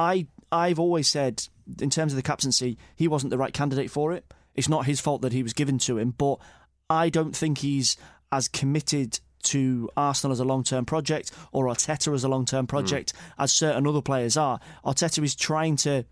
I 0.00 0.26
I've 0.50 0.80
always 0.80 1.08
said 1.08 1.46
in 1.80 1.90
terms 1.90 2.12
of 2.12 2.16
the 2.16 2.22
captaincy, 2.22 2.78
he 2.96 3.06
wasn't 3.06 3.30
the 3.30 3.38
right 3.38 3.52
candidate 3.52 3.90
for 3.90 4.12
it. 4.12 4.24
It's 4.54 4.68
not 4.68 4.86
his 4.86 4.98
fault 4.98 5.22
that 5.22 5.32
he 5.32 5.44
was 5.44 5.52
given 5.52 5.78
to 5.80 5.98
him, 5.98 6.12
but 6.16 6.38
I 6.88 7.10
don't 7.10 7.36
think 7.36 7.58
he's 7.58 7.96
as 8.32 8.48
committed 8.48 9.20
to 9.42 9.88
Arsenal 9.96 10.32
as 10.32 10.40
a 10.40 10.44
long 10.44 10.64
term 10.64 10.84
project 10.84 11.30
or 11.52 11.66
Arteta 11.66 12.12
as 12.14 12.24
a 12.24 12.28
long 12.28 12.46
term 12.46 12.66
project 12.66 13.12
as 13.38 13.52
certain 13.52 13.86
other 13.86 14.02
players 14.02 14.36
are. 14.36 14.58
Arteta 14.84 15.22
is 15.22 15.34
trying 15.34 15.76
to 15.76 16.04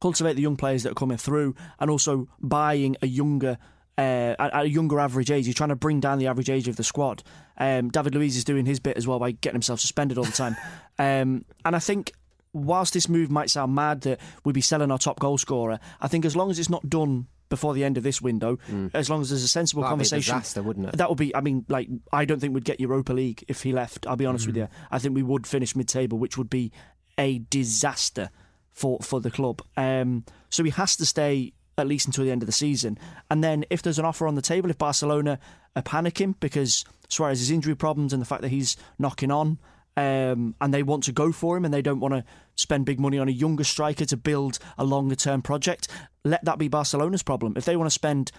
cultivate 0.00 0.34
the 0.34 0.42
young 0.42 0.56
players 0.56 0.82
that 0.82 0.92
are 0.92 0.94
coming 0.94 1.16
through 1.18 1.54
and 1.80 1.90
also 1.90 2.28
buying 2.40 2.96
a 3.02 3.06
younger 3.06 3.58
uh, 3.96 4.36
at 4.38 4.64
a 4.64 4.68
younger 4.68 5.00
average 5.00 5.30
age. 5.30 5.46
He's 5.46 5.56
trying 5.56 5.70
to 5.70 5.76
bring 5.76 5.98
down 5.98 6.18
the 6.18 6.28
average 6.28 6.50
age 6.50 6.68
of 6.68 6.76
the 6.76 6.84
squad. 6.84 7.22
Um, 7.56 7.88
David 7.88 8.14
Luiz 8.14 8.36
is 8.36 8.44
doing 8.44 8.66
his 8.66 8.78
bit 8.78 8.96
as 8.96 9.08
well 9.08 9.18
by 9.18 9.32
getting 9.32 9.56
himself 9.56 9.80
suspended 9.80 10.18
all 10.18 10.24
the 10.24 10.30
time. 10.30 10.56
um, 10.98 11.44
and 11.64 11.74
I 11.74 11.80
think 11.80 12.12
whilst 12.52 12.94
this 12.94 13.08
move 13.08 13.30
might 13.30 13.50
sound 13.50 13.74
mad 13.74 14.02
that 14.02 14.20
we'd 14.44 14.52
be 14.54 14.60
selling 14.60 14.90
our 14.90 14.98
top 14.98 15.18
goal 15.20 15.38
scorer, 15.38 15.78
I 16.00 16.08
think 16.08 16.24
as 16.24 16.34
long 16.36 16.50
as 16.50 16.58
it's 16.58 16.70
not 16.70 16.88
done 16.88 17.26
before 17.48 17.72
the 17.72 17.82
end 17.82 17.96
of 17.96 18.02
this 18.02 18.20
window, 18.20 18.58
as 18.92 19.08
long 19.08 19.22
as 19.22 19.30
there's 19.30 19.42
a 19.42 19.48
sensible 19.48 19.82
That'd 19.82 19.98
be 19.98 20.02
a 20.02 20.04
conversation, 20.04 20.34
disaster, 20.36 20.62
wouldn't 20.62 20.88
it? 20.88 20.96
that 20.98 21.08
would 21.08 21.18
be. 21.18 21.34
I 21.34 21.40
mean, 21.40 21.64
like 21.68 21.88
I 22.12 22.24
don't 22.26 22.40
think 22.40 22.54
we'd 22.54 22.64
get 22.64 22.78
Europa 22.80 23.12
League 23.12 23.44
if 23.48 23.62
he 23.62 23.72
left. 23.72 24.06
I'll 24.06 24.16
be 24.16 24.26
honest 24.26 24.46
with 24.46 24.56
you. 24.56 24.68
I 24.90 24.98
think 24.98 25.14
we 25.14 25.22
would 25.22 25.46
finish 25.46 25.74
mid-table, 25.74 26.18
which 26.18 26.36
would 26.36 26.50
be 26.50 26.72
a 27.16 27.38
disaster 27.38 28.30
for 28.72 28.98
for 29.00 29.20
the 29.20 29.30
club. 29.30 29.62
Um, 29.76 30.24
so 30.50 30.62
he 30.62 30.70
has 30.70 30.94
to 30.96 31.06
stay 31.06 31.52
at 31.78 31.86
least 31.86 32.06
until 32.06 32.24
the 32.24 32.30
end 32.30 32.42
of 32.42 32.46
the 32.46 32.52
season. 32.52 32.98
And 33.30 33.42
then 33.42 33.64
if 33.70 33.82
there's 33.82 33.98
an 33.98 34.04
offer 34.04 34.26
on 34.26 34.34
the 34.34 34.42
table, 34.42 34.68
if 34.68 34.76
Barcelona 34.78 35.38
are 35.76 35.82
panicking 35.82 36.34
because 36.40 36.84
Suarez's 37.08 37.50
injury 37.50 37.76
problems 37.76 38.12
and 38.12 38.20
the 38.20 38.26
fact 38.26 38.42
that 38.42 38.48
he's 38.48 38.76
knocking 38.98 39.30
on, 39.30 39.58
um, 39.98 40.54
and 40.60 40.72
they 40.72 40.82
want 40.84 41.02
to 41.04 41.12
go 41.12 41.32
for 41.32 41.56
him 41.56 41.64
and 41.64 41.74
they 41.74 41.82
don't 41.82 41.98
want 42.00 42.14
to 42.14 42.24
spend 42.54 42.86
big 42.86 43.00
money 43.00 43.18
on 43.18 43.28
a 43.28 43.32
younger 43.32 43.64
striker 43.64 44.04
to 44.04 44.16
build 44.16 44.58
a 44.78 44.84
longer 44.84 45.16
term 45.16 45.42
project, 45.42 45.88
let 46.24 46.44
that 46.44 46.58
be 46.58 46.68
Barcelona's 46.68 47.22
problem. 47.24 47.54
If 47.56 47.64
they 47.64 47.76
want 47.76 47.86
to 47.88 47.94
spend 47.94 48.30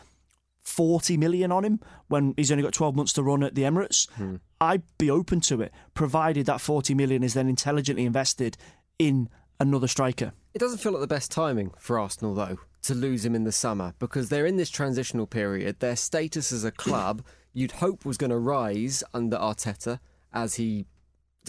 40 0.62 1.18
million 1.18 1.52
on 1.52 1.66
him 1.66 1.80
when 2.08 2.34
he's 2.38 2.52
only 2.52 2.64
got 2.64 2.74
12 2.74 2.96
months 2.96 3.14
to 3.14 3.24
run 3.24 3.44
at 3.44 3.56
the 3.56 3.64
Emirates, 3.64 4.10
Hmm. 4.12 4.36
I'd 4.62 4.84
be 4.98 5.10
open 5.10 5.42
to 5.42 5.62
it, 5.62 5.74
provided 5.94 6.46
that 6.46 6.62
40 6.62 6.94
million 6.94 7.24
is 7.24 7.34
then 7.34 7.48
intelligently 7.48 8.06
invested 8.06 8.58
in 8.98 9.30
another 9.60 9.88
striker. 9.88 10.34
It 10.54 10.60
doesn't 10.60 10.80
feel 10.80 10.92
like 10.94 11.02
the 11.02 11.08
best 11.08 11.32
timing 11.32 11.72
for 11.78 12.00
Arsenal, 12.00 12.34
though, 12.36 12.58
to 12.84 12.94
lose 12.96 13.26
him 13.26 13.36
in 13.36 13.44
the 13.44 13.52
summer 13.52 13.94
because 14.00 14.30
they're 14.30 14.46
in 14.46 14.58
this 14.58 14.70
transitional 14.70 15.28
period. 15.28 15.80
Their 15.80 15.96
status 15.96 16.52
as 16.52 16.64
a 16.64 16.72
club, 16.72 17.24
you'd 17.54 17.74
hope, 17.74 18.06
was 18.06 18.18
going 18.18 18.32
to 18.32 18.38
rise 18.38 19.04
under 19.14 19.38
Arteta 19.38 20.00
as 20.34 20.56
he 20.56 20.86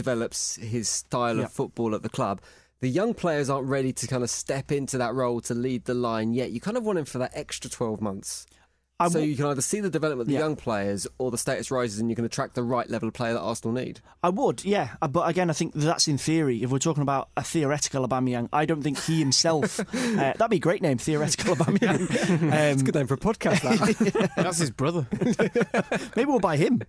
develops 0.01 0.57
his 0.57 0.89
style 0.89 1.37
Yeah. 1.37 1.45
of 1.45 1.53
football 1.53 1.95
at 1.95 2.03
the 2.03 2.09
club. 2.09 2.41
The 2.81 2.89
young 2.89 3.13
players 3.13 3.51
aren't 3.51 3.69
ready 3.69 3.93
to 3.93 4.07
kind 4.07 4.23
of 4.23 4.31
step 4.31 4.73
into 4.73 4.97
that 4.99 5.13
role 5.15 5.41
to 5.43 5.55
lead 5.55 5.85
the 5.85 5.95
line 5.95 6.33
yet. 6.33 6.51
You 6.51 6.61
kind 6.61 6.77
of 6.79 6.85
want 6.85 6.99
him 6.99 7.05
for 7.05 7.19
that 7.19 7.33
extra 7.35 7.69
12 7.71 8.01
months. 8.01 8.47
I 8.99 9.09
so 9.09 9.15
w- 9.15 9.31
you 9.31 9.37
can 9.37 9.47
either 9.47 9.63
see 9.63 9.81
the 9.81 9.89
development 9.89 10.23
of 10.23 10.27
the 10.29 10.35
Yeah. 10.35 10.41
young 10.41 10.57
players 10.57 11.07
or 11.19 11.31
the 11.31 11.39
status 11.39 11.71
rises 11.71 12.01
and 12.01 12.09
you 12.11 12.17
can 12.17 12.25
attract 12.27 12.55
the 12.55 12.63
right 12.63 12.89
level 12.91 13.09
of 13.09 13.15
player 13.15 13.33
that 13.35 13.41
Arsenal 13.41 13.73
need. 13.75 14.01
I 14.23 14.29
would, 14.31 14.63
yeah. 14.65 14.91
Uh, 15.01 15.09
But 15.09 15.27
again, 15.29 15.49
I 15.51 15.55
think 15.55 15.73
that's 15.75 16.07
in 16.09 16.19
theory. 16.19 16.63
If 16.63 16.71
we're 16.71 16.79
talking 16.79 17.03
about 17.03 17.29
a 17.37 17.43
theoretical 17.43 18.07
Aubameyang, 18.07 18.49
I 18.53 18.67
don't 18.67 18.83
think 18.83 18.99
he 19.01 19.19
himself. 19.19 19.81
uh, 19.81 19.85
that'd 19.95 20.51
be 20.51 20.57
a 20.57 20.61
great 20.61 20.83
name, 20.83 20.99
theoretical 20.99 21.57
Aubameyang. 21.57 22.07
it's 22.11 22.31
a 22.55 22.73
Um, 22.73 22.85
good 22.85 22.95
name 22.95 23.07
for 23.07 23.15
a 23.15 23.19
podcast, 23.19 23.61
that. 23.63 24.31
That's 24.37 24.59
his 24.59 24.71
brother. 24.71 25.07
Maybe 26.17 26.27
we'll 26.31 26.41
buy 26.41 26.57
him. 26.59 26.83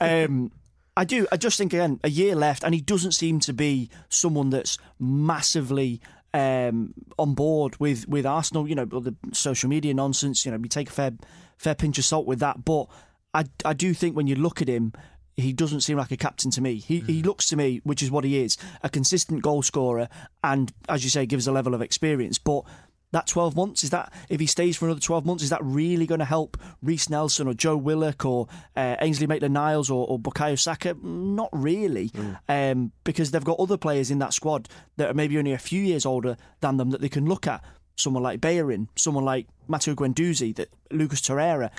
Um, 0.00 0.52
I 0.96 1.04
do. 1.04 1.26
I 1.30 1.36
just 1.36 1.56
think 1.58 1.72
again, 1.72 2.00
a 2.04 2.10
year 2.10 2.34
left, 2.34 2.64
and 2.64 2.74
he 2.74 2.80
doesn't 2.80 3.12
seem 3.12 3.40
to 3.40 3.52
be 3.52 3.90
someone 4.08 4.50
that's 4.50 4.78
massively 4.98 6.00
um, 6.34 6.94
on 7.18 7.34
board 7.34 7.78
with 7.78 8.08
with 8.08 8.26
Arsenal. 8.26 8.68
You 8.68 8.74
know, 8.74 8.84
the 8.84 9.14
social 9.32 9.68
media 9.68 9.94
nonsense. 9.94 10.44
You 10.44 10.52
know, 10.52 10.58
we 10.58 10.68
take 10.68 10.88
a 10.88 10.92
fair 10.92 11.12
fair 11.56 11.74
pinch 11.74 11.98
of 11.98 12.04
salt 12.04 12.26
with 12.26 12.40
that. 12.40 12.64
But 12.64 12.86
I 13.34 13.44
I 13.64 13.72
do 13.72 13.94
think 13.94 14.16
when 14.16 14.26
you 14.26 14.34
look 14.36 14.60
at 14.62 14.68
him. 14.68 14.92
He 15.36 15.54
doesn't 15.54 15.80
seem 15.80 15.96
like 15.96 16.10
a 16.10 16.18
captain 16.18 16.50
to 16.50 16.60
me. 16.60 16.76
He 16.76 17.00
he 17.00 17.22
looks 17.22 17.46
to 17.46 17.56
me, 17.56 17.80
which 17.82 18.02
is 18.02 18.10
what 18.10 18.24
he 18.24 18.42
is, 18.42 18.58
a 18.82 18.90
consistent 18.90 19.40
goal 19.40 19.62
scorer, 19.62 20.08
and 20.44 20.70
as 20.86 21.02
you 21.02 21.08
say, 21.08 21.24
gives 21.24 21.46
a 21.46 21.52
level 21.52 21.72
of 21.72 21.80
experience. 21.80 22.38
But 22.38 22.64
that 23.12 23.26
12 23.26 23.56
months 23.56 23.84
is 23.84 23.90
that 23.90 24.12
if 24.28 24.40
he 24.40 24.46
stays 24.46 24.76
for 24.76 24.86
another 24.86 25.00
12 25.00 25.26
months 25.26 25.42
is 25.42 25.50
that 25.50 25.62
really 25.62 26.06
going 26.06 26.20
to 26.20 26.24
help 26.24 26.56
Reiss 26.82 27.10
Nelson 27.10 27.48
or 27.48 27.54
Joe 27.54 27.76
Willock 27.76 28.24
or 28.24 28.46
uh, 28.76 28.96
Ainsley 29.00 29.26
Maitland-Niles 29.26 29.90
or, 29.90 30.06
or 30.06 30.18
Bukayo 30.18 30.58
Saka? 30.58 30.96
Not 31.02 31.48
really 31.52 32.12
um, 32.48 32.92
because 33.04 33.30
they've 33.30 33.44
got 33.44 33.58
other 33.58 33.76
players 33.76 34.10
in 34.10 34.18
that 34.20 34.32
squad 34.32 34.68
that 34.96 35.10
are 35.10 35.14
maybe 35.14 35.38
only 35.38 35.52
a 35.52 35.58
few 35.58 35.82
years 35.82 36.06
older 36.06 36.36
than 36.60 36.76
them 36.76 36.90
that 36.90 37.00
they 37.00 37.08
can 37.08 37.26
look 37.26 37.46
at. 37.46 37.62
Someone 37.96 38.22
like 38.22 38.40
Bayern 38.40 38.88
someone 38.96 39.26
like 39.26 39.46
Matteo 39.68 39.94
Guendouzi 39.94 40.54
that 40.56 40.70
Lucas 40.90 41.20
Torreira 41.20 41.70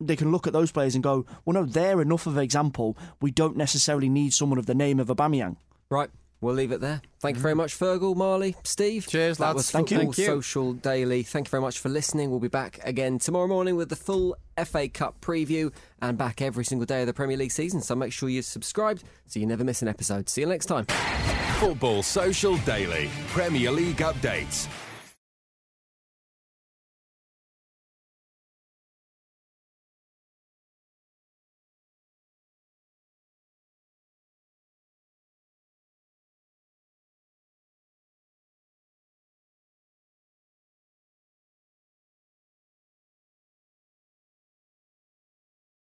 they 0.00 0.14
can 0.14 0.30
look 0.30 0.46
at 0.46 0.52
those 0.52 0.70
players 0.70 0.94
and 0.94 1.02
go 1.02 1.26
well 1.44 1.54
no 1.54 1.64
they're 1.64 2.00
enough 2.00 2.28
of 2.28 2.36
an 2.36 2.44
example. 2.44 2.96
We 3.20 3.32
don't 3.32 3.56
necessarily 3.56 4.08
need 4.08 4.32
someone 4.32 4.58
of 4.58 4.66
the 4.66 4.74
name 4.74 5.00
of 5.00 5.08
Aubameyang. 5.08 5.56
Right. 5.90 6.10
We'll 6.44 6.54
leave 6.54 6.72
it 6.72 6.82
there. 6.82 7.00
Thank 7.20 7.36
you 7.36 7.42
very 7.42 7.54
mm. 7.54 7.58
much, 7.58 7.78
Fergal, 7.78 8.14
Marley, 8.14 8.54
Steve. 8.64 9.06
Cheers, 9.06 9.38
that 9.38 9.46
lads. 9.46 9.56
was 9.56 9.70
Thank 9.70 9.90
you. 9.90 9.96
Football 9.96 10.12
Thank 10.12 10.18
you. 10.18 10.26
Social 10.26 10.72
Daily. 10.74 11.22
Thank 11.22 11.46
you 11.46 11.50
very 11.50 11.62
much 11.62 11.78
for 11.78 11.88
listening. 11.88 12.28
We'll 12.28 12.38
be 12.38 12.48
back 12.48 12.80
again 12.84 13.18
tomorrow 13.18 13.46
morning 13.46 13.76
with 13.76 13.88
the 13.88 13.96
full 13.96 14.36
FA 14.62 14.90
Cup 14.90 15.22
preview 15.22 15.72
and 16.02 16.18
back 16.18 16.42
every 16.42 16.66
single 16.66 16.84
day 16.84 17.00
of 17.00 17.06
the 17.06 17.14
Premier 17.14 17.38
League 17.38 17.50
season. 17.50 17.80
So 17.80 17.94
make 17.94 18.12
sure 18.12 18.28
you're 18.28 18.42
subscribed 18.42 19.04
so 19.26 19.40
you 19.40 19.46
never 19.46 19.64
miss 19.64 19.80
an 19.80 19.88
episode. 19.88 20.28
See 20.28 20.42
you 20.42 20.46
next 20.46 20.66
time. 20.66 20.84
Football 21.60 22.02
Social 22.02 22.58
Daily. 22.58 23.08
Premier 23.28 23.70
League 23.70 23.96
updates. 23.96 24.68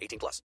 18 0.00 0.18
plus. 0.18 0.42